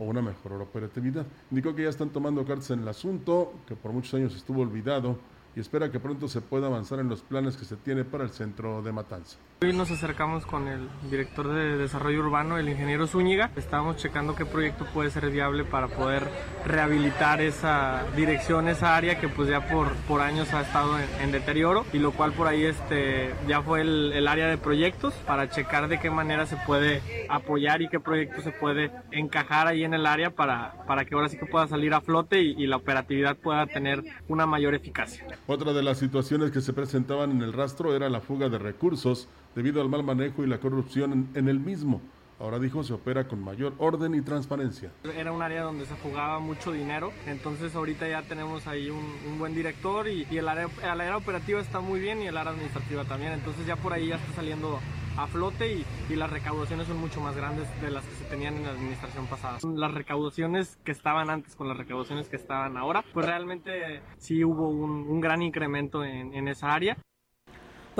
o 0.00 0.04
una 0.04 0.22
mejor 0.22 0.52
operatividad. 0.60 1.26
Indicó 1.50 1.74
que 1.74 1.84
ya 1.84 1.90
están 1.90 2.08
tomando 2.08 2.44
cartas 2.44 2.70
en 2.70 2.80
el 2.80 2.88
asunto, 2.88 3.52
que 3.66 3.76
por 3.76 3.92
muchos 3.92 4.14
años 4.14 4.34
estuvo 4.34 4.62
olvidado 4.62 5.16
y 5.54 5.60
espera 5.60 5.90
que 5.90 5.98
pronto 5.98 6.28
se 6.28 6.40
pueda 6.40 6.66
avanzar 6.66 7.00
en 7.00 7.08
los 7.08 7.22
planes 7.22 7.56
que 7.56 7.64
se 7.64 7.76
tiene 7.76 8.04
para 8.04 8.24
el 8.24 8.30
centro 8.30 8.82
de 8.82 8.92
Matanza. 8.92 9.38
Hoy 9.62 9.74
nos 9.74 9.90
acercamos 9.90 10.46
con 10.46 10.68
el 10.68 10.88
director 11.10 11.52
de 11.52 11.76
desarrollo 11.76 12.20
urbano, 12.20 12.56
el 12.56 12.68
ingeniero 12.68 13.06
Zúñiga. 13.06 13.50
Estábamos 13.56 13.96
checando 13.96 14.34
qué 14.34 14.46
proyecto 14.46 14.86
puede 14.86 15.10
ser 15.10 15.28
viable 15.30 15.64
para 15.64 15.88
poder 15.88 16.28
rehabilitar 16.64 17.42
esa 17.42 18.04
dirección, 18.16 18.68
esa 18.68 18.96
área 18.96 19.20
que 19.20 19.28
pues 19.28 19.48
ya 19.48 19.68
por, 19.68 20.20
años 20.22 20.52
ha 20.54 20.62
estado 20.62 20.98
en, 20.98 21.30
deterioro 21.32 21.84
y 21.92 21.98
lo 21.98 22.12
cual 22.12 22.32
por 22.32 22.46
ahí 22.46 22.64
este, 22.64 23.34
ya 23.46 23.62
fue 23.62 23.82
el, 23.82 24.28
área 24.28 24.46
de 24.46 24.58
proyectos 24.58 25.12
para 25.26 25.50
checar 25.50 25.88
de 25.88 25.98
qué 25.98 26.08
manera 26.08 26.46
se 26.46 26.56
puede 26.56 27.02
apoyar 27.28 27.82
y 27.82 27.88
qué 27.88 28.00
proyecto 28.00 28.40
se 28.42 28.52
puede 28.52 28.90
encajar 29.10 29.66
ahí 29.66 29.84
en 29.84 29.92
el 29.92 30.06
área 30.06 30.30
para, 30.30 30.84
para 30.86 31.04
que 31.04 31.14
ahora 31.14 31.28
sí 31.28 31.36
que 31.36 31.46
pueda 31.46 31.66
salir 31.66 31.92
a 31.94 32.00
flote 32.00 32.40
y 32.40 32.66
la 32.66 32.76
operatividad 32.76 33.36
pueda 33.36 33.66
tener 33.66 34.02
una 34.28 34.46
mayor 34.46 34.74
eficacia. 34.74 35.26
Otra 35.46 35.72
de 35.72 35.82
las 35.82 35.98
situaciones 35.98 36.50
que 36.50 36.60
se 36.60 36.72
presentaban 36.72 37.30
en 37.30 37.42
el 37.42 37.52
rastro 37.52 37.94
era 37.96 38.08
la 38.08 38.20
fuga 38.20 38.48
de 38.48 38.58
recursos 38.58 39.28
debido 39.54 39.80
al 39.80 39.88
mal 39.88 40.04
manejo 40.04 40.44
y 40.44 40.46
la 40.46 40.58
corrupción 40.58 41.28
en, 41.34 41.48
el 41.48 41.58
mismo. 41.58 42.00
Ahora 42.38 42.58
dijo 42.58 42.82
se 42.84 42.92
opera 42.92 43.26
con 43.26 43.42
mayor 43.42 43.74
orden 43.78 44.14
y 44.14 44.22
transparencia. 44.22 44.90
Era 45.02 45.32
un 45.32 45.42
área 45.42 45.62
donde 45.62 45.86
se 45.86 45.94
jugaba 45.96 46.38
mucho 46.38 46.72
dinero, 46.72 47.12
entonces 47.26 47.74
ahorita 47.74 48.08
ya 48.08 48.22
tenemos 48.22 48.66
ahí 48.66 48.90
un, 48.90 49.38
buen 49.38 49.54
director 49.54 50.08
y, 50.08 50.24
el, 50.30 50.48
área, 50.48 50.68
el, 50.82 51.00
área, 51.00 51.16
operativa 51.16 51.60
está 51.60 51.80
muy 51.80 52.00
bien 52.00 52.22
y 52.22 52.28
el 52.28 52.36
área 52.36 52.52
administrativa 52.52 53.04
también, 53.04 53.32
entonces 53.32 53.66
ya 53.66 53.76
por 53.76 53.92
ahí 53.92 54.08
ya 54.08 54.16
está 54.16 54.32
saliendo 54.34 54.78
a 55.16 55.26
flote 55.26 55.72
y, 55.72 55.84
y, 56.08 56.16
las 56.16 56.30
recaudaciones 56.30 56.86
son 56.86 56.98
mucho 56.98 57.20
más 57.20 57.36
grandes 57.36 57.68
de 57.80 57.90
las 57.90 58.04
que 58.04 58.14
se 58.14 58.24
tenían 58.24 58.56
en 58.56 58.64
la 58.64 58.70
administración 58.70 59.26
pasada. 59.26 59.58
Las 59.74 59.92
recaudaciones 59.92 60.78
que 60.84 60.92
estaban 60.92 61.30
antes 61.30 61.56
con 61.56 61.68
las 61.68 61.76
recaudaciones 61.76 62.28
que 62.28 62.36
estaban 62.36 62.76
ahora, 62.76 63.04
pues 63.12 63.26
realmente 63.26 64.02
sí 64.18 64.44
hubo 64.44 64.68
un, 64.68 65.08
un 65.08 65.20
gran 65.20 65.42
incremento 65.42 66.04
en, 66.04 66.34
en 66.34 66.48
esa 66.48 66.72
área. 66.72 66.96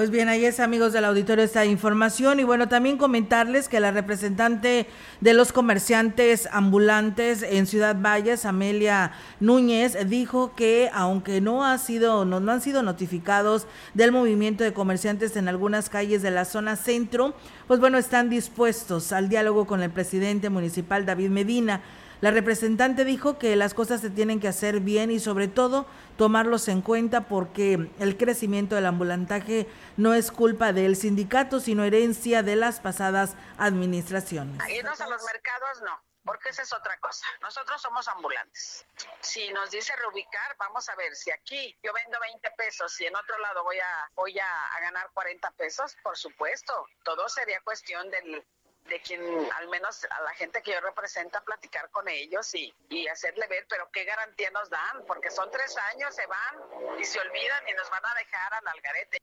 Pues 0.01 0.09
bien, 0.09 0.31
ahí 0.31 0.47
es 0.47 0.61
amigos 0.61 0.95
del 0.95 1.05
auditorio 1.05 1.45
esta 1.45 1.67
información 1.67 2.41
y 2.41 2.43
bueno, 2.43 2.71
también 2.71 2.97
comentarles 2.97 3.69
que 3.69 3.81
la 3.81 3.91
representante 3.91 4.87
de 5.21 5.35
los 5.35 5.53
comerciantes 5.53 6.49
ambulantes 6.53 7.43
en 7.43 7.67
Ciudad 7.67 7.95
Valles, 8.01 8.47
Amelia 8.47 9.13
Núñez, 9.41 10.09
dijo 10.09 10.55
que 10.55 10.89
aunque 10.95 11.43
no 11.43 11.67
ha 11.67 11.77
sido 11.77 12.25
no, 12.25 12.41
no 12.41 12.51
han 12.51 12.63
sido 12.63 12.83
notificados 12.83 13.67
del 13.93 14.11
movimiento 14.11 14.65
de 14.65 14.73
comerciantes 14.73 15.37
en 15.37 15.49
algunas 15.49 15.91
calles 15.91 16.23
de 16.23 16.31
la 16.31 16.47
zona 16.47 16.77
centro, 16.77 17.35
pues 17.67 17.79
bueno, 17.79 17.99
están 17.99 18.31
dispuestos 18.31 19.13
al 19.13 19.29
diálogo 19.29 19.67
con 19.67 19.83
el 19.83 19.91
presidente 19.91 20.49
municipal 20.49 21.05
David 21.05 21.29
Medina. 21.29 21.83
La 22.21 22.31
representante 22.31 23.05
dijo 23.05 23.39
que 23.39 23.57
las 23.57 23.73
cosas 23.73 24.03
se 24.03 24.11
tienen 24.11 24.41
que 24.41 24.49
hacer 24.49 24.81
bien 24.81 25.11
y 25.11 25.21
sobre 25.21 25.49
todo 25.49 25.87
tomarlos 26.19 26.69
en 26.69 26.83
cuenta 26.83 27.23
porque 27.29 27.91
el 27.99 28.19
crecimiento 28.19 28.75
del 28.75 28.87
ambulantaje 28.87 29.67
no 29.97 30.13
es 30.13 30.31
culpa 30.31 30.75
del 30.75 30.97
sindicato, 30.97 31.61
sino 31.61 31.83
herencia 31.85 32.43
de 32.43 32.57
las 32.57 32.81
pasadas 32.81 33.37
administraciones. 33.57 34.59
Irnos 34.69 35.01
a 35.01 35.09
los 35.09 35.23
mercados 35.25 35.83
no 35.83 36.11
porque 36.25 36.51
esa 36.51 36.63
es 36.63 36.73
otra 36.73 36.99
cosa. 36.99 37.27
Nosotros 37.41 37.81
somos 37.81 38.07
ambulantes. 38.09 38.87
Si 39.21 39.51
nos 39.53 39.71
dice 39.71 39.97
reubicar, 39.97 40.55
vamos 40.59 40.89
a 40.89 40.95
ver 40.95 41.17
si 41.17 41.31
aquí 41.31 41.77
yo 41.83 41.93
vendo 41.93 42.21
20 42.21 42.51
pesos 42.53 43.01
y 43.01 43.07
en 43.07 43.17
otro 43.17 43.39
lado 43.39 43.65
voy 43.65 43.79
a 43.79 44.11
voy 44.15 44.39
a, 44.39 44.67
a 44.67 44.81
ganar 44.81 45.11
40 45.15 45.51
pesos, 45.53 45.97
por 46.03 46.17
supuesto. 46.17 46.87
Todo 47.05 47.29
sería 47.29 47.61
cuestión 47.63 48.11
del 48.11 48.47
de 48.91 49.01
quien, 49.01 49.23
al 49.57 49.69
menos 49.69 50.05
a 50.11 50.21
la 50.23 50.33
gente 50.35 50.61
que 50.63 50.73
yo 50.73 50.81
represento, 50.81 51.43
platicar 51.45 51.89
con 51.91 52.07
ellos 52.09 52.55
y, 52.55 52.75
y 52.91 53.09
hacerle 53.09 53.47
ver, 53.49 53.65
pero 53.69 53.89
qué 53.91 54.05
garantía 54.05 54.51
nos 54.51 54.69
dan, 54.69 55.05
porque 55.07 55.31
son 55.31 55.51
tres 55.51 55.75
años, 55.95 56.15
se 56.15 56.27
van 56.27 57.01
y 57.01 57.05
se 57.05 57.19
olvidan 57.19 57.69
y 57.69 57.73
nos 57.75 57.89
van 57.89 58.05
a 58.05 58.15
dejar 58.15 58.55
al 58.55 58.69
algarete. 58.69 59.19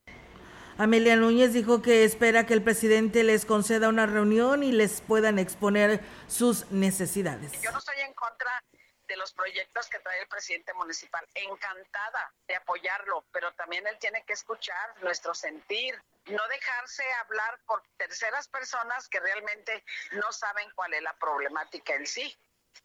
Amelia 0.79 1.15
Núñez 1.15 1.53
dijo 1.53 1.81
que 1.81 2.03
espera 2.03 2.45
que 2.45 2.53
el 2.53 2.63
presidente 2.63 3.23
les 3.23 3.45
conceda 3.45 3.89
una 3.89 4.05
reunión 4.05 4.63
y 4.63 4.71
les 4.71 5.01
puedan 5.01 5.39
exponer 5.39 6.01
sus 6.27 6.69
necesidades. 6.71 7.59
Yo 7.61 7.71
no 7.71 7.79
estoy 7.79 7.99
en 8.01 8.13
contra 8.13 8.63
de 9.07 9.17
los 9.17 9.31
proyectos 9.31 9.87
que 9.87 9.99
trae 9.99 10.21
el 10.21 10.27
presidente 10.27 10.73
municipal. 10.73 11.25
Encantada 11.33 12.33
de 12.47 12.55
apoyarlo, 12.55 13.25
pero 13.31 13.51
también 13.53 13.85
él 13.87 13.97
tiene 13.99 14.23
que 14.23 14.33
escuchar 14.33 15.01
nuestro 15.01 15.33
sentir, 15.33 16.01
no 16.25 16.45
dejarse 16.47 17.03
hablar 17.25 17.59
por 17.65 17.81
terceras 17.97 18.47
personas 18.47 19.07
que 19.07 19.19
realmente 19.19 19.83
no 20.11 20.31
saben 20.31 20.69
cuál 20.75 20.93
es 20.93 21.01
la 21.01 21.13
problemática 21.13 21.95
en 21.95 22.05
sí. 22.05 22.35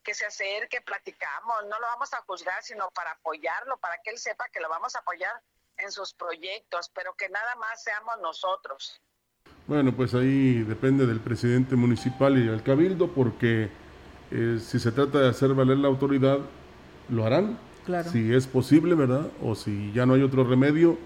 Que 0.03 0.15
se 0.15 0.27
acerque, 0.27 0.81
platicamos, 0.81 1.65
no 1.67 1.79
lo 1.79 1.87
vamos 1.87 2.13
a 2.15 2.23
juzgar, 2.23 2.63
sino 2.63 2.91
para 2.91 3.13
apoyarlo, 3.13 3.77
para 3.77 3.99
que 3.99 4.11
él 4.11 4.19
sepa 4.19 4.49
que 4.49 4.61
lo 4.61 4.69
vamos 4.69 4.97
a 4.97 5.01
apoyar 5.01 5.41
en 5.77 5.93
sus 5.93 6.15
proyectos, 6.15 6.89
pero 6.95 7.15
que 7.15 7.29
nada 7.29 7.55
más 7.57 7.83
seamos 7.83 8.19
nosotros. 8.21 9.01
Bueno, 9.67 9.93
pues 9.95 10.15
ahí 10.15 10.63
depende 10.65 11.07
del 11.07 11.21
presidente 11.21 11.77
municipal 11.77 12.37
y 12.37 12.47
del 12.47 12.63
cabildo, 12.63 13.13
porque 13.15 13.71
eh, 14.33 14.59
si 14.61 14.79
se 14.81 14.91
trata 14.91 15.21
de 15.21 15.29
hacer 15.29 15.55
valer 15.55 15.79
la 15.79 15.89
autoridad, 15.89 16.39
lo 17.09 17.25
harán. 17.25 17.59
Claro. 17.85 18.11
Si 18.11 18.33
es 18.33 18.47
posible, 18.47 18.95
¿verdad? 18.95 19.29
O 19.43 19.55
si 19.55 19.93
ya 19.93 20.07
no 20.07 20.15
hay 20.15 20.23
otro 20.23 20.45
remedio, 20.45 20.97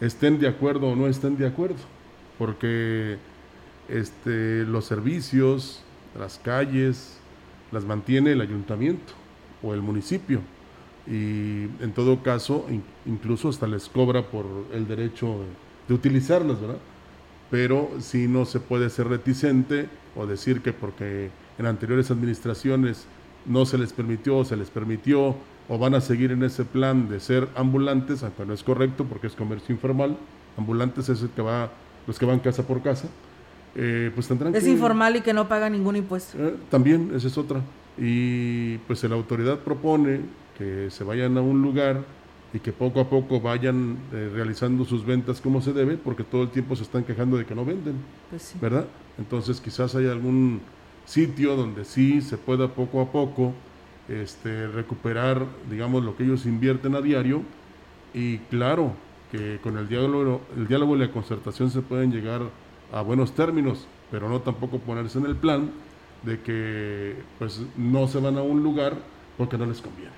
estén 0.00 0.38
de 0.38 0.46
acuerdo 0.48 0.88
o 0.88 0.96
no 0.96 1.06
estén 1.06 1.36
de 1.36 1.46
acuerdo. 1.46 1.76
Porque 2.38 3.16
este, 3.88 4.64
los 4.64 4.84
servicios, 4.84 5.82
las 6.18 6.38
calles, 6.38 7.18
las 7.72 7.84
mantiene 7.84 8.32
el 8.32 8.40
ayuntamiento 8.40 9.12
o 9.62 9.74
el 9.74 9.82
municipio. 9.82 10.40
Y 11.06 11.62
en 11.82 11.92
todo 11.94 12.22
caso, 12.22 12.66
in- 12.68 12.82
incluso 13.06 13.48
hasta 13.48 13.66
les 13.66 13.88
cobra 13.88 14.22
por 14.22 14.44
el 14.74 14.86
derecho 14.86 15.26
de, 15.26 15.46
de 15.88 15.94
utilizarlas, 15.94 16.60
¿verdad? 16.60 16.76
Pero 17.50 17.88
sí 18.00 18.28
no 18.28 18.44
se 18.44 18.60
puede 18.60 18.90
ser 18.90 19.08
reticente 19.08 19.88
o 20.14 20.26
decir 20.26 20.60
que 20.60 20.74
porque 20.74 21.30
en 21.58 21.66
anteriores 21.66 22.10
administraciones 22.10 23.06
no 23.46 23.66
se 23.66 23.78
les 23.78 23.92
permitió, 23.92 24.44
se 24.44 24.56
les 24.56 24.70
permitió, 24.70 25.34
o 25.68 25.78
van 25.78 25.94
a 25.94 26.00
seguir 26.00 26.32
en 26.32 26.42
ese 26.42 26.64
plan 26.64 27.08
de 27.08 27.20
ser 27.20 27.48
ambulantes, 27.54 28.22
aunque 28.22 28.44
no 28.46 28.54
es 28.54 28.62
correcto 28.62 29.04
porque 29.04 29.26
es 29.26 29.34
comercio 29.34 29.74
informal. 29.74 30.16
Ambulantes 30.56 31.08
es 31.08 31.22
el 31.22 31.28
que 31.30 31.42
va, 31.42 31.70
los 32.06 32.18
que 32.18 32.24
van 32.26 32.38
casa 32.40 32.62
por 32.66 32.82
casa. 32.82 33.08
Eh, 33.74 34.10
pues 34.14 34.26
tendrán 34.28 34.54
Es 34.54 34.64
que- 34.64 34.70
informal 34.70 35.16
y 35.16 35.20
que 35.20 35.32
no 35.34 35.46
paga 35.48 35.68
ningún 35.68 35.96
impuesto. 35.96 36.38
eh, 36.38 36.54
también, 36.70 37.12
esa 37.14 37.26
es 37.28 37.36
otra. 37.38 37.60
Y 37.98 38.78
pues 38.78 39.02
la 39.04 39.14
autoridad 39.14 39.58
propone 39.58 40.20
que 40.56 40.90
se 40.90 41.04
vayan 41.04 41.36
a 41.36 41.40
un 41.42 41.60
lugar 41.62 42.02
y 42.54 42.60
que 42.60 42.72
poco 42.72 43.00
a 43.00 43.10
poco 43.10 43.40
vayan 43.40 43.98
eh, 44.12 44.30
realizando 44.32 44.84
sus 44.84 45.04
ventas 45.04 45.40
como 45.40 45.60
se 45.60 45.72
debe, 45.72 45.96
porque 45.98 46.24
todo 46.24 46.44
el 46.44 46.48
tiempo 46.50 46.74
se 46.76 46.82
están 46.82 47.04
quejando 47.04 47.36
de 47.36 47.44
que 47.44 47.54
no 47.54 47.64
venden, 47.64 47.96
Pues 48.30 48.42
sí. 48.42 48.58
¿verdad? 48.60 48.86
Entonces 49.18 49.60
quizás 49.60 49.94
hay 49.94 50.06
algún 50.06 50.60
sitio 51.08 51.56
donde 51.56 51.84
sí 51.84 52.20
se 52.20 52.36
pueda 52.36 52.68
poco 52.68 53.00
a 53.00 53.10
poco 53.10 53.54
este, 54.08 54.68
recuperar, 54.68 55.46
digamos, 55.70 56.04
lo 56.04 56.16
que 56.16 56.24
ellos 56.24 56.44
invierten 56.44 56.94
a 56.94 57.00
diario 57.00 57.42
y 58.12 58.38
claro 58.50 58.92
que 59.32 59.58
con 59.62 59.78
el 59.78 59.88
diálogo, 59.88 60.42
el 60.56 60.68
diálogo 60.68 60.96
y 60.96 61.00
la 61.00 61.10
concertación 61.10 61.70
se 61.70 61.80
pueden 61.80 62.12
llegar 62.12 62.42
a 62.92 63.00
buenos 63.00 63.34
términos, 63.34 63.86
pero 64.10 64.28
no 64.28 64.40
tampoco 64.40 64.78
ponerse 64.78 65.18
en 65.18 65.26
el 65.26 65.36
plan 65.36 65.70
de 66.22 66.40
que 66.40 67.16
pues 67.38 67.62
no 67.76 68.06
se 68.06 68.20
van 68.20 68.36
a 68.36 68.42
un 68.42 68.62
lugar 68.62 68.94
porque 69.38 69.56
no 69.56 69.64
les 69.64 69.80
conviene. 69.80 70.12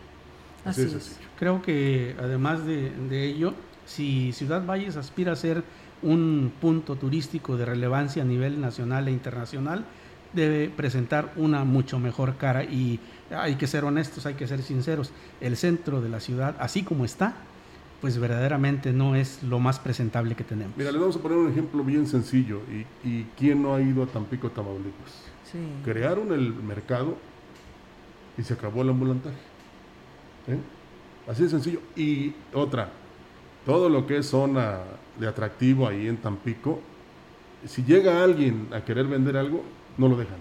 Así 0.64 0.82
es. 0.82 1.18
Creo 1.38 1.62
que 1.62 2.16
además 2.18 2.66
de, 2.66 2.90
de 2.90 3.26
ello, 3.26 3.54
si 3.86 4.32
Ciudad 4.32 4.66
Valles 4.66 4.96
aspira 4.96 5.32
a 5.32 5.36
ser 5.36 5.62
un 6.02 6.52
punto 6.60 6.96
turístico 6.96 7.56
de 7.56 7.64
relevancia 7.64 8.22
a 8.22 8.26
nivel 8.26 8.60
nacional 8.60 9.08
e 9.08 9.10
internacional, 9.10 9.84
debe 10.32 10.68
presentar 10.68 11.32
una 11.36 11.64
mucho 11.64 11.98
mejor 11.98 12.36
cara 12.36 12.64
y 12.64 13.00
hay 13.30 13.56
que 13.56 13.66
ser 13.66 13.84
honestos, 13.84 14.26
hay 14.26 14.34
que 14.34 14.46
ser 14.46 14.62
sinceros. 14.62 15.12
El 15.40 15.56
centro 15.56 16.00
de 16.00 16.08
la 16.08 16.20
ciudad, 16.20 16.56
así 16.58 16.82
como 16.82 17.04
está, 17.04 17.34
pues 18.00 18.18
verdaderamente 18.18 18.92
no 18.92 19.14
es 19.14 19.42
lo 19.42 19.58
más 19.58 19.78
presentable 19.78 20.34
que 20.34 20.44
tenemos. 20.44 20.76
Mira, 20.76 20.90
les 20.90 21.00
vamos 21.00 21.16
a 21.16 21.20
poner 21.20 21.38
un 21.38 21.50
ejemplo 21.50 21.84
bien 21.84 22.06
sencillo. 22.06 22.60
¿Y, 22.70 23.08
y 23.08 23.26
quién 23.38 23.62
no 23.62 23.74
ha 23.74 23.80
ido 23.82 24.02
a 24.02 24.06
Tampico, 24.06 24.50
Tamaulipas? 24.50 25.24
Sí. 25.50 25.58
Crearon 25.84 26.32
el 26.32 26.54
mercado 26.54 27.16
y 28.38 28.42
se 28.42 28.54
acabó 28.54 28.82
el 28.82 28.90
ambulantaje. 28.90 29.36
¿Eh? 30.48 30.58
Así 31.28 31.42
de 31.42 31.50
sencillo. 31.50 31.80
Y 31.94 32.34
otra, 32.54 32.90
todo 33.66 33.88
lo 33.88 34.06
que 34.06 34.18
es 34.18 34.26
zona 34.26 34.78
de 35.18 35.28
atractivo 35.28 35.86
ahí 35.86 36.08
en 36.08 36.16
Tampico, 36.16 36.80
si 37.66 37.84
llega 37.84 38.24
alguien 38.24 38.68
a 38.72 38.82
querer 38.82 39.06
vender 39.06 39.36
algo, 39.36 39.62
no 40.00 40.08
lo 40.08 40.16
dejan. 40.16 40.38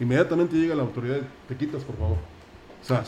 Inmediatamente 0.00 0.56
llega 0.56 0.74
la 0.74 0.82
autoridad, 0.82 1.18
te 1.46 1.54
quitas 1.56 1.82
por 1.84 1.96
favor. 1.96 2.16
O 2.82 2.84
sea, 2.86 3.04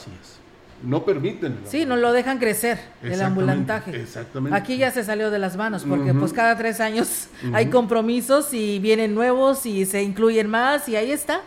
no 0.82 1.04
permiten. 1.04 1.58
Sí, 1.64 1.86
no 1.86 1.96
lo 1.96 2.12
dejan 2.12 2.38
crecer 2.38 2.78
el 3.02 3.20
ambulantaje. 3.20 3.98
exactamente. 3.98 4.56
Aquí 4.56 4.76
ya 4.76 4.90
se 4.90 5.04
salió 5.04 5.30
de 5.30 5.38
las 5.38 5.56
manos 5.56 5.84
porque 5.88 6.12
pues 6.12 6.32
cada 6.32 6.56
tres 6.56 6.80
años 6.80 7.28
hay 7.54 7.66
compromisos 7.66 8.52
y 8.52 8.78
vienen 8.78 9.14
nuevos 9.14 9.64
y 9.64 9.86
se 9.86 10.02
incluyen 10.02 10.50
más 10.50 10.88
y 10.88 10.96
ahí 10.96 11.10
está 11.12 11.40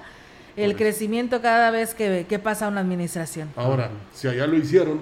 el 0.55 0.75
crecimiento 0.75 1.41
cada 1.41 1.69
vez 1.69 1.93
que, 1.93 2.25
que 2.27 2.39
pasa 2.39 2.67
una 2.67 2.81
administración. 2.81 3.49
Ahora, 3.55 3.91
si 4.13 4.27
allá 4.27 4.47
lo 4.47 4.55
hicieron, 4.55 5.01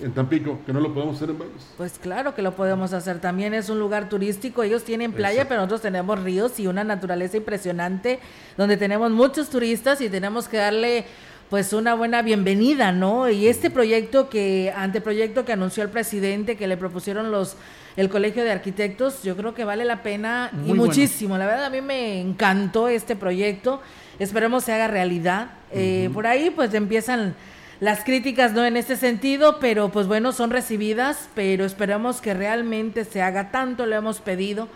en 0.00 0.12
Tampico, 0.12 0.58
que 0.64 0.72
no 0.72 0.80
lo 0.80 0.92
podemos 0.94 1.16
hacer 1.16 1.30
en 1.30 1.38
Valles. 1.38 1.66
Pues 1.76 1.98
claro 1.98 2.34
que 2.34 2.42
lo 2.42 2.52
podemos 2.54 2.92
hacer. 2.92 3.20
También 3.20 3.54
es 3.54 3.68
un 3.68 3.78
lugar 3.78 4.08
turístico. 4.08 4.62
Ellos 4.62 4.84
tienen 4.84 5.12
playa, 5.12 5.42
Exacto. 5.42 5.48
pero 5.48 5.60
nosotros 5.60 5.82
tenemos 5.82 6.22
ríos 6.22 6.58
y 6.58 6.66
una 6.66 6.84
naturaleza 6.84 7.36
impresionante 7.36 8.18
donde 8.56 8.76
tenemos 8.76 9.10
muchos 9.10 9.50
turistas 9.50 10.00
y 10.00 10.08
tenemos 10.08 10.48
que 10.48 10.56
darle 10.56 11.04
pues 11.50 11.74
una 11.74 11.94
buena 11.94 12.22
bienvenida, 12.22 12.92
¿no? 12.92 13.28
Y 13.28 13.46
este 13.46 13.68
proyecto 13.68 14.30
que, 14.30 14.72
anteproyecto 14.74 15.44
que 15.44 15.52
anunció 15.52 15.82
el 15.82 15.90
presidente, 15.90 16.56
que 16.56 16.66
le 16.66 16.78
propusieron 16.78 17.30
los 17.30 17.56
el 17.96 18.08
Colegio 18.08 18.42
de 18.42 18.50
Arquitectos, 18.50 19.22
yo 19.22 19.36
creo 19.36 19.52
que 19.52 19.64
vale 19.64 19.84
la 19.84 20.02
pena 20.02 20.50
y 20.64 20.68
bueno. 20.68 20.86
muchísimo. 20.86 21.36
La 21.36 21.44
verdad, 21.44 21.66
a 21.66 21.70
mí 21.70 21.82
me 21.82 22.20
encantó 22.20 22.88
este 22.88 23.16
proyecto. 23.16 23.82
Esperemos 24.18 24.64
se 24.64 24.72
haga 24.72 24.88
realidad. 24.88 25.50
Eh, 25.72 26.08
por 26.14 26.26
ahí, 26.26 26.48
pues 26.48 26.72
empiezan 26.72 27.34
las 27.82 28.04
críticas, 28.04 28.52
¿no? 28.52 28.64
En 28.64 28.76
este 28.76 28.96
sentido, 28.96 29.58
pero 29.58 29.88
pues 29.88 30.06
bueno, 30.06 30.30
son 30.30 30.50
recibidas, 30.50 31.28
pero 31.34 31.64
esperamos 31.64 32.20
que 32.20 32.32
realmente 32.32 33.04
se 33.04 33.22
haga 33.22 33.50
tanto, 33.50 33.86
lo 33.86 33.96
hemos 33.96 34.20
pedido 34.20 34.68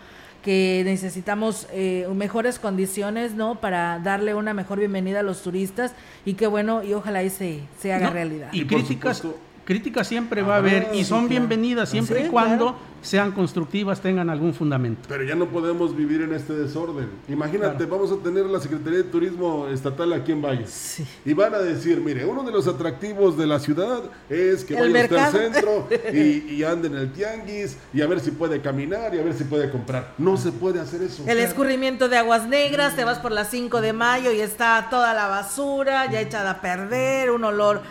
que 0.43 0.81
necesitamos 0.85 1.67
eh, 1.71 2.05
mejores 2.13 2.59
condiciones, 2.59 3.33
¿no? 3.33 3.55
Para 3.61 3.99
darle 3.99 4.33
una 4.33 4.53
mejor 4.53 4.79
bienvenida 4.79 5.21
a 5.21 5.23
los 5.23 5.41
turistas 5.41 5.93
y 6.25 6.33
que 6.33 6.47
bueno, 6.47 6.83
y 6.83 6.93
ojalá 6.93 7.23
y 7.23 7.29
se, 7.29 7.61
se 7.79 7.93
haga 7.93 8.07
No, 8.07 8.13
realidad. 8.13 8.49
Y, 8.51 8.61
Y 8.61 8.65
por 8.65 8.79
críticas, 8.79 9.17
supuesto- 9.19 9.46
crítica 9.67 10.05
siempre 10.05 10.43
va 10.43 10.55
a 10.55 10.57
haber 10.59 10.91
y 10.93 11.03
son 11.03 11.27
bienvenidas 11.27 11.89
siempre 11.89 12.25
y 12.25 12.29
cuando 12.29 12.77
sean 13.01 13.33
constructivas, 13.33 13.99
tengan 14.01 14.29
algún 14.29 14.53
fundamento. 14.53 15.01
Pero 15.09 15.23
ya 15.23 15.35
no 15.35 15.47
podemos 15.49 15.95
vivir 15.95 16.21
en 16.21 16.33
este 16.33 16.53
desorden. 16.53 17.09
Imagínate, 17.27 17.85
vamos 17.85 18.11
a 18.11 18.15
tener 18.15 18.45
la 18.45 18.59
Secretaría 18.59 18.99
de 18.99 19.03
Turismo 19.03 19.67
Estatal 19.67 20.13
aquí 20.13 20.31
en 20.31 20.41
Valles. 20.41 21.01
Y 21.25 21.33
van 21.33 21.53
a 21.53 21.59
decir, 21.59 21.99
mire, 21.99 22.25
uno 22.25 22.43
de 22.43 22.51
los 22.51 22.65
atractivos 22.67 23.37
de 23.37 23.45
la 23.45 23.59
ciudad 23.59 24.03
es 24.29 24.63
que 24.63 24.73
vaya 24.73 25.03
usted 25.03 25.17
al 25.17 25.31
centro 25.31 25.87
y, 26.13 26.53
y 26.53 26.63
ande 26.63 26.87
en 26.87 26.95
el 26.95 27.11
tianguis 27.11 27.77
y 27.93 28.01
a 28.01 28.07
ver 28.07 28.21
si 28.21 28.31
puede 28.31 28.61
caminar 28.61 29.13
y 29.15 29.19
a 29.19 29.23
ver 29.23 29.33
si 29.33 29.43
puede 29.43 29.69
comprar. 29.69 30.13
No 30.17 30.37
se 30.37 30.53
puede 30.53 30.79
hacer 30.79 31.01
eso. 31.01 31.23
El 31.27 31.39
escurrimiento 31.39 32.07
de 32.07 32.17
aguas 32.17 32.47
negras, 32.47 32.95
te 32.95 33.03
vas 33.03 33.19
por 33.19 33.33
las 33.33 33.49
5 33.49 33.81
de 33.81 33.91
mayo 33.91 34.31
y 34.31 34.39
está 34.39 34.87
toda 34.89 35.13
la 35.13 35.27
basura 35.27 36.09
ya 36.09 36.21
echada 36.21 36.51
a 36.51 36.61
perder, 36.61 37.31
un 37.31 37.43
olor 37.43 37.81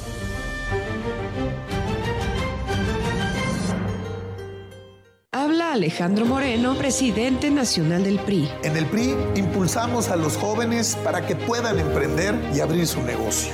Habla 5.33 5.73
Alejandro 5.73 6.25
Moreno, 6.25 6.75
presidente 6.75 7.49
nacional 7.49 8.03
del 8.03 8.19
PRI. 8.19 8.49
En 8.63 8.75
el 8.75 8.85
PRI 8.85 9.15
impulsamos 9.35 10.09
a 10.09 10.15
los 10.15 10.37
jóvenes 10.37 10.97
para 11.03 11.25
que 11.25 11.35
puedan 11.35 11.79
emprender 11.79 12.35
y 12.53 12.59
abrir 12.59 12.85
su 12.85 13.01
negocio. 13.01 13.53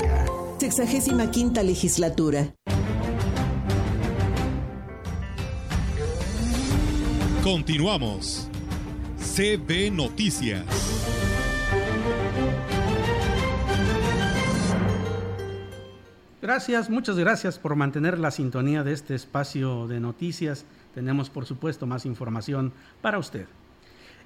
Sexagésima 0.71 1.29
quinta 1.29 1.63
legislatura. 1.63 2.55
Continuamos. 7.43 8.47
CB 9.17 9.91
Noticias. 9.91 10.63
Gracias, 16.41 16.89
muchas 16.89 17.17
gracias 17.17 17.59
por 17.59 17.75
mantener 17.75 18.17
la 18.17 18.31
sintonía 18.31 18.85
de 18.85 18.93
este 18.93 19.13
espacio 19.13 19.89
de 19.89 19.99
noticias. 19.99 20.63
Tenemos, 20.93 21.29
por 21.29 21.45
supuesto, 21.45 21.85
más 21.85 22.05
información 22.05 22.71
para 23.01 23.19
usted. 23.19 23.47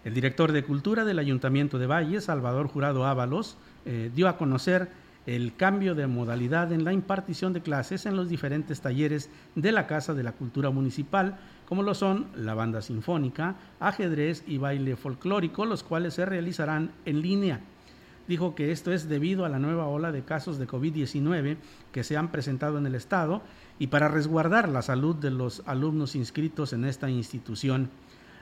El 0.03 0.13
director 0.13 0.51
de 0.51 0.63
Cultura 0.63 1.05
del 1.05 1.17
Ayuntamiento 1.17 1.79
de 1.79 1.87
Valle, 1.87 2.21
Salvador 2.21 2.67
Jurado 2.67 3.07
Ábalos, 3.07 3.57
eh, 3.85 4.11
dio 4.13 4.27
a 4.27 4.37
conocer 4.37 5.03
el 5.25 5.55
cambio 5.55 5.95
de 5.95 6.07
modalidad 6.07 6.71
en 6.71 6.83
la 6.83 6.93
impartición 6.93 7.53
de 7.53 7.61
clases 7.61 8.05
en 8.05 8.15
los 8.15 8.29
diferentes 8.29 8.81
talleres 8.81 9.29
de 9.55 9.71
la 9.71 9.87
Casa 9.87 10.13
de 10.13 10.23
la 10.23 10.33
Cultura 10.33 10.69
Municipal, 10.69 11.37
como 11.67 11.81
lo 11.81 11.95
son 11.95 12.27
la 12.35 12.53
banda 12.53 12.81
sinfónica, 12.81 13.55
ajedrez 13.79 14.43
y 14.45 14.57
baile 14.57 14.95
folclórico, 14.95 15.65
los 15.65 15.83
cuales 15.83 16.13
se 16.13 16.25
realizarán 16.25 16.91
en 17.05 17.21
línea. 17.21 17.61
Dijo 18.27 18.55
que 18.55 18.71
esto 18.71 18.91
es 18.91 19.07
debido 19.07 19.45
a 19.45 19.49
la 19.49 19.59
nueva 19.59 19.87
ola 19.87 20.11
de 20.11 20.23
casos 20.23 20.57
de 20.57 20.67
COVID-19 20.67 21.57
que 21.91 22.03
se 22.03 22.17
han 22.17 22.31
presentado 22.31 22.77
en 22.77 22.85
el 22.87 22.95
Estado 22.95 23.41
y 23.77 23.87
para 23.87 24.07
resguardar 24.07 24.67
la 24.69 24.81
salud 24.81 25.15
de 25.15 25.31
los 25.31 25.61
alumnos 25.67 26.15
inscritos 26.15 26.73
en 26.73 26.85
esta 26.85 27.09
institución. 27.09 27.89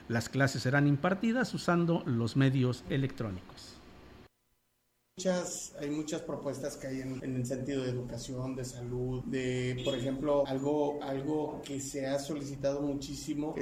Las 0.08 0.30
clases 0.30 0.64
serán 0.64 0.88
impartidas 0.88 1.54
usando 1.54 2.04
los 2.06 2.38
medios 2.38 2.84
electrónicos. 2.90 3.72
Muchas, 5.16 5.76
hay 5.80 5.91
muchas 5.91 6.24
propuestas 6.24 6.76
que 6.76 6.88
hay 6.88 7.01
en, 7.01 7.22
el 7.22 7.45
sentido 7.45 7.84
de 7.84 7.91
educación, 7.91 8.55
de 8.55 8.66
salud, 8.66 9.24
de, 9.26 9.80
por 9.86 9.93
ejemplo, 9.93 10.43
algo, 10.47 11.03
algo 11.03 11.61
que 11.61 11.80
se 11.80 12.07
ha 12.07 12.18
solicitado 12.18 12.82
muchísimo 12.82 13.53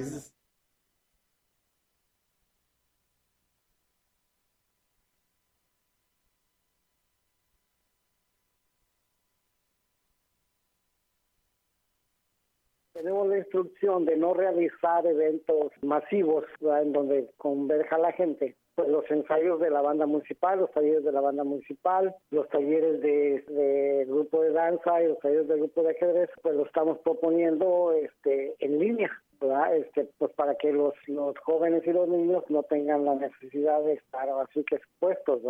Tenemos 12.93 13.27
la 13.27 13.39
instrucción 13.39 14.05
de 14.05 14.15
no 14.15 14.33
realizar 14.33 15.05
eventos 15.05 15.71
masivos 15.81 16.45
en 16.61 16.93
donde 16.93 17.29
converja 17.37 17.97
la 17.97 18.13
gente 18.13 18.55
los 18.87 19.09
ensayos 19.09 19.59
de 19.59 19.69
la 19.69 19.81
banda 19.81 20.05
municipal, 20.05 20.59
los 20.59 20.71
talleres 20.71 21.03
de 21.03 21.11
la 21.11 21.21
banda 21.21 21.43
municipal, 21.43 22.15
los 22.31 22.47
talleres 22.49 23.01
de, 23.01 24.05
grupo 24.07 24.41
de 24.41 24.51
danza 24.51 25.01
y 25.01 25.07
los 25.07 25.19
talleres 25.19 25.47
del 25.47 25.59
grupo 25.59 25.83
de 25.83 25.91
ajedrez, 25.91 26.29
pues 26.41 26.55
lo 26.55 26.65
estamos 26.65 26.97
proponiendo 26.99 27.93
este 27.93 28.55
en 28.59 28.79
línea. 28.79 29.11
¿verdad? 29.39 29.75
Este, 29.75 30.07
pues 30.19 30.31
para 30.33 30.53
que 30.55 30.71
los, 30.71 30.93
los 31.07 31.35
jóvenes 31.39 31.81
y 31.87 31.91
los 31.91 32.07
niños 32.07 32.43
no 32.49 32.61
tengan 32.63 33.05
la 33.05 33.15
necesidad 33.15 33.83
de 33.83 33.93
estar 33.93 34.29
así 34.29 34.63
que 34.63 34.75
expuestos. 34.75 35.41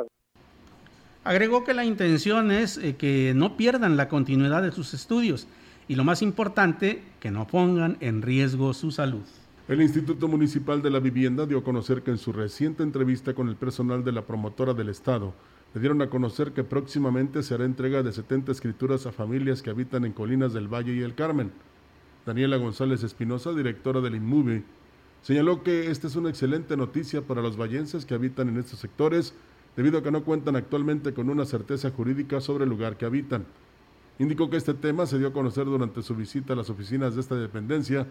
Agregó 1.25 1.65
que 1.65 1.73
la 1.73 1.83
intención 1.83 2.51
es 2.51 2.77
eh, 2.77 2.95
que 2.95 3.33
no 3.35 3.57
pierdan 3.57 3.97
la 3.97 4.07
continuidad 4.07 4.63
de 4.63 4.71
sus 4.71 4.93
estudios 4.93 5.47
y 5.87 5.95
lo 5.95 6.05
más 6.05 6.21
importante, 6.21 7.03
que 7.19 7.31
no 7.31 7.47
pongan 7.47 7.97
en 7.99 8.21
riesgo 8.21 8.73
su 8.73 8.91
salud. 8.91 9.25
El 9.71 9.81
Instituto 9.81 10.27
Municipal 10.27 10.81
de 10.81 10.89
la 10.89 10.99
Vivienda 10.99 11.45
dio 11.45 11.59
a 11.59 11.63
conocer 11.63 12.03
que 12.03 12.11
en 12.11 12.17
su 12.17 12.33
reciente 12.33 12.83
entrevista 12.83 13.33
con 13.33 13.47
el 13.47 13.55
personal 13.55 14.03
de 14.03 14.11
la 14.11 14.25
promotora 14.25 14.73
del 14.73 14.89
Estado, 14.89 15.33
le 15.73 15.79
dieron 15.79 16.01
a 16.01 16.09
conocer 16.09 16.51
que 16.51 16.65
próximamente 16.65 17.41
se 17.41 17.53
hará 17.53 17.63
entrega 17.63 18.03
de 18.03 18.11
70 18.11 18.51
escrituras 18.51 19.05
a 19.05 19.13
familias 19.13 19.61
que 19.61 19.69
habitan 19.69 20.03
en 20.03 20.11
Colinas 20.11 20.51
del 20.51 20.67
Valle 20.67 20.93
y 20.93 20.99
el 20.99 21.15
Carmen. 21.15 21.53
Daniela 22.25 22.57
González 22.57 23.01
Espinosa, 23.03 23.53
directora 23.53 24.01
del 24.01 24.15
INMUBI, 24.15 24.65
señaló 25.21 25.63
que 25.63 25.89
esta 25.89 26.07
es 26.07 26.17
una 26.17 26.27
excelente 26.27 26.75
noticia 26.75 27.21
para 27.21 27.41
los 27.41 27.55
vallenses 27.55 28.05
que 28.05 28.13
habitan 28.13 28.49
en 28.49 28.57
estos 28.57 28.77
sectores, 28.77 29.33
debido 29.77 29.99
a 29.99 30.03
que 30.03 30.11
no 30.11 30.25
cuentan 30.25 30.57
actualmente 30.57 31.13
con 31.13 31.29
una 31.29 31.45
certeza 31.45 31.91
jurídica 31.91 32.41
sobre 32.41 32.65
el 32.65 32.69
lugar 32.69 32.97
que 32.97 33.05
habitan. 33.05 33.45
Indicó 34.19 34.49
que 34.49 34.57
este 34.57 34.73
tema 34.73 35.05
se 35.05 35.17
dio 35.17 35.29
a 35.29 35.33
conocer 35.33 35.63
durante 35.63 36.01
su 36.01 36.13
visita 36.13 36.51
a 36.51 36.57
las 36.57 36.69
oficinas 36.69 37.15
de 37.15 37.21
esta 37.21 37.35
dependencia 37.35 38.05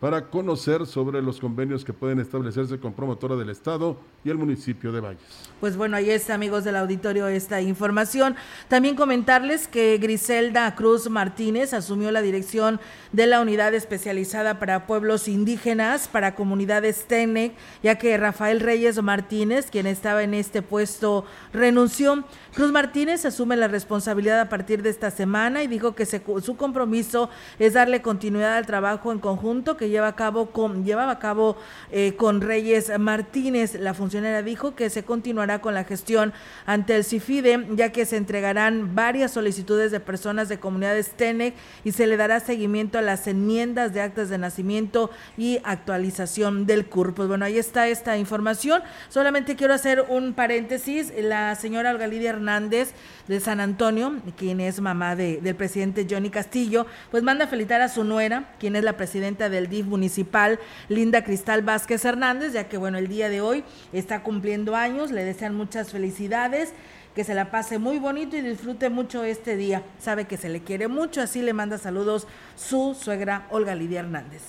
para 0.00 0.30
conocer 0.30 0.86
sobre 0.86 1.20
los 1.20 1.40
convenios 1.40 1.84
que 1.84 1.92
pueden 1.92 2.20
establecerse 2.20 2.78
con 2.78 2.92
promotora 2.92 3.34
del 3.34 3.50
Estado 3.50 3.96
y 4.24 4.30
el 4.30 4.38
municipio 4.38 4.92
de 4.92 5.00
Valles. 5.00 5.50
Pues 5.58 5.76
bueno, 5.76 5.96
ahí 5.96 6.10
está, 6.10 6.34
amigos 6.34 6.62
del 6.62 6.76
auditorio, 6.76 7.26
esta 7.26 7.60
información. 7.60 8.36
También 8.68 8.94
comentarles 8.94 9.66
que 9.66 9.98
Griselda 9.98 10.72
Cruz 10.76 11.10
Martínez 11.10 11.74
asumió 11.74 12.12
la 12.12 12.22
dirección 12.22 12.78
de 13.12 13.26
la 13.26 13.40
unidad 13.40 13.74
especializada 13.74 14.60
para 14.60 14.86
pueblos 14.86 15.26
indígenas, 15.26 16.06
para 16.06 16.36
comunidades 16.36 17.06
TENEC, 17.08 17.54
ya 17.82 17.96
que 17.96 18.16
Rafael 18.16 18.60
Reyes 18.60 19.02
Martínez, 19.02 19.68
quien 19.68 19.88
estaba 19.88 20.22
en 20.22 20.34
este 20.34 20.62
puesto, 20.62 21.24
renunció. 21.52 22.24
Cruz 22.54 22.70
Martínez 22.70 23.24
asume 23.24 23.56
la 23.56 23.66
responsabilidad 23.66 24.40
a 24.40 24.48
partir 24.48 24.82
de 24.82 24.90
esta 24.90 25.10
semana 25.10 25.64
y 25.64 25.66
dijo 25.66 25.96
que 25.96 26.06
su 26.06 26.56
compromiso 26.56 27.30
es 27.58 27.74
darle 27.74 28.00
continuidad 28.00 28.56
al 28.56 28.66
trabajo 28.66 29.10
en 29.10 29.18
conjunto 29.18 29.76
que 29.76 29.87
lleva 29.88 30.08
a 30.08 30.16
cabo 30.16 30.50
con, 30.50 30.84
llevaba 30.84 31.12
a 31.12 31.18
cabo 31.18 31.56
eh, 31.90 32.14
con 32.16 32.40
Reyes 32.40 32.92
Martínez. 32.98 33.74
La 33.74 33.94
funcionaria 33.94 34.42
dijo 34.42 34.74
que 34.74 34.90
se 34.90 35.04
continuará 35.04 35.60
con 35.60 35.74
la 35.74 35.84
gestión 35.84 36.32
ante 36.66 36.96
el 36.96 37.04
CIFIDE, 37.04 37.68
ya 37.74 37.92
que 37.92 38.06
se 38.06 38.16
entregarán 38.16 38.94
varias 38.94 39.32
solicitudes 39.32 39.90
de 39.90 40.00
personas 40.00 40.48
de 40.48 40.58
comunidades 40.58 41.10
TENEC 41.10 41.54
y 41.84 41.92
se 41.92 42.06
le 42.06 42.16
dará 42.16 42.40
seguimiento 42.40 42.98
a 42.98 43.02
las 43.02 43.26
enmiendas 43.26 43.92
de 43.92 44.00
actas 44.00 44.28
de 44.28 44.38
nacimiento 44.38 45.10
y 45.36 45.60
actualización 45.64 46.66
del 46.66 46.86
CUR. 46.86 47.14
Pues 47.14 47.28
bueno, 47.28 47.44
ahí 47.44 47.58
está 47.58 47.88
esta 47.88 48.16
información. 48.16 48.82
Solamente 49.08 49.56
quiero 49.56 49.74
hacer 49.74 50.04
un 50.08 50.34
paréntesis. 50.34 51.12
La 51.18 51.54
señora 51.54 51.90
Olga 51.90 52.06
Lidia 52.06 52.30
Hernández 52.30 52.92
de 53.26 53.40
San 53.40 53.60
Antonio, 53.60 54.16
quien 54.36 54.60
es 54.60 54.80
mamá 54.80 55.16
de, 55.16 55.38
del 55.40 55.54
presidente 55.54 56.06
Johnny 56.08 56.30
Castillo, 56.30 56.86
pues 57.10 57.22
manda 57.22 57.44
a 57.44 57.48
felicitar 57.48 57.80
a 57.80 57.88
su 57.88 58.04
nuera, 58.04 58.54
quien 58.58 58.76
es 58.76 58.84
la 58.84 58.96
presidenta 58.96 59.48
del 59.48 59.68
Municipal, 59.86 60.58
Linda 60.88 61.24
Cristal 61.24 61.62
Vázquez 61.62 62.04
Hernández, 62.04 62.52
ya 62.52 62.68
que 62.68 62.78
bueno, 62.78 62.98
el 62.98 63.08
día 63.08 63.28
de 63.28 63.40
hoy 63.40 63.64
está 63.92 64.22
cumpliendo 64.22 64.76
años, 64.76 65.10
le 65.10 65.24
desean 65.24 65.54
muchas 65.54 65.90
felicidades 65.90 66.72
que 67.14 67.24
se 67.24 67.34
la 67.34 67.50
pase 67.50 67.78
muy 67.78 67.98
bonito 67.98 68.36
y 68.36 68.42
disfrute 68.42 68.90
mucho 68.90 69.24
este 69.24 69.56
día. 69.56 69.82
Sabe 69.98 70.26
que 70.26 70.36
se 70.36 70.48
le 70.48 70.60
quiere 70.60 70.86
mucho, 70.86 71.20
así 71.20 71.42
le 71.42 71.52
manda 71.52 71.76
saludos 71.76 72.28
su 72.54 72.96
suegra 72.98 73.48
Olga 73.50 73.74
Lidia 73.74 74.00
Hernández. 74.00 74.42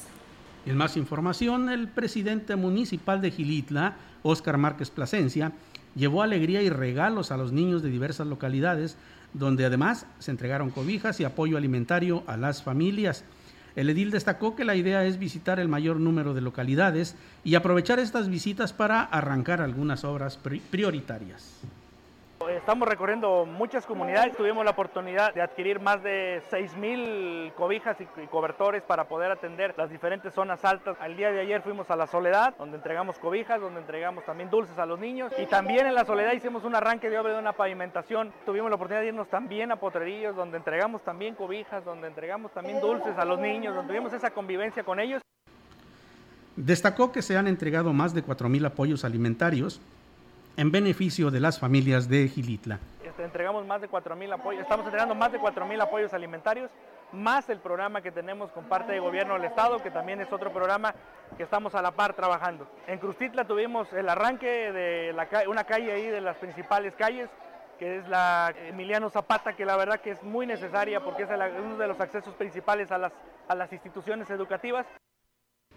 En 0.66 0.78
más 0.78 0.98
información, 0.98 1.70
el 1.70 1.88
presidente 1.88 2.56
municipal 2.56 3.22
de 3.22 3.32
Gilitla, 3.32 3.96
Óscar 4.22 4.58
Márquez 4.58 4.92
Plasencia, 4.92 5.54
llevó 5.96 6.22
alegría 6.22 6.62
y 6.62 6.70
regalos 6.70 7.32
a 7.32 7.38
los 7.38 7.52
niños 7.52 7.82
de 7.82 7.90
diversas 7.90 8.28
localidades, 8.28 8.98
donde 9.34 9.66
además 9.66 10.06
se 10.20 10.32
entregaron 10.32 10.70
cobijas 10.70 11.20
y 11.20 11.24
apoyo 11.24 11.58
alimentario 11.58 12.24
a 12.28 12.38
las 12.38 12.62
familias. 12.62 13.24
El 13.76 13.90
edil 13.90 14.12
destacó 14.12 14.56
que 14.56 14.66
la 14.66 14.76
idea 14.76 15.06
es 15.06 15.20
visitar 15.20 15.60
el 15.60 15.68
mayor 15.68 16.00
número 16.00 16.34
de 16.34 16.42
localidades 16.42 17.16
y 17.44 17.56
aprovechar 17.56 18.00
estas 18.00 18.30
visitas 18.30 18.74
para 18.74 19.02
arrancar 19.02 19.62
algunas 19.62 20.04
obras 20.04 20.38
prioritarias. 20.72 21.62
Estamos 22.48 22.88
recorriendo 22.88 23.46
muchas 23.46 23.86
comunidades, 23.86 24.36
tuvimos 24.36 24.64
la 24.64 24.72
oportunidad 24.72 25.34
de 25.34 25.42
adquirir 25.42 25.82
más 25.82 26.02
de 26.02 26.42
6.000 26.50 27.54
cobijas 27.54 27.98
y 28.00 28.06
cobertores 28.28 28.82
para 28.82 29.10
poder 29.10 29.30
atender 29.30 29.74
las 29.78 29.90
diferentes 29.90 30.34
zonas 30.34 30.64
altas. 30.64 30.96
Al 31.02 31.18
día 31.18 31.32
de 31.32 31.42
ayer 31.42 31.62
fuimos 31.62 31.92
a 31.92 31.98
La 31.98 32.08
Soledad, 32.08 32.56
donde 32.58 32.78
entregamos 32.78 33.20
cobijas, 33.20 33.60
donde 33.60 33.82
entregamos 33.82 34.24
también 34.24 34.50
dulces 34.50 34.78
a 34.80 34.86
los 34.86 35.00
niños 35.00 35.34
y 35.38 35.48
también 35.48 35.86
en 35.86 35.94
La 35.94 36.06
Soledad 36.06 36.32
hicimos 36.32 36.64
un 36.64 36.76
arranque 36.76 37.10
de 37.10 37.20
obra 37.20 37.34
de 37.34 37.40
una 37.40 37.54
pavimentación. 37.54 38.32
Tuvimos 38.46 38.70
la 38.70 38.78
oportunidad 38.78 39.02
de 39.02 39.08
irnos 39.10 39.28
también 39.28 39.72
a 39.74 39.76
Potrerillos, 39.76 40.36
donde 40.36 40.58
entregamos 40.58 41.04
también 41.04 41.36
cobijas, 41.36 41.84
donde 41.84 42.08
entregamos 42.08 42.54
también 42.54 42.80
dulces 42.80 43.18
a 43.18 43.26
los 43.26 43.38
niños, 43.40 43.76
donde 43.76 43.94
tuvimos 43.94 44.14
esa 44.14 44.32
convivencia 44.32 44.84
con 44.84 45.00
ellos. 45.00 45.22
Destacó 46.56 47.12
que 47.12 47.22
se 47.22 47.38
han 47.38 47.48
entregado 47.48 47.92
más 47.92 48.14
de 48.14 48.24
4.000 48.24 48.66
apoyos 48.66 49.04
alimentarios 49.04 49.82
en 50.60 50.72
beneficio 50.72 51.32
de 51.32 51.40
las 51.40 51.58
familias 51.58 52.10
de 52.10 52.28
Gilitla. 52.28 52.80
Este, 53.02 53.24
entregamos 53.24 53.66
más 53.66 53.80
de 53.80 53.90
4.000 53.90 54.34
apoyos, 54.34 54.64
estamos 54.64 54.86
entregando 54.86 55.16
más 55.16 55.32
de 55.32 55.40
4.000 55.40 55.82
apoyos 55.82 56.14
alimentarios, 56.14 56.70
más 57.14 57.50
el 57.50 57.60
programa 57.60 58.02
que 58.02 58.12
tenemos 58.12 58.52
con 58.52 58.66
parte 58.66 58.92
del 58.92 59.00
gobierno 59.00 59.36
del 59.36 59.46
estado, 59.46 59.82
que 59.82 59.90
también 59.90 60.20
es 60.20 60.30
otro 60.34 60.52
programa 60.52 60.94
que 61.38 61.44
estamos 61.44 61.76
a 61.76 61.82
la 61.82 61.92
par 61.92 62.14
trabajando. 62.14 62.70
En 62.88 63.00
Crustitla 63.00 63.46
tuvimos 63.46 63.94
el 63.94 64.10
arranque 64.10 64.74
de 64.74 65.16
una 65.48 65.64
calle 65.64 65.94
ahí 65.94 66.08
de 66.08 66.20
las 66.20 66.36
principales 66.36 66.94
calles, 66.98 67.30
que 67.80 68.00
es 68.00 68.10
la 68.10 68.54
Emiliano 68.68 69.10
Zapata, 69.10 69.54
que 69.54 69.64
la 69.64 69.78
verdad 69.78 70.02
que 70.02 70.12
es 70.12 70.22
muy 70.24 70.46
necesaria 70.46 71.00
porque 71.00 71.24
es 71.24 71.30
uno 71.58 71.78
de 71.78 71.88
los 71.88 72.02
accesos 72.02 72.36
principales 72.36 72.92
a 72.92 73.56
las 73.56 73.72
instituciones 73.72 74.30
educativas. 74.30 74.86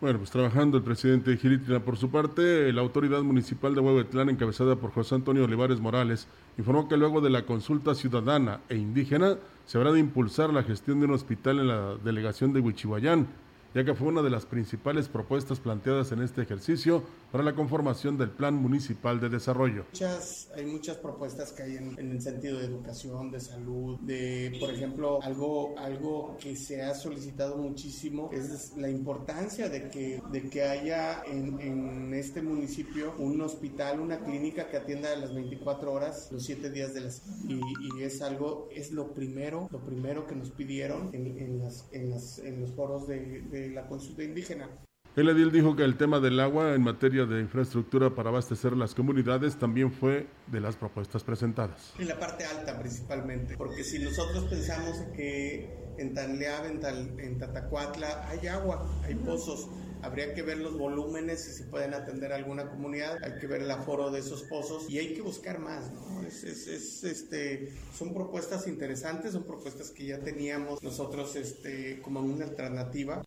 Bueno, 0.03 0.19
pues 0.19 0.33
trabajando 0.33 0.79
el 0.79 0.83
presidente 0.83 1.31
de 1.31 1.37
Gilitla. 1.37 1.79
Por 1.79 1.97
su 1.97 2.11
parte, 2.11 2.73
la 2.73 2.81
autoridad 2.81 3.23
municipal 3.23 3.73
de 3.73 3.81
Huehuetlán, 3.81 4.31
encabezada 4.31 4.75
por 4.75 4.91
José 4.91 5.15
Antonio 5.15 5.45
Olivares 5.45 5.79
Morales, 5.79 6.27
informó 6.59 6.89
que 6.89 6.97
luego 6.97 7.21
de 7.21 7.31
la 7.31 7.47
consulta 7.47 7.95
ciudadana 7.95 8.59
e 8.69 8.75
indígena, 8.75 9.37
se 9.65 9.79
habrá 9.79 9.93
de 9.93 10.01
impulsar 10.01 10.53
la 10.53 10.65
gestión 10.65 10.99
de 10.99 11.07
un 11.07 11.13
hospital 11.13 11.61
en 11.61 11.69
la 11.69 11.95
delegación 12.03 12.53
de 12.53 12.59
Huichihuayán 12.59 13.29
ya 13.75 13.85
que 13.85 13.95
fue 13.95 14.09
una 14.09 14.23
de 14.23 14.31
las 14.31 14.47
principales 14.47 15.09
propuestas 15.09 15.61
planteadas 15.61 16.13
en 16.13 16.23
este 16.23 16.43
ejercicio 16.43 17.03
para 17.33 17.43
la 17.43 17.55
conformación 17.55 18.19
del 18.19 18.31
Plan 18.31 18.55
Municipal 18.55 19.19
de 19.19 19.31
Desarrollo. 19.31 19.87
Muchas, 19.91 20.51
hay 20.55 20.67
muchas 20.67 20.99
propuestas 20.99 21.51
que 21.53 21.63
hay 21.63 21.77
en, 21.79 21.99
el 21.99 22.21
sentido 22.21 22.59
de 22.59 22.67
educación, 22.67 23.31
de 23.31 23.41
salud, 23.41 23.99
de, 24.01 24.55
por 24.61 24.71
ejemplo, 24.71 25.23
algo, 25.23 25.75
algo 25.79 26.37
que 26.39 26.55
se 26.57 26.83
ha 26.83 26.95
solicitado 26.95 27.57
muchísimo 27.57 28.29
es 28.33 28.77
la 28.77 28.91
importancia 28.91 29.71
de 29.71 29.89
que, 29.89 30.23
de 30.31 30.51
que 30.51 30.63
haya 30.63 31.23
en, 31.25 31.59
en 31.59 32.13
este 32.13 32.43
municipio 32.43 33.15
un 33.17 33.41
hospital, 33.41 34.01
una 34.01 34.19
clínica 34.21 34.69
que 34.69 34.77
atienda 34.77 35.11
a 35.11 35.17
las 35.17 35.35
24 35.35 35.91
horas, 35.91 36.29
los 36.31 36.45
7 36.45 36.71
días 36.71 36.93
de 36.93 37.01
las... 37.01 37.23
Y, 37.49 37.59
y 37.97 38.03
es 38.03 38.21
algo, 38.21 38.69
es 38.71 38.93
lo 38.93 39.15
primero, 39.15 39.69
lo 39.71 39.81
primero 39.81 40.27
que 40.27 40.35
nos 40.35 40.51
pidieron 40.51 41.09
en, 41.15 41.39
en, 41.39 41.59
las, 41.61 41.89
en, 41.93 42.11
las, 42.11 42.39
en 42.41 42.61
los 42.61 42.73
foros 42.73 43.09
de 43.09 43.71
la 43.73 43.87
consulta 43.87 44.23
indígena. 44.23 44.69
El 45.15 45.29
edil 45.29 45.53
dijo 45.53 45.77
que 45.77 45.83
el 45.83 45.99
tema 45.99 46.21
del 46.21 46.41
agua 46.41 46.75
en 46.75 46.83
materia 46.83 47.27
de 47.27 47.39
infraestructura 47.41 48.15
para 48.15 48.31
abastecer 48.31 48.75
las 48.75 48.95
comunidades 48.95 49.59
también 49.59 49.93
fue 49.93 50.27
de 50.47 50.59
las 50.59 50.75
propuestas 50.75 51.23
presentadas. 51.23 51.93
En 51.99 52.09
la 52.09 52.19
parte 52.19 52.47
alta 52.47 52.79
principalmente, 52.79 53.59
porque 53.59 53.85
si 53.85 53.99
nosotros 53.99 54.45
pensamos 54.45 54.97
que 55.15 55.71
en 55.99 56.15
Tanleab, 56.15 56.65
en, 56.65 57.21
en 57.21 57.39
Tatacuatla 57.39 58.27
hay 58.27 58.47
agua, 58.47 58.91
hay 59.05 59.15
pozos, 59.17 59.69
habría 60.01 60.33
que 60.33 60.41
ver 60.41 60.57
los 60.57 60.79
volúmenes 60.79 61.45
si 61.45 61.53
se 61.53 61.65
pueden 61.65 61.93
atender 61.93 62.33
a 62.33 62.37
alguna 62.37 62.71
comunidad, 62.71 63.19
hay 63.23 63.39
que 63.39 63.47
ver 63.47 63.61
el 63.61 63.71
aforo 63.71 64.11
de 64.11 64.21
esos 64.21 64.45
pozos 64.45 64.89
y 64.89 64.97
hay 64.97 65.13
que 65.13 65.21
buscar 65.21 65.59
más. 65.59 65.93
¿no? 65.93 66.23
Es, 66.27 66.43
es, 66.43 67.05
este, 67.05 67.71
son 67.95 68.15
propuestas 68.15 68.67
interesantes, 68.67 69.33
son 69.33 69.45
propuestas 69.45 69.91
que 69.91 70.07
ya 70.07 70.21
teníamos 70.21 70.83
nosotros 70.83 71.37
este, 71.37 72.01
como 72.01 72.21
una 72.21 72.47
alternativa. 72.47 73.23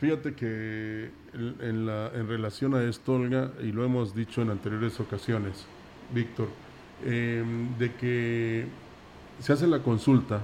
Fíjate 0.00 0.34
que 0.34 1.10
en, 1.34 1.86
la, 1.86 2.12
en 2.14 2.28
relación 2.28 2.74
a 2.74 2.84
esto, 2.84 3.14
Olga, 3.14 3.50
y 3.60 3.72
lo 3.72 3.84
hemos 3.84 4.14
dicho 4.14 4.40
en 4.42 4.50
anteriores 4.50 5.00
ocasiones, 5.00 5.66
Víctor, 6.14 6.48
em, 7.04 7.76
de 7.78 7.92
que 7.94 8.66
se 9.40 9.52
hace 9.52 9.66
la 9.66 9.80
consulta 9.80 10.42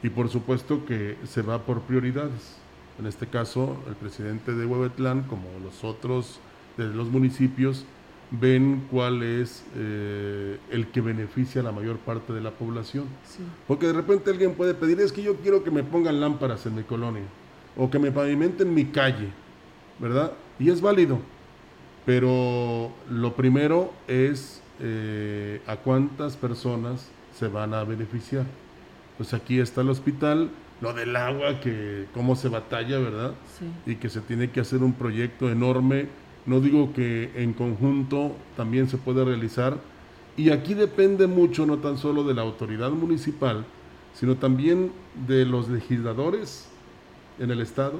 y 0.00 0.10
por 0.10 0.28
supuesto 0.28 0.86
que 0.86 1.16
se 1.24 1.42
va 1.42 1.64
por 1.64 1.82
prioridades. 1.82 2.56
En 3.00 3.06
este 3.06 3.26
caso, 3.26 3.82
el 3.88 3.96
presidente 3.96 4.54
de 4.54 4.64
Huehuetlán, 4.64 5.22
como 5.22 5.48
los 5.64 5.82
otros 5.82 6.38
de 6.76 6.86
los 6.86 7.08
municipios, 7.08 7.84
ven 8.30 8.86
cuál 8.92 9.24
es 9.24 9.64
eh, 9.74 10.58
el 10.70 10.86
que 10.88 11.00
beneficia 11.00 11.62
a 11.62 11.64
la 11.64 11.72
mayor 11.72 11.96
parte 11.98 12.32
de 12.32 12.40
la 12.40 12.52
población. 12.52 13.06
Porque 13.66 13.88
de 13.88 13.92
repente 13.92 14.30
alguien 14.30 14.54
puede 14.54 14.74
pedir, 14.74 15.00
es 15.00 15.12
que 15.12 15.22
yo 15.22 15.34
quiero 15.36 15.64
que 15.64 15.72
me 15.72 15.82
pongan 15.82 16.20
lámparas 16.20 16.64
en 16.66 16.76
mi 16.76 16.84
colonia 16.84 17.24
o 17.78 17.88
que 17.88 17.98
me 17.98 18.10
pavimenten 18.10 18.74
mi 18.74 18.86
calle, 18.86 19.28
¿verdad? 20.00 20.32
Y 20.58 20.68
es 20.68 20.80
válido, 20.80 21.20
pero 22.04 22.90
lo 23.08 23.34
primero 23.34 23.92
es 24.08 24.60
eh, 24.80 25.62
a 25.66 25.76
cuántas 25.76 26.36
personas 26.36 27.08
se 27.38 27.46
van 27.46 27.72
a 27.72 27.84
beneficiar. 27.84 28.44
Pues 29.16 29.32
aquí 29.32 29.60
está 29.60 29.82
el 29.82 29.90
hospital, 29.90 30.50
lo 30.80 30.92
del 30.92 31.14
agua, 31.14 31.60
que 31.60 32.06
cómo 32.12 32.34
se 32.34 32.48
batalla, 32.48 32.98
¿verdad? 32.98 33.34
Sí. 33.58 33.92
Y 33.92 33.96
que 33.96 34.08
se 34.08 34.20
tiene 34.20 34.50
que 34.50 34.60
hacer 34.60 34.82
un 34.82 34.92
proyecto 34.92 35.50
enorme. 35.50 36.06
No 36.46 36.60
digo 36.60 36.92
que 36.92 37.30
en 37.36 37.52
conjunto 37.52 38.32
también 38.56 38.88
se 38.88 38.96
puede 38.96 39.24
realizar. 39.24 39.76
Y 40.36 40.50
aquí 40.50 40.74
depende 40.74 41.26
mucho 41.26 41.66
no 41.66 41.78
tan 41.78 41.98
solo 41.98 42.24
de 42.24 42.34
la 42.34 42.42
autoridad 42.42 42.90
municipal, 42.90 43.64
sino 44.14 44.36
también 44.36 44.92
de 45.26 45.44
los 45.44 45.68
legisladores 45.68 46.68
en 47.38 47.50
el 47.50 47.60
Estado, 47.60 47.98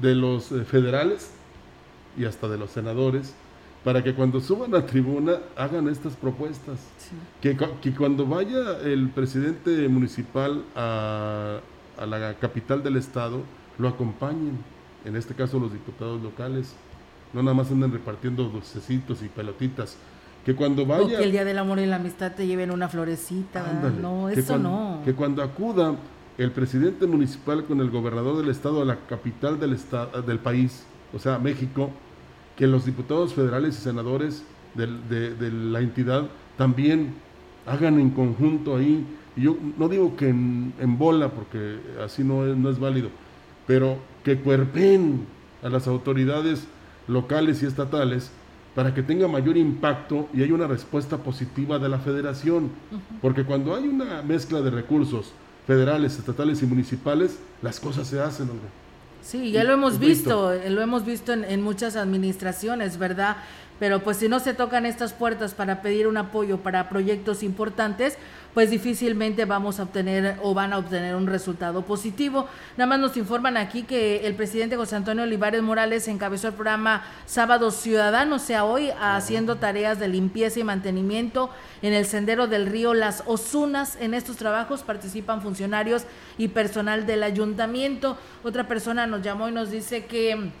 de 0.00 0.14
los 0.14 0.52
eh, 0.52 0.64
federales 0.64 1.30
y 2.16 2.24
hasta 2.24 2.48
de 2.48 2.58
los 2.58 2.70
senadores, 2.70 3.34
para 3.82 4.02
que 4.02 4.14
cuando 4.14 4.40
suban 4.40 4.74
a 4.74 4.86
tribuna 4.86 5.38
hagan 5.56 5.88
estas 5.88 6.14
propuestas. 6.14 6.78
Que, 7.42 7.56
que, 7.82 7.94
cuando 7.94 8.24
vaya 8.26 8.78
el 8.82 9.10
presidente 9.10 9.88
municipal 9.88 10.62
a, 10.74 11.58
a, 11.98 12.06
la 12.06 12.34
capital 12.34 12.82
del 12.82 12.96
Estado, 12.96 13.42
lo 13.78 13.88
acompañen. 13.88 14.58
En 15.04 15.16
este 15.16 15.34
caso 15.34 15.58
los 15.58 15.70
diputados 15.72 16.22
locales, 16.22 16.74
no 17.34 17.42
nada 17.42 17.54
más 17.54 17.70
andan 17.70 17.92
repartiendo 17.92 18.44
dulcecitos 18.44 19.22
y 19.22 19.28
pelotitas, 19.28 19.98
que 20.46 20.54
cuando 20.54 20.86
vaya... 20.86 21.04
O 21.04 21.08
que 21.08 21.22
el 21.24 21.32
Día 21.32 21.44
del 21.44 21.58
Amor 21.58 21.78
y 21.78 21.86
la 21.86 21.96
Amistad 21.96 22.32
te 22.32 22.46
lleven 22.46 22.70
una 22.70 22.88
florecita, 22.88 23.68
Ándale, 23.68 24.00
no, 24.00 24.30
eso 24.30 24.46
cuando- 24.46 24.68
no. 24.70 25.02
Que 25.04 25.12
cuando 25.14 25.42
acuda 25.42 25.94
el 26.38 26.50
presidente 26.50 27.06
municipal 27.06 27.64
con 27.64 27.80
el 27.80 27.90
gobernador 27.90 28.36
del 28.38 28.48
estado 28.50 28.82
a 28.82 28.84
la 28.84 28.96
capital 29.08 29.58
del, 29.60 29.72
esta- 29.74 30.06
del 30.22 30.38
país, 30.38 30.84
o 31.14 31.18
sea, 31.18 31.38
México, 31.38 31.90
que 32.56 32.66
los 32.66 32.84
diputados 32.84 33.34
federales 33.34 33.78
y 33.78 33.82
senadores 33.82 34.44
de, 34.74 35.34
de 35.34 35.50
la 35.52 35.80
entidad 35.80 36.26
también 36.56 37.14
hagan 37.66 37.98
en 38.00 38.10
conjunto 38.10 38.76
ahí. 38.76 39.06
Y 39.36 39.42
yo 39.42 39.56
no 39.78 39.88
digo 39.88 40.16
que 40.16 40.28
en, 40.28 40.72
en 40.80 40.98
bola, 40.98 41.28
porque 41.30 41.78
así 42.04 42.22
no 42.24 42.46
es, 42.46 42.56
no 42.56 42.70
es 42.70 42.78
válido, 42.78 43.08
pero 43.66 43.98
que 44.24 44.38
cuerpen 44.38 45.26
a 45.62 45.68
las 45.68 45.86
autoridades 45.86 46.66
locales 47.08 47.62
y 47.62 47.66
estatales 47.66 48.30
para 48.74 48.92
que 48.94 49.02
tenga 49.02 49.28
mayor 49.28 49.56
impacto 49.56 50.28
y 50.34 50.42
haya 50.42 50.54
una 50.54 50.66
respuesta 50.66 51.18
positiva 51.18 51.78
de 51.78 51.88
la 51.88 51.98
federación. 51.98 52.70
Porque 53.22 53.44
cuando 53.44 53.74
hay 53.74 53.86
una 53.86 54.22
mezcla 54.22 54.60
de 54.62 54.70
recursos 54.70 55.32
federales, 55.66 56.18
estatales 56.18 56.62
y 56.62 56.66
municipales, 56.66 57.38
las 57.62 57.80
cosas 57.80 58.06
se 58.06 58.20
hacen, 58.20 58.50
Olga. 58.50 58.68
Sí, 59.22 59.52
ya 59.52 59.64
lo 59.64 59.72
hemos 59.72 59.98
visto, 59.98 60.52
eh, 60.52 60.68
lo 60.68 60.82
hemos 60.82 61.06
visto 61.06 61.32
en, 61.32 61.44
en 61.44 61.62
muchas 61.62 61.96
administraciones, 61.96 62.98
¿verdad? 62.98 63.38
Pero 63.78 64.02
pues 64.02 64.18
si 64.18 64.28
no 64.28 64.38
se 64.40 64.54
tocan 64.54 64.86
estas 64.86 65.12
puertas 65.12 65.54
para 65.54 65.82
pedir 65.82 66.06
un 66.06 66.16
apoyo 66.16 66.58
para 66.58 66.88
proyectos 66.88 67.42
importantes, 67.42 68.16
pues 68.54 68.70
difícilmente 68.70 69.44
vamos 69.46 69.80
a 69.80 69.82
obtener 69.82 70.36
o 70.40 70.54
van 70.54 70.72
a 70.72 70.78
obtener 70.78 71.16
un 71.16 71.26
resultado 71.26 71.82
positivo. 71.82 72.46
Nada 72.76 72.86
más 72.86 73.00
nos 73.00 73.16
informan 73.16 73.56
aquí 73.56 73.82
que 73.82 74.26
el 74.26 74.36
presidente 74.36 74.76
José 74.76 74.94
Antonio 74.94 75.24
Olivares 75.24 75.60
Morales 75.60 76.06
encabezó 76.06 76.48
el 76.48 76.54
programa 76.54 77.02
Sábados 77.26 77.74
Ciudadanos, 77.74 78.42
o 78.42 78.46
sea, 78.46 78.64
hoy 78.64 78.90
haciendo 79.00 79.56
tareas 79.56 79.98
de 79.98 80.06
limpieza 80.06 80.60
y 80.60 80.64
mantenimiento 80.64 81.50
en 81.82 81.92
el 81.92 82.06
sendero 82.06 82.46
del 82.46 82.66
río 82.66 82.94
Las 82.94 83.24
Osunas. 83.26 83.98
En 84.00 84.14
estos 84.14 84.36
trabajos 84.36 84.84
participan 84.84 85.42
funcionarios 85.42 86.04
y 86.38 86.48
personal 86.48 87.06
del 87.06 87.24
ayuntamiento. 87.24 88.16
Otra 88.44 88.68
persona 88.68 89.08
nos 89.08 89.22
llamó 89.22 89.48
y 89.48 89.52
nos 89.52 89.72
dice 89.72 90.06
que 90.06 90.52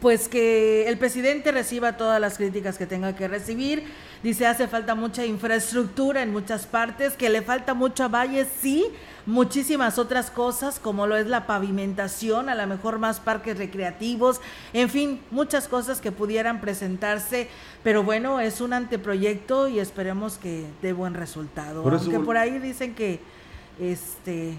pues 0.00 0.28
que 0.28 0.88
el 0.88 0.98
presidente 0.98 1.52
reciba 1.52 1.96
todas 1.96 2.20
las 2.20 2.36
críticas 2.36 2.76
que 2.76 2.86
tenga 2.86 3.14
que 3.14 3.28
recibir. 3.28 3.84
Dice, 4.22 4.46
hace 4.46 4.66
falta 4.66 4.94
mucha 4.94 5.24
infraestructura 5.24 6.22
en 6.22 6.32
muchas 6.32 6.66
partes, 6.66 7.14
que 7.14 7.28
le 7.28 7.42
falta 7.42 7.74
mucho 7.74 8.04
a 8.04 8.08
Valle, 8.08 8.46
sí, 8.60 8.86
muchísimas 9.26 9.98
otras 9.98 10.30
cosas, 10.30 10.80
como 10.80 11.06
lo 11.06 11.16
es 11.16 11.26
la 11.26 11.46
pavimentación, 11.46 12.48
a 12.48 12.54
lo 12.54 12.66
mejor 12.66 12.98
más 12.98 13.20
parques 13.20 13.58
recreativos, 13.58 14.40
en 14.72 14.88
fin, 14.88 15.20
muchas 15.30 15.68
cosas 15.68 16.00
que 16.00 16.10
pudieran 16.10 16.60
presentarse, 16.60 17.48
pero 17.84 18.02
bueno, 18.02 18.40
es 18.40 18.60
un 18.60 18.72
anteproyecto 18.72 19.68
y 19.68 19.78
esperemos 19.78 20.38
que 20.38 20.64
dé 20.82 20.92
buen 20.92 21.14
resultado. 21.14 21.82
Por 21.84 21.94
Aunque 21.94 22.18
por 22.18 22.36
ahí 22.36 22.58
dicen 22.58 22.94
que, 22.94 23.20
este, 23.78 24.54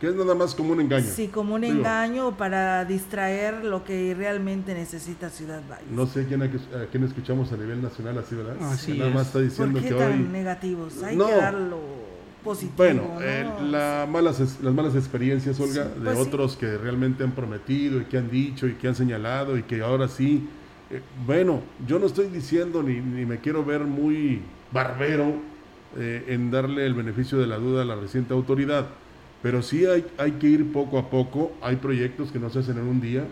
Que 0.00 0.08
es 0.08 0.14
nada 0.14 0.34
más 0.34 0.54
como 0.54 0.72
un 0.72 0.80
engaño. 0.80 1.06
Sí, 1.06 1.28
como 1.28 1.54
un 1.54 1.60
Digo, 1.62 1.76
engaño 1.78 2.36
para 2.36 2.84
distraer 2.84 3.64
lo 3.64 3.84
que 3.84 4.14
realmente 4.14 4.74
necesita 4.74 5.30
Ciudad 5.30 5.62
Valle. 5.70 5.84
No 5.90 6.06
sé 6.06 6.26
quién, 6.26 6.42
a 6.42 6.50
quién 6.90 7.04
escuchamos 7.04 7.52
a 7.52 7.56
nivel 7.56 7.80
nacional 7.80 8.18
así, 8.18 8.34
¿verdad? 8.34 8.56
Así 8.70 8.92
Que 8.92 8.98
nada 8.98 9.10
más 9.12 9.26
está 9.28 9.38
¿Por 9.38 9.42
diciendo 9.48 9.80
qué 9.80 9.88
que 9.88 9.94
tan 9.94 10.12
hoy... 10.12 10.28
negativos? 10.30 11.02
Hay 11.02 11.16
No. 11.16 11.26
que 11.26 11.34
darlo 11.36 11.78
positivo. 12.42 12.74
Bueno, 12.76 13.02
¿no? 13.14 13.20
eh, 13.22 13.46
la 13.70 14.06
malas, 14.10 14.40
es- 14.40 14.60
las 14.60 14.74
malas 14.74 14.94
experiencias, 14.96 15.58
Olga, 15.60 15.84
Sí, 15.94 16.00
de 16.00 16.04
pues 16.04 16.18
sí. 16.18 16.24
otros 16.28 16.56
que 16.56 16.76
realmente 16.76 17.24
han 17.24 17.32
prometido 17.32 18.00
y 18.00 18.04
que 18.04 18.18
han 18.18 18.30
dicho 18.30 18.66
y 18.66 18.74
que 18.74 18.88
han 18.88 18.94
señalado 18.96 19.56
y 19.56 19.62
que 19.62 19.80
ahora 19.80 20.08
sí. 20.08 20.46
eh, 20.90 21.00
bueno, 21.24 21.62
yo 21.86 21.98
no 21.98 22.04
estoy 22.06 22.26
diciendo 22.26 22.82
ni, 22.82 23.00
ni 23.00 23.24
me 23.24 23.38
quiero 23.38 23.64
ver 23.64 23.80
muy 23.84 24.42
barbero 24.72 25.36
eh, 25.96 26.24
en 26.28 26.50
darle 26.50 26.84
el 26.84 26.92
beneficio 26.92 27.38
de 27.38 27.46
la 27.46 27.56
duda 27.56 27.80
a 27.82 27.84
la 27.86 27.94
reciente 27.94 28.34
autoridad, 28.34 28.88
pero 29.44 29.60
sí 29.60 29.84
hay, 29.84 30.06
hay 30.16 30.32
que 30.32 30.46
ir 30.46 30.72
poco 30.72 30.98
a 30.98 31.10
poco. 31.10 31.52
Hay 31.60 31.76
proyectos 31.76 32.32
que 32.32 32.38
no 32.38 32.48
se 32.48 32.60
hacen 32.60 32.78
en 32.78 32.84
un 32.84 33.02
día 33.02 33.26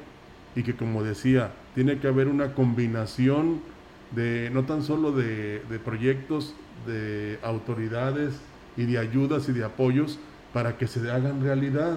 y 0.54 0.62
que, 0.62 0.76
como 0.76 1.02
decía, 1.02 1.54
tiene 1.74 2.00
que 2.00 2.06
haber 2.06 2.28
una 2.28 2.52
combinación 2.52 3.62
de 4.10 4.50
no 4.52 4.64
tan 4.64 4.82
solo 4.82 5.12
de, 5.12 5.60
de 5.70 5.78
proyectos, 5.78 6.54
de 6.86 7.38
autoridades 7.42 8.34
y 8.76 8.84
de 8.84 8.98
ayudas 8.98 9.48
y 9.48 9.52
de 9.52 9.64
apoyos 9.64 10.18
para 10.52 10.76
que 10.76 10.86
se 10.86 11.10
hagan 11.10 11.42
realidad. 11.42 11.96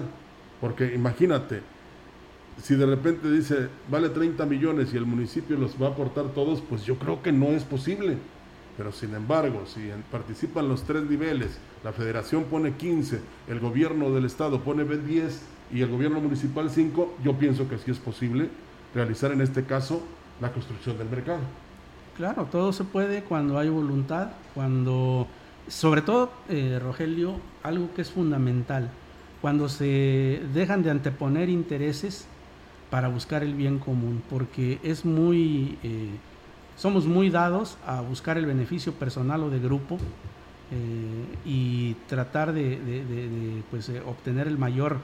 Porque 0.62 0.94
imagínate, 0.94 1.60
si 2.62 2.74
de 2.74 2.86
repente 2.86 3.30
dice 3.30 3.68
vale 3.90 4.08
30 4.08 4.46
millones 4.46 4.94
y 4.94 4.96
el 4.96 5.04
municipio 5.04 5.58
los 5.58 5.72
va 5.72 5.88
a 5.88 5.90
aportar 5.90 6.28
todos, 6.28 6.62
pues 6.62 6.86
yo 6.86 6.98
creo 6.98 7.22
que 7.22 7.32
no 7.32 7.48
es 7.48 7.64
posible. 7.64 8.16
Pero 8.76 8.92
sin 8.92 9.14
embargo, 9.14 9.64
si 9.66 9.90
participan 10.10 10.68
los 10.68 10.84
tres 10.84 11.04
niveles, 11.04 11.58
la 11.82 11.92
federación 11.92 12.44
pone 12.44 12.74
15, 12.74 13.20
el 13.48 13.60
gobierno 13.60 14.10
del 14.10 14.24
estado 14.26 14.60
pone 14.60 14.84
10 14.84 15.42
y 15.72 15.80
el 15.80 15.90
gobierno 15.90 16.20
municipal 16.20 16.70
5, 16.70 17.16
yo 17.24 17.34
pienso 17.34 17.68
que 17.68 17.78
sí 17.78 17.90
es 17.90 17.98
posible 17.98 18.50
realizar 18.94 19.32
en 19.32 19.40
este 19.40 19.64
caso 19.64 20.02
la 20.40 20.52
construcción 20.52 20.98
del 20.98 21.08
mercado. 21.08 21.40
Claro, 22.16 22.48
todo 22.50 22.72
se 22.72 22.84
puede 22.84 23.22
cuando 23.22 23.58
hay 23.58 23.68
voluntad, 23.68 24.28
cuando, 24.54 25.26
sobre 25.68 26.02
todo, 26.02 26.30
eh, 26.48 26.78
Rogelio, 26.82 27.36
algo 27.62 27.92
que 27.94 28.02
es 28.02 28.10
fundamental, 28.10 28.90
cuando 29.42 29.68
se 29.68 30.42
dejan 30.54 30.82
de 30.82 30.90
anteponer 30.90 31.48
intereses 31.48 32.26
para 32.90 33.08
buscar 33.08 33.42
el 33.42 33.54
bien 33.54 33.78
común, 33.78 34.22
porque 34.30 34.78
es 34.82 35.04
muy, 35.04 35.78
eh, 35.82 36.10
somos 36.76 37.06
muy 37.06 37.30
dados 37.30 37.78
a 37.86 38.00
buscar 38.00 38.38
el 38.38 38.46
beneficio 38.46 38.92
personal 38.92 39.42
o 39.42 39.50
de 39.50 39.58
grupo 39.58 39.98
eh, 40.70 41.24
y 41.44 41.94
tratar 42.08 42.52
de, 42.52 43.62
pues, 43.70 43.88
eh, 43.88 44.02
obtener 44.06 44.46
el 44.46 44.58
mayor 44.58 44.98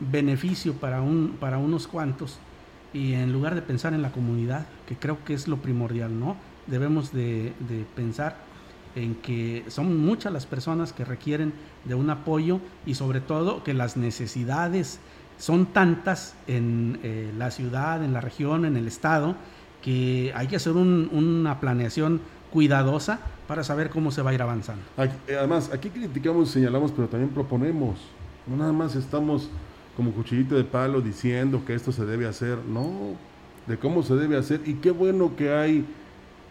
beneficio 0.00 0.74
para, 0.74 1.02
un, 1.02 1.36
para 1.38 1.58
unos 1.58 1.86
cuantos 1.86 2.38
y 2.92 3.14
en 3.14 3.32
lugar 3.32 3.54
de 3.54 3.62
pensar 3.62 3.94
en 3.94 4.02
la 4.02 4.12
comunidad, 4.12 4.66
que 4.86 4.96
creo 4.96 5.24
que 5.24 5.34
es 5.34 5.48
lo 5.48 5.58
primordial, 5.58 6.18
¿no? 6.18 6.36
Debemos 6.66 7.12
de, 7.12 7.54
de 7.68 7.84
pensar 7.96 8.36
en 8.94 9.14
que 9.16 9.64
son 9.68 10.04
muchas 10.04 10.32
las 10.32 10.46
personas 10.46 10.92
que 10.92 11.04
requieren 11.04 11.54
de 11.84 11.94
un 11.94 12.10
apoyo 12.10 12.60
y 12.84 12.94
sobre 12.94 13.20
todo 13.20 13.64
que 13.64 13.74
las 13.74 13.96
necesidades 13.96 15.00
son 15.38 15.66
tantas 15.66 16.34
en 16.46 17.00
eh, 17.02 17.32
la 17.36 17.50
ciudad, 17.50 18.04
en 18.04 18.12
la 18.12 18.20
región, 18.20 18.64
en 18.64 18.76
el 18.76 18.86
estado, 18.86 19.34
que 19.82 20.32
hay 20.34 20.46
que 20.46 20.56
hacer 20.56 20.72
un- 20.72 21.10
una 21.12 21.60
planeación 21.60 22.20
cuidadosa 22.50 23.20
para 23.48 23.64
saber 23.64 23.90
cómo 23.90 24.10
se 24.10 24.22
va 24.22 24.30
a 24.30 24.34
ir 24.34 24.42
avanzando. 24.42 24.82
Aquí- 24.96 25.14
eh, 25.28 25.36
Además, 25.38 25.70
aquí 25.72 25.90
criticamos, 25.90 26.50
señalamos, 26.50 26.92
pero 26.92 27.08
también 27.08 27.30
proponemos. 27.32 27.98
No 28.46 28.56
nada 28.56 28.72
más 28.72 28.94
estamos 28.96 29.48
como 29.96 30.12
cuchillito 30.12 30.54
de 30.54 30.64
palo 30.64 31.00
diciendo 31.00 31.62
que 31.66 31.74
esto 31.74 31.92
se 31.92 32.04
debe 32.06 32.26
hacer, 32.26 32.58
no, 32.68 33.14
de 33.66 33.76
cómo 33.78 34.02
se 34.02 34.14
debe 34.14 34.36
hacer. 34.36 34.60
Y 34.66 34.74
qué 34.74 34.90
bueno 34.90 35.36
que 35.36 35.52
hay 35.52 35.84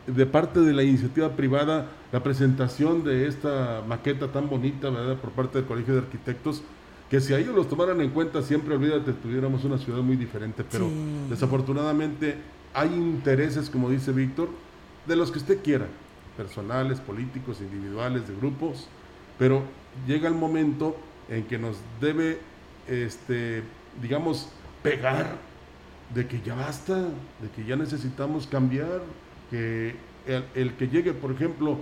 de 0.07 0.25
parte 0.25 0.59
de 0.61 0.73
la 0.73 0.83
iniciativa 0.83 1.29
privada 1.35 1.87
la 2.11 2.23
presentación 2.23 3.03
de 3.03 3.27
esta 3.27 3.83
maqueta 3.87 4.27
tan 4.31 4.49
bonita, 4.49 4.89
¿verdad? 4.89 5.15
Por 5.17 5.31
parte 5.31 5.59
del 5.59 5.67
Colegio 5.67 5.93
de 5.93 5.99
Arquitectos, 6.01 6.63
que 7.11 7.19
si 7.19 7.33
a 7.33 7.37
ellos 7.39 7.53
los 7.53 7.67
tomaran 7.67 7.99
en 7.99 8.09
cuenta, 8.11 8.41
siempre, 8.41 8.73
olvídate, 8.73 9.11
tuviéramos 9.11 9.65
una 9.65 9.77
ciudad 9.77 10.01
muy 10.01 10.15
diferente. 10.15 10.63
Pero 10.71 10.85
Sí. 10.87 10.93
desafortunadamente 11.29 12.37
hay 12.73 12.87
intereses, 12.87 13.69
como 13.69 13.89
dice 13.89 14.13
Víctor, 14.13 14.47
de 15.05 15.17
los 15.17 15.29
que 15.29 15.39
usted 15.39 15.61
quiera, 15.61 15.87
personales, 16.37 17.01
políticos, 17.01 17.57
individuales, 17.59 18.29
de 18.29 18.35
grupos, 18.35 18.87
pero 19.37 19.63
llega 20.07 20.29
el 20.29 20.35
momento 20.35 20.95
en 21.27 21.43
que 21.43 21.57
nos 21.57 21.75
debe, 21.99 22.39
este, 22.87 23.63
digamos, 24.01 24.47
pegar 24.81 25.35
de 26.15 26.27
que 26.27 26.39
ya 26.41 26.55
basta, 26.55 26.95
de 26.95 27.49
que 27.53 27.65
ya 27.67 27.75
necesitamos 27.75 28.47
cambiar, 28.47 29.01
que 29.49 29.95
el, 30.27 30.45
el 30.55 30.73
que 30.75 30.87
llegue, 30.87 31.11
por 31.11 31.31
ejemplo, 31.33 31.77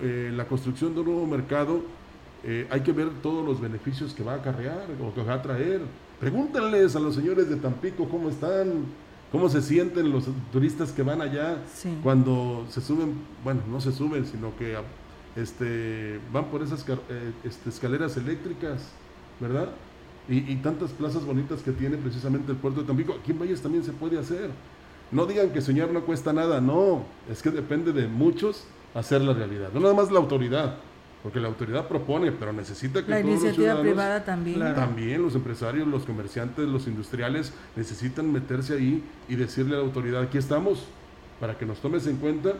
eh, 0.00 0.32
la 0.34 0.46
construcción 0.46 0.92
de 0.94 1.00
un 1.02 1.06
nuevo 1.06 1.26
mercado, 1.28 1.82
eh, 2.44 2.66
hay 2.70 2.80
que 2.80 2.92
ver 2.92 3.08
todos 3.22 3.44
los 3.44 3.60
beneficios 3.60 4.14
que 4.14 4.22
va 4.22 4.32
a 4.32 4.36
acarrear 4.36 4.86
o 5.02 5.14
que 5.14 5.22
va 5.22 5.34
a 5.34 5.42
traer. 5.42 5.80
Pregúntenles 6.20 6.94
a 6.96 7.00
los 7.00 7.14
señores 7.14 7.48
de 7.48 7.56
Tampico 7.56 8.08
cómo 8.08 8.28
están, 8.28 8.84
cómo 9.30 9.48
se 9.48 9.62
sienten 9.62 10.10
los 10.10 10.24
turistas 10.52 10.92
que 10.92 11.02
van 11.02 11.20
allá 11.20 11.58
Sí. 11.74 11.96
cuando 12.02 12.64
se 12.68 12.80
suben, 12.80 13.14
bueno, 13.44 13.60
no 13.70 13.80
se 13.80 13.92
suben, 13.92 14.26
sino 14.26 14.56
que 14.56 14.76
ah, 14.76 14.82
este, 15.36 16.20
van 16.32 16.46
por 16.46 16.62
esas 16.62 16.84
eh, 16.88 17.32
este, 17.44 17.70
escaleras 17.70 18.16
eléctricas, 18.16 18.88
¿verdad? 19.40 19.68
Y, 20.28 20.38
y 20.52 20.56
tantas 20.56 20.90
plazas 20.92 21.24
bonitas 21.24 21.62
que 21.62 21.72
tiene 21.72 21.96
precisamente 21.96 22.52
el 22.52 22.58
puerto 22.58 22.82
de 22.82 22.86
Tampico. 22.86 23.14
Aquí 23.20 23.32
en 23.32 23.40
Valles 23.40 23.60
también 23.60 23.82
se 23.82 23.92
puede 23.92 24.18
hacer. 24.18 24.50
No 25.10 25.26
digan 25.26 25.50
que 25.50 25.60
soñar 25.60 25.90
no 25.90 26.02
cuesta 26.02 26.32
nada, 26.32 26.60
no, 26.60 27.04
es 27.30 27.42
que 27.42 27.50
depende 27.50 27.92
de 27.92 28.06
muchos 28.08 28.64
hacer 28.94 29.20
la 29.22 29.32
realidad, 29.34 29.70
no 29.74 29.80
nada 29.80 29.94
más 29.94 30.10
la 30.10 30.18
autoridad, 30.18 30.76
Porque 31.22 31.38
la 31.38 31.48
autoridad 31.48 31.86
propone, 31.86 32.32
pero 32.32 32.52
necesita 32.52 33.04
que 33.04 33.10
La 33.10 33.20
todos 33.22 33.30
iniciativa 33.30 33.80
privada 33.80 34.24
también. 34.24 34.58
también 34.74 35.22
los 35.22 35.34
empresarios, 35.36 35.86
los 35.86 36.04
comerciantes, 36.04 36.66
los 36.66 36.88
industriales 36.88 37.52
necesitan 37.76 38.32
meterse 38.32 38.74
ahí 38.74 39.04
y 39.28 39.36
decirle 39.36 39.74
a 39.74 39.78
la 39.78 39.84
autoridad, 39.84 40.22
aquí 40.22 40.38
estamos, 40.38 40.84
para 41.38 41.56
que 41.56 41.64
nos 41.64 41.78
tomes 41.78 42.06
en 42.08 42.16
cuenta 42.16 42.54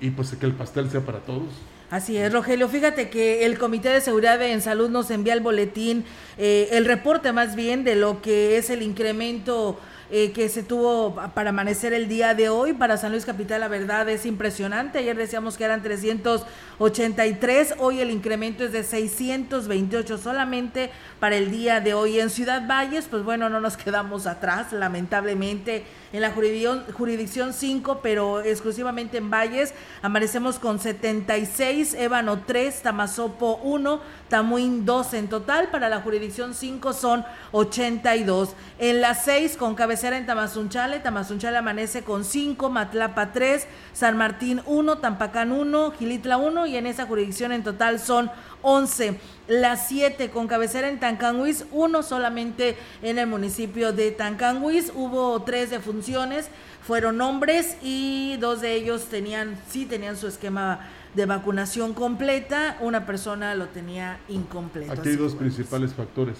y 0.00 0.10
pues 0.10 0.34
que 0.34 0.46
el 0.46 0.52
pastel 0.52 0.90
sea 0.90 1.02
para 1.02 1.18
todos. 1.20 1.48
Así 1.90 2.16
es, 2.16 2.32
Rogelio. 2.32 2.68
Fíjate 2.68 3.10
que 3.10 3.46
el 3.46 3.58
Comité 3.58 3.90
de 3.90 4.00
Seguridad 4.00 4.42
en 4.42 4.60
Salud 4.60 4.90
nos 4.90 5.10
envía 5.10 5.34
el 5.34 5.40
boletín, 5.40 6.04
eh, 6.36 6.68
el 6.72 6.84
reporte 6.84 7.32
más 7.32 7.54
bien 7.54 7.84
de 7.84 7.94
lo 7.94 8.22
que 8.22 8.56
es 8.56 8.70
el 8.70 8.82
incremento 8.82 9.78
eh, 10.10 10.30
que 10.32 10.48
se 10.48 10.62
tuvo 10.62 11.16
para 11.34 11.50
amanecer 11.50 11.92
el 11.92 12.08
día 12.08 12.34
de 12.34 12.48
hoy. 12.48 12.72
Para 12.72 12.96
San 12.96 13.10
Luis 13.12 13.24
Capital, 13.24 13.60
la 13.60 13.68
verdad 13.68 14.08
es 14.08 14.24
impresionante. 14.24 14.98
Ayer 14.98 15.16
decíamos 15.16 15.56
que 15.56 15.64
eran 15.64 15.82
383, 15.82 17.74
hoy 17.78 18.00
el 18.00 18.10
incremento 18.10 18.64
es 18.64 18.72
de 18.72 18.84
628 18.84 20.18
solamente 20.18 20.90
para 21.18 21.36
el 21.36 21.50
día 21.50 21.80
de 21.80 21.94
hoy. 21.94 22.20
En 22.20 22.30
Ciudad 22.30 22.66
Valles, 22.68 23.06
pues 23.10 23.24
bueno, 23.24 23.48
no 23.48 23.60
nos 23.60 23.76
quedamos 23.76 24.26
atrás, 24.26 24.72
lamentablemente, 24.72 25.84
en 26.12 26.20
la 26.22 26.30
jurisdicción, 26.30 26.84
jurisdicción 26.92 27.52
5, 27.52 28.00
pero 28.02 28.40
exclusivamente 28.40 29.18
en 29.18 29.30
Valles, 29.30 29.74
amanecemos 30.02 30.58
con 30.58 30.78
76, 30.78 31.94
Ébano 31.94 32.42
3, 32.46 32.82
Tamazopo 32.82 33.60
1, 33.62 34.00
Tamuín 34.28 34.84
2 34.84 35.14
en 35.14 35.28
total, 35.28 35.68
para 35.68 35.88
la 35.88 36.00
jurisdicción 36.00 36.54
5 36.54 36.92
son 36.92 37.24
82. 37.52 38.50
En 38.78 39.00
la 39.00 39.14
6, 39.14 39.56
con 39.56 39.74
cabecera 39.74 40.16
en 40.16 40.26
Tamazunchale, 40.26 41.00
Tamazunchale 41.00 41.56
amanece 41.56 42.02
con 42.02 42.24
5, 42.24 42.70
Matlapa 42.70 43.32
3, 43.32 43.66
San 43.92 44.16
Martín 44.16 44.62
1, 44.66 44.98
Tampacán 44.98 45.52
1, 45.52 45.92
Gilitla 45.92 46.36
1 46.38 46.66
y 46.66 46.76
en 46.76 46.86
esa 46.86 47.06
jurisdicción 47.06 47.52
en 47.52 47.64
total 47.64 47.98
son 47.98 48.30
11. 48.62 49.18
Las 49.48 49.86
7 49.88 50.30
con 50.30 50.48
cabecera 50.48 50.88
en 50.88 50.98
Tancanhuiz, 50.98 51.66
uno 51.70 52.02
solamente 52.02 52.76
en 53.02 53.18
el 53.18 53.28
municipio 53.28 53.92
de 53.92 54.10
Tancanhuiz. 54.10 54.90
Hubo 54.94 55.40
tres 55.42 55.70
defunciones, 55.70 56.48
fueron 56.84 57.20
hombres 57.20 57.76
y 57.80 58.36
dos 58.40 58.60
de 58.60 58.74
ellos 58.74 59.04
tenían, 59.04 59.56
sí 59.68 59.86
tenían 59.86 60.16
su 60.16 60.26
esquema 60.26 60.88
de 61.14 61.26
vacunación 61.26 61.94
completa, 61.94 62.76
una 62.80 63.06
persona 63.06 63.54
lo 63.54 63.68
tenía 63.68 64.18
incompleto. 64.28 64.92
Aquí 64.92 65.10
hay 65.10 65.16
dos 65.16 65.34
principales 65.34 65.94
factores. 65.94 66.36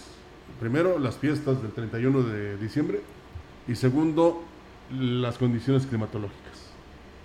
Primero, 0.59 0.98
las 0.98 1.16
fiestas 1.16 1.62
del 1.62 1.72
31 1.72 2.22
de 2.22 2.57
diciembre 2.57 3.00
y 3.68 3.76
segundo, 3.76 4.42
las 4.90 5.38
condiciones 5.38 5.86
climatológicas. 5.86 6.66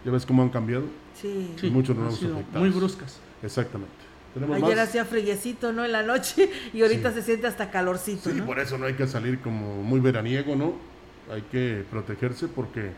¿Ya 0.06 0.12
ves 0.12 0.26
cómo 0.26 0.44
han 0.44 0.50
cambiado? 0.50 0.86
Sí. 1.20 1.56
Y 1.62 1.70
muchos 1.70 1.96
han 1.96 2.02
nuevos 2.04 2.20
sido 2.20 2.36
afectados. 2.36 2.68
muy 2.68 2.70
bruscas. 2.70 3.18
Exactamente. 3.44 4.01
Ayer 4.36 4.50
más. 4.78 4.80
hacía 4.80 5.06
friecito, 5.06 5.74
¿no? 5.74 5.84
En 5.84 5.92
la 5.92 6.04
noche 6.04 6.50
y 6.74 6.82
ahorita 6.82 7.12
se 7.12 7.22
siente 7.22 7.48
hasta 7.48 7.70
calorcito, 7.70 8.30
Sí, 8.30 8.38
¿no? 8.38 8.46
por 8.46 8.60
eso 8.60 8.78
no 8.78 8.86
hay 8.86 8.94
que 8.94 9.08
salir 9.08 9.40
como 9.40 9.82
muy 9.84 10.00
veraniego, 10.00 10.56
¿no? 10.56 10.74
Hay 11.32 11.42
que 11.44 11.84
protegerse 11.90 12.48
porque 12.48 12.92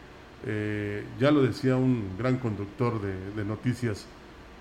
eh, 0.46 1.04
ya 1.20 1.32
lo 1.32 1.42
decía 1.42 1.76
un 1.76 2.18
gran 2.18 2.38
conductor 2.38 3.02
de, 3.02 3.14
de 3.36 3.46
noticias, 3.46 4.06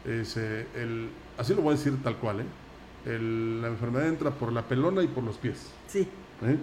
es, 0.06 0.36
eh, 0.36 0.66
el, 0.76 1.08
así 1.38 1.54
lo 1.54 1.62
voy 1.62 1.74
a 1.74 1.76
decir 1.76 1.94
tal 2.02 2.16
cual, 2.16 2.40
¿eh? 2.40 2.44
El- 3.04 3.60
la 3.60 3.68
enfermedad 3.68 4.08
entra 4.08 4.30
por 4.30 4.52
la 4.52 4.62
pelona 4.62 5.02
y 5.02 5.08
por 5.08 5.24
los 5.24 5.36
pies. 5.36 5.70
Sí. 5.88 6.06
¿eh? 6.44 6.56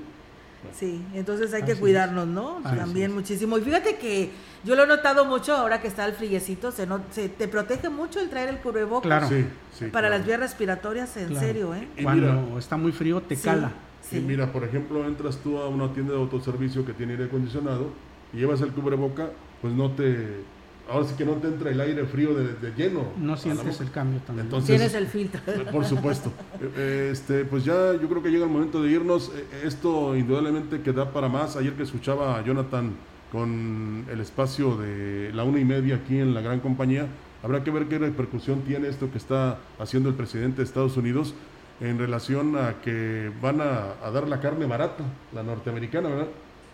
Sí, 0.73 1.01
entonces 1.13 1.53
hay 1.53 1.63
que 1.63 1.75
cuidarnos, 1.75 2.27
¿no? 2.27 2.59
Así 2.63 2.77
También 2.77 3.13
muchísimo. 3.13 3.57
Y 3.57 3.61
fíjate 3.61 3.95
que 3.97 4.29
yo 4.63 4.75
lo 4.75 4.83
he 4.83 4.87
notado 4.87 5.25
mucho 5.25 5.55
ahora 5.55 5.81
que 5.81 5.87
está 5.87 6.05
el 6.05 6.13
friecito, 6.13 6.71
se, 6.71 6.85
no, 6.85 7.01
se 7.11 7.29
te 7.29 7.47
protege 7.47 7.89
mucho 7.89 8.19
el 8.19 8.29
traer 8.29 8.49
el 8.49 8.57
cubrebocas. 8.57 9.05
Claro. 9.07 9.27
Sí, 9.29 9.45
sí, 9.73 9.85
Para 9.85 10.07
claro. 10.07 10.17
las 10.17 10.25
vías 10.27 10.39
respiratorias, 10.39 11.15
en 11.17 11.27
Claro. 11.29 11.45
serio, 11.47 11.75
¿eh? 11.75 11.87
Y 11.97 12.03
Cuando 12.03 12.33
mira- 12.43 12.59
está 12.59 12.75
muy 12.77 12.91
frío, 12.91 13.21
te 13.21 13.35
Sí. 13.35 13.43
cala. 13.43 13.71
Y 14.11 14.15
mira, 14.19 14.51
por 14.51 14.63
ejemplo, 14.63 15.05
entras 15.05 15.37
tú 15.37 15.59
a 15.59 15.67
una 15.67 15.93
tienda 15.93 16.13
de 16.13 16.19
autoservicio 16.19 16.85
que 16.85 16.93
tiene 16.93 17.13
aire 17.13 17.25
acondicionado 17.25 17.91
y 18.33 18.37
llevas 18.37 18.59
el 18.61 18.71
cubreboca, 18.71 19.29
pues 19.61 19.73
no 19.73 19.91
te... 19.91 20.41
Ahora 20.89 21.05
sí 21.07 21.13
que 21.17 21.25
no 21.25 21.33
te 21.33 21.47
entra 21.47 21.69
el 21.71 21.79
aire 21.79 22.05
frío 22.05 22.33
de, 22.33 22.53
de 22.53 22.71
lleno. 22.75 23.03
No 23.17 23.37
sientes 23.37 23.79
el 23.81 23.91
cambio 23.91 24.19
también. 24.25 24.47
Entonces, 24.47 24.69
Tienes 24.75 24.93
el 24.95 25.07
filtro. 25.07 25.39
Por 25.71 25.85
supuesto. 25.85 26.31
Eh, 26.75 27.09
Este, 27.19 27.45
pues 27.45 27.63
ya 27.65 27.93
yo 27.93 28.07
creo 28.07 28.21
que 28.23 28.29
llega 28.29 28.45
el 28.45 28.51
momento 28.51 28.81
de 28.81 28.91
irnos. 28.91 29.31
Eh, 29.35 29.63
Esto 29.65 30.15
indudablemente 30.15 30.81
que 30.81 30.91
da 30.93 31.11
para 31.11 31.27
más. 31.29 31.55
Ayer 31.55 31.73
que 31.73 31.83
escuchaba 31.83 32.37
a 32.37 32.43
Jonathan 32.43 32.91
con 33.31 34.05
el 34.09 34.19
espacio 34.21 34.75
de 34.77 35.31
la 35.33 35.43
una 35.43 35.59
y 35.59 35.65
media 35.65 35.97
aquí 35.97 36.17
en 36.17 36.33
la 36.33 36.41
gran 36.41 36.59
compañía, 36.59 37.07
habrá 37.43 37.63
que 37.63 37.69
ver 37.71 37.87
qué 37.87 37.99
repercusión 37.99 38.61
tiene 38.61 38.87
esto 38.87 39.11
que 39.11 39.17
está 39.19 39.59
haciendo 39.77 40.09
el 40.09 40.15
presidente 40.15 40.57
de 40.57 40.63
Estados 40.63 40.97
Unidos 40.97 41.33
en 41.79 41.99
relación 41.99 42.57
a 42.57 42.81
que 42.81 43.31
van 43.41 43.61
a, 43.61 43.93
a 44.03 44.11
dar 44.11 44.27
la 44.27 44.39
carne 44.41 44.65
barata, 44.65 45.03
la 45.33 45.43
norteamericana, 45.43 46.09
¿verdad? 46.09 46.27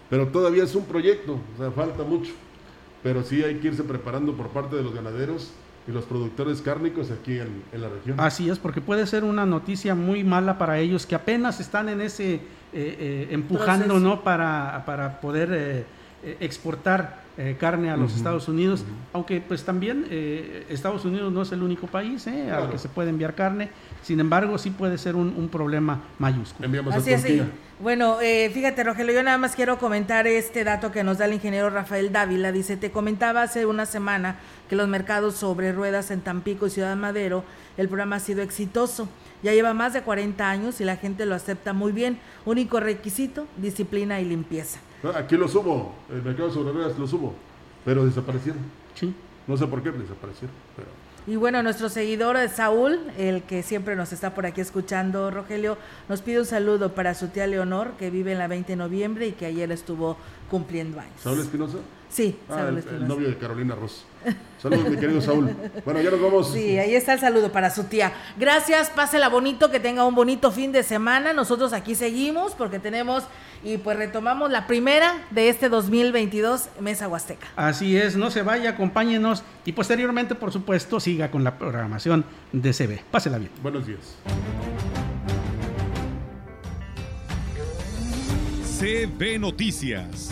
Pero 0.10 0.28
todavía 0.30 0.64
es 0.64 0.74
un 0.76 0.86
proyecto, 0.86 1.34
o 1.56 1.58
sea, 1.62 1.72
falta 1.72 2.04
mucho. 2.04 2.32
Pero 3.06 3.22
sí 3.22 3.44
hay 3.44 3.58
que 3.60 3.68
irse 3.68 3.84
preparando 3.84 4.34
por 4.34 4.48
parte 4.48 4.76
de 4.76 4.82
los 4.82 4.92
ganaderos 4.92 5.52
y 5.88 5.92
los 5.92 6.06
productores 6.06 6.60
cárnicos 6.64 7.12
aquí 7.12 7.38
en, 7.38 7.62
en 7.72 7.82
la 7.82 7.90
región. 7.90 8.20
Así 8.20 8.50
es, 8.50 8.58
porque 8.58 8.82
puede 8.82 9.06
ser 9.06 9.24
una 9.24 9.46
noticia 9.46 9.94
muy 9.94 10.24
mala 10.24 10.58
para 10.58 10.80
ellos 10.80 11.06
que 11.06 11.14
apenas 11.14 11.60
están 11.60 11.88
en 11.88 12.02
ese 12.02 12.34
eh, 12.34 12.40
eh, 12.74 13.28
empujando. 13.30 14.00
¿no? 14.00 14.24
Para, 14.24 14.82
para 14.88 15.22
poder 15.22 15.50
eh, 15.54 15.86
exportar 16.40 17.26
eh, 17.38 17.58
carne 17.60 17.92
a 17.92 17.98
los 17.98 18.16
Estados 18.16 18.48
Unidos, 18.48 18.86
aunque 19.12 19.42
pues 19.42 19.64
también 19.64 20.06
eh, 20.10 20.66
Estados 20.70 21.04
Unidos 21.04 21.34
no 21.34 21.42
es 21.42 21.52
el 21.52 21.64
único 21.64 21.88
país 21.88 22.26
eh, 22.28 22.50
al 22.50 22.70
que 22.70 22.78
se 22.78 22.88
puede 22.88 23.10
enviar 23.10 23.36
carne, 23.36 23.70
sin 24.02 24.20
embargo 24.22 24.58
sí 24.58 24.70
puede 24.70 24.98
ser 24.98 25.16
un, 25.16 25.34
un 25.36 25.50
problema 25.50 26.02
mayúsculo. 26.18 26.66
Enviamos 26.66 26.96
Así 26.96 27.12
es, 27.12 27.22
sí. 27.22 27.42
Bueno, 27.82 28.22
eh, 28.22 28.50
fíjate, 28.54 28.86
Rogelio, 28.86 29.14
yo 29.14 29.22
nada 29.22 29.38
más 29.38 29.54
quiero 29.54 29.78
comentar 29.78 30.28
este 30.28 30.64
dato 30.64 30.94
que 30.94 31.04
nos 31.04 31.18
da 31.18 31.26
el 31.26 31.34
ingeniero 31.34 31.70
Rafael 31.70 32.10
Dávila. 32.14 32.54
Dice, 32.54 32.78
te 32.78 32.90
comentaba 32.90 33.42
hace 33.42 33.66
una 33.66 33.86
semana 33.86 34.38
que 34.70 34.78
los 34.78 34.88
mercados 34.88 35.36
sobre 35.36 35.74
ruedas 35.74 36.10
en 36.10 36.22
Tampico 36.22 36.68
y 36.68 36.70
Ciudad 36.70 36.96
Madero, 36.96 37.44
el 37.76 37.90
programa 37.90 38.16
ha 38.16 38.20
sido 38.22 38.42
exitoso. 38.44 39.10
Ya 39.44 39.54
lleva 39.54 39.74
más 39.74 39.92
de 39.92 40.04
40 40.04 40.50
años 40.50 40.80
y 40.80 40.86
la 40.86 40.96
gente 40.96 41.26
lo 41.26 41.36
acepta 41.36 41.74
muy 41.74 41.92
bien. 41.92 42.18
Único 42.46 42.80
requisito, 42.80 43.46
disciplina 43.58 44.22
y 44.22 44.26
limpieza. 44.26 44.80
Aquí 45.14 45.38
lo 45.38 45.48
subo, 45.48 45.94
el 46.10 46.24
mercado 46.24 46.52
sobre 46.52 46.72
ruedas 46.72 46.98
lo 46.98 47.08
subo, 47.08 47.34
pero 47.84 48.06
desaparecieron. 48.06 48.62
Sí. 48.94 49.14
No 49.48 49.58
sé 49.58 49.68
por 49.68 49.84
qué 49.84 49.92
desaparecieron. 49.92 50.56
Pero... 50.76 50.88
Y 51.28 51.38
bueno, 51.38 51.64
nuestro 51.64 51.90
seguidor 51.90 52.38
Saúl, 52.50 53.00
el 53.18 53.42
que 53.44 53.64
siempre 53.64 53.96
nos 53.96 54.14
está 54.14 54.36
por 54.36 54.46
aquí 54.46 54.62
escuchando, 54.62 55.32
Rogelio, 55.32 55.78
nos 56.08 56.22
pide 56.22 56.40
un 56.40 56.46
saludo 56.46 56.94
para 56.94 57.16
su 57.16 57.30
tía 57.30 57.48
Leonor, 57.48 57.94
que 57.98 58.12
vive 58.12 58.34
en 58.34 58.38
la 58.38 58.48
20 58.48 58.74
de 58.74 58.76
noviembre 58.76 59.28
y 59.28 59.32
que 59.32 59.48
ayer 59.48 59.72
estuvo 59.72 60.18
cumpliendo 60.52 61.00
años. 61.00 61.20
¿Saúl 61.22 61.40
Espinosa? 61.40 61.78
Sí, 62.16 62.38
Ah, 62.50 62.56
Saúl 62.60 62.78
el, 62.78 62.96
el 63.02 63.08
novio 63.10 63.28
de 63.28 63.38
Carolina 63.38 63.76
Ross. 63.76 64.06
Saludos, 64.62 64.90
mi 64.90 64.96
querido 64.96 65.20
Saúl. 65.20 65.54
Bueno, 65.84 66.00
ya 66.02 66.10
nos 66.12 66.22
vamos. 66.22 66.50
Sí, 66.54 66.78
ahí 66.78 66.96
está 66.96 67.12
el 67.12 67.20
saludo 67.20 67.52
para 67.52 67.70
su 67.70 67.84
tía. 67.84 68.14
Gracias, 68.40 68.90
pásela 68.90 69.28
bonito, 69.28 69.70
que 69.70 69.82
tenga 69.82 70.06
un 70.06 70.16
bonito 70.16 70.50
fin 70.54 70.72
de 70.72 70.82
semana. 70.84 71.34
Nosotros 71.34 71.74
aquí 71.74 71.94
seguimos 71.94 72.56
porque 72.56 72.80
tenemos 72.80 73.26
y 73.66 73.78
pues 73.80 73.98
retomamos 73.98 74.50
la 74.50 74.66
primera 74.66 75.26
de 75.32 75.50
este 75.50 75.68
2022 75.68 76.70
Mesa 76.80 77.10
Huasteca. 77.10 77.48
Así 77.58 77.98
es, 77.98 78.16
no 78.16 78.32
se 78.32 78.44
vaya, 78.44 78.70
acompáñenos 78.70 79.44
y 79.66 79.74
posteriormente, 79.74 80.36
por 80.36 80.54
supuesto, 80.54 81.02
siga 81.02 81.30
con 81.32 81.44
la 81.44 81.58
programación 81.58 82.24
de 82.54 82.72
CB. 82.72 83.02
Pásela 83.12 83.38
bien. 83.40 83.52
Buenos 83.62 83.86
días. 83.86 84.16
CB 88.80 89.40
Noticias, 89.40 90.32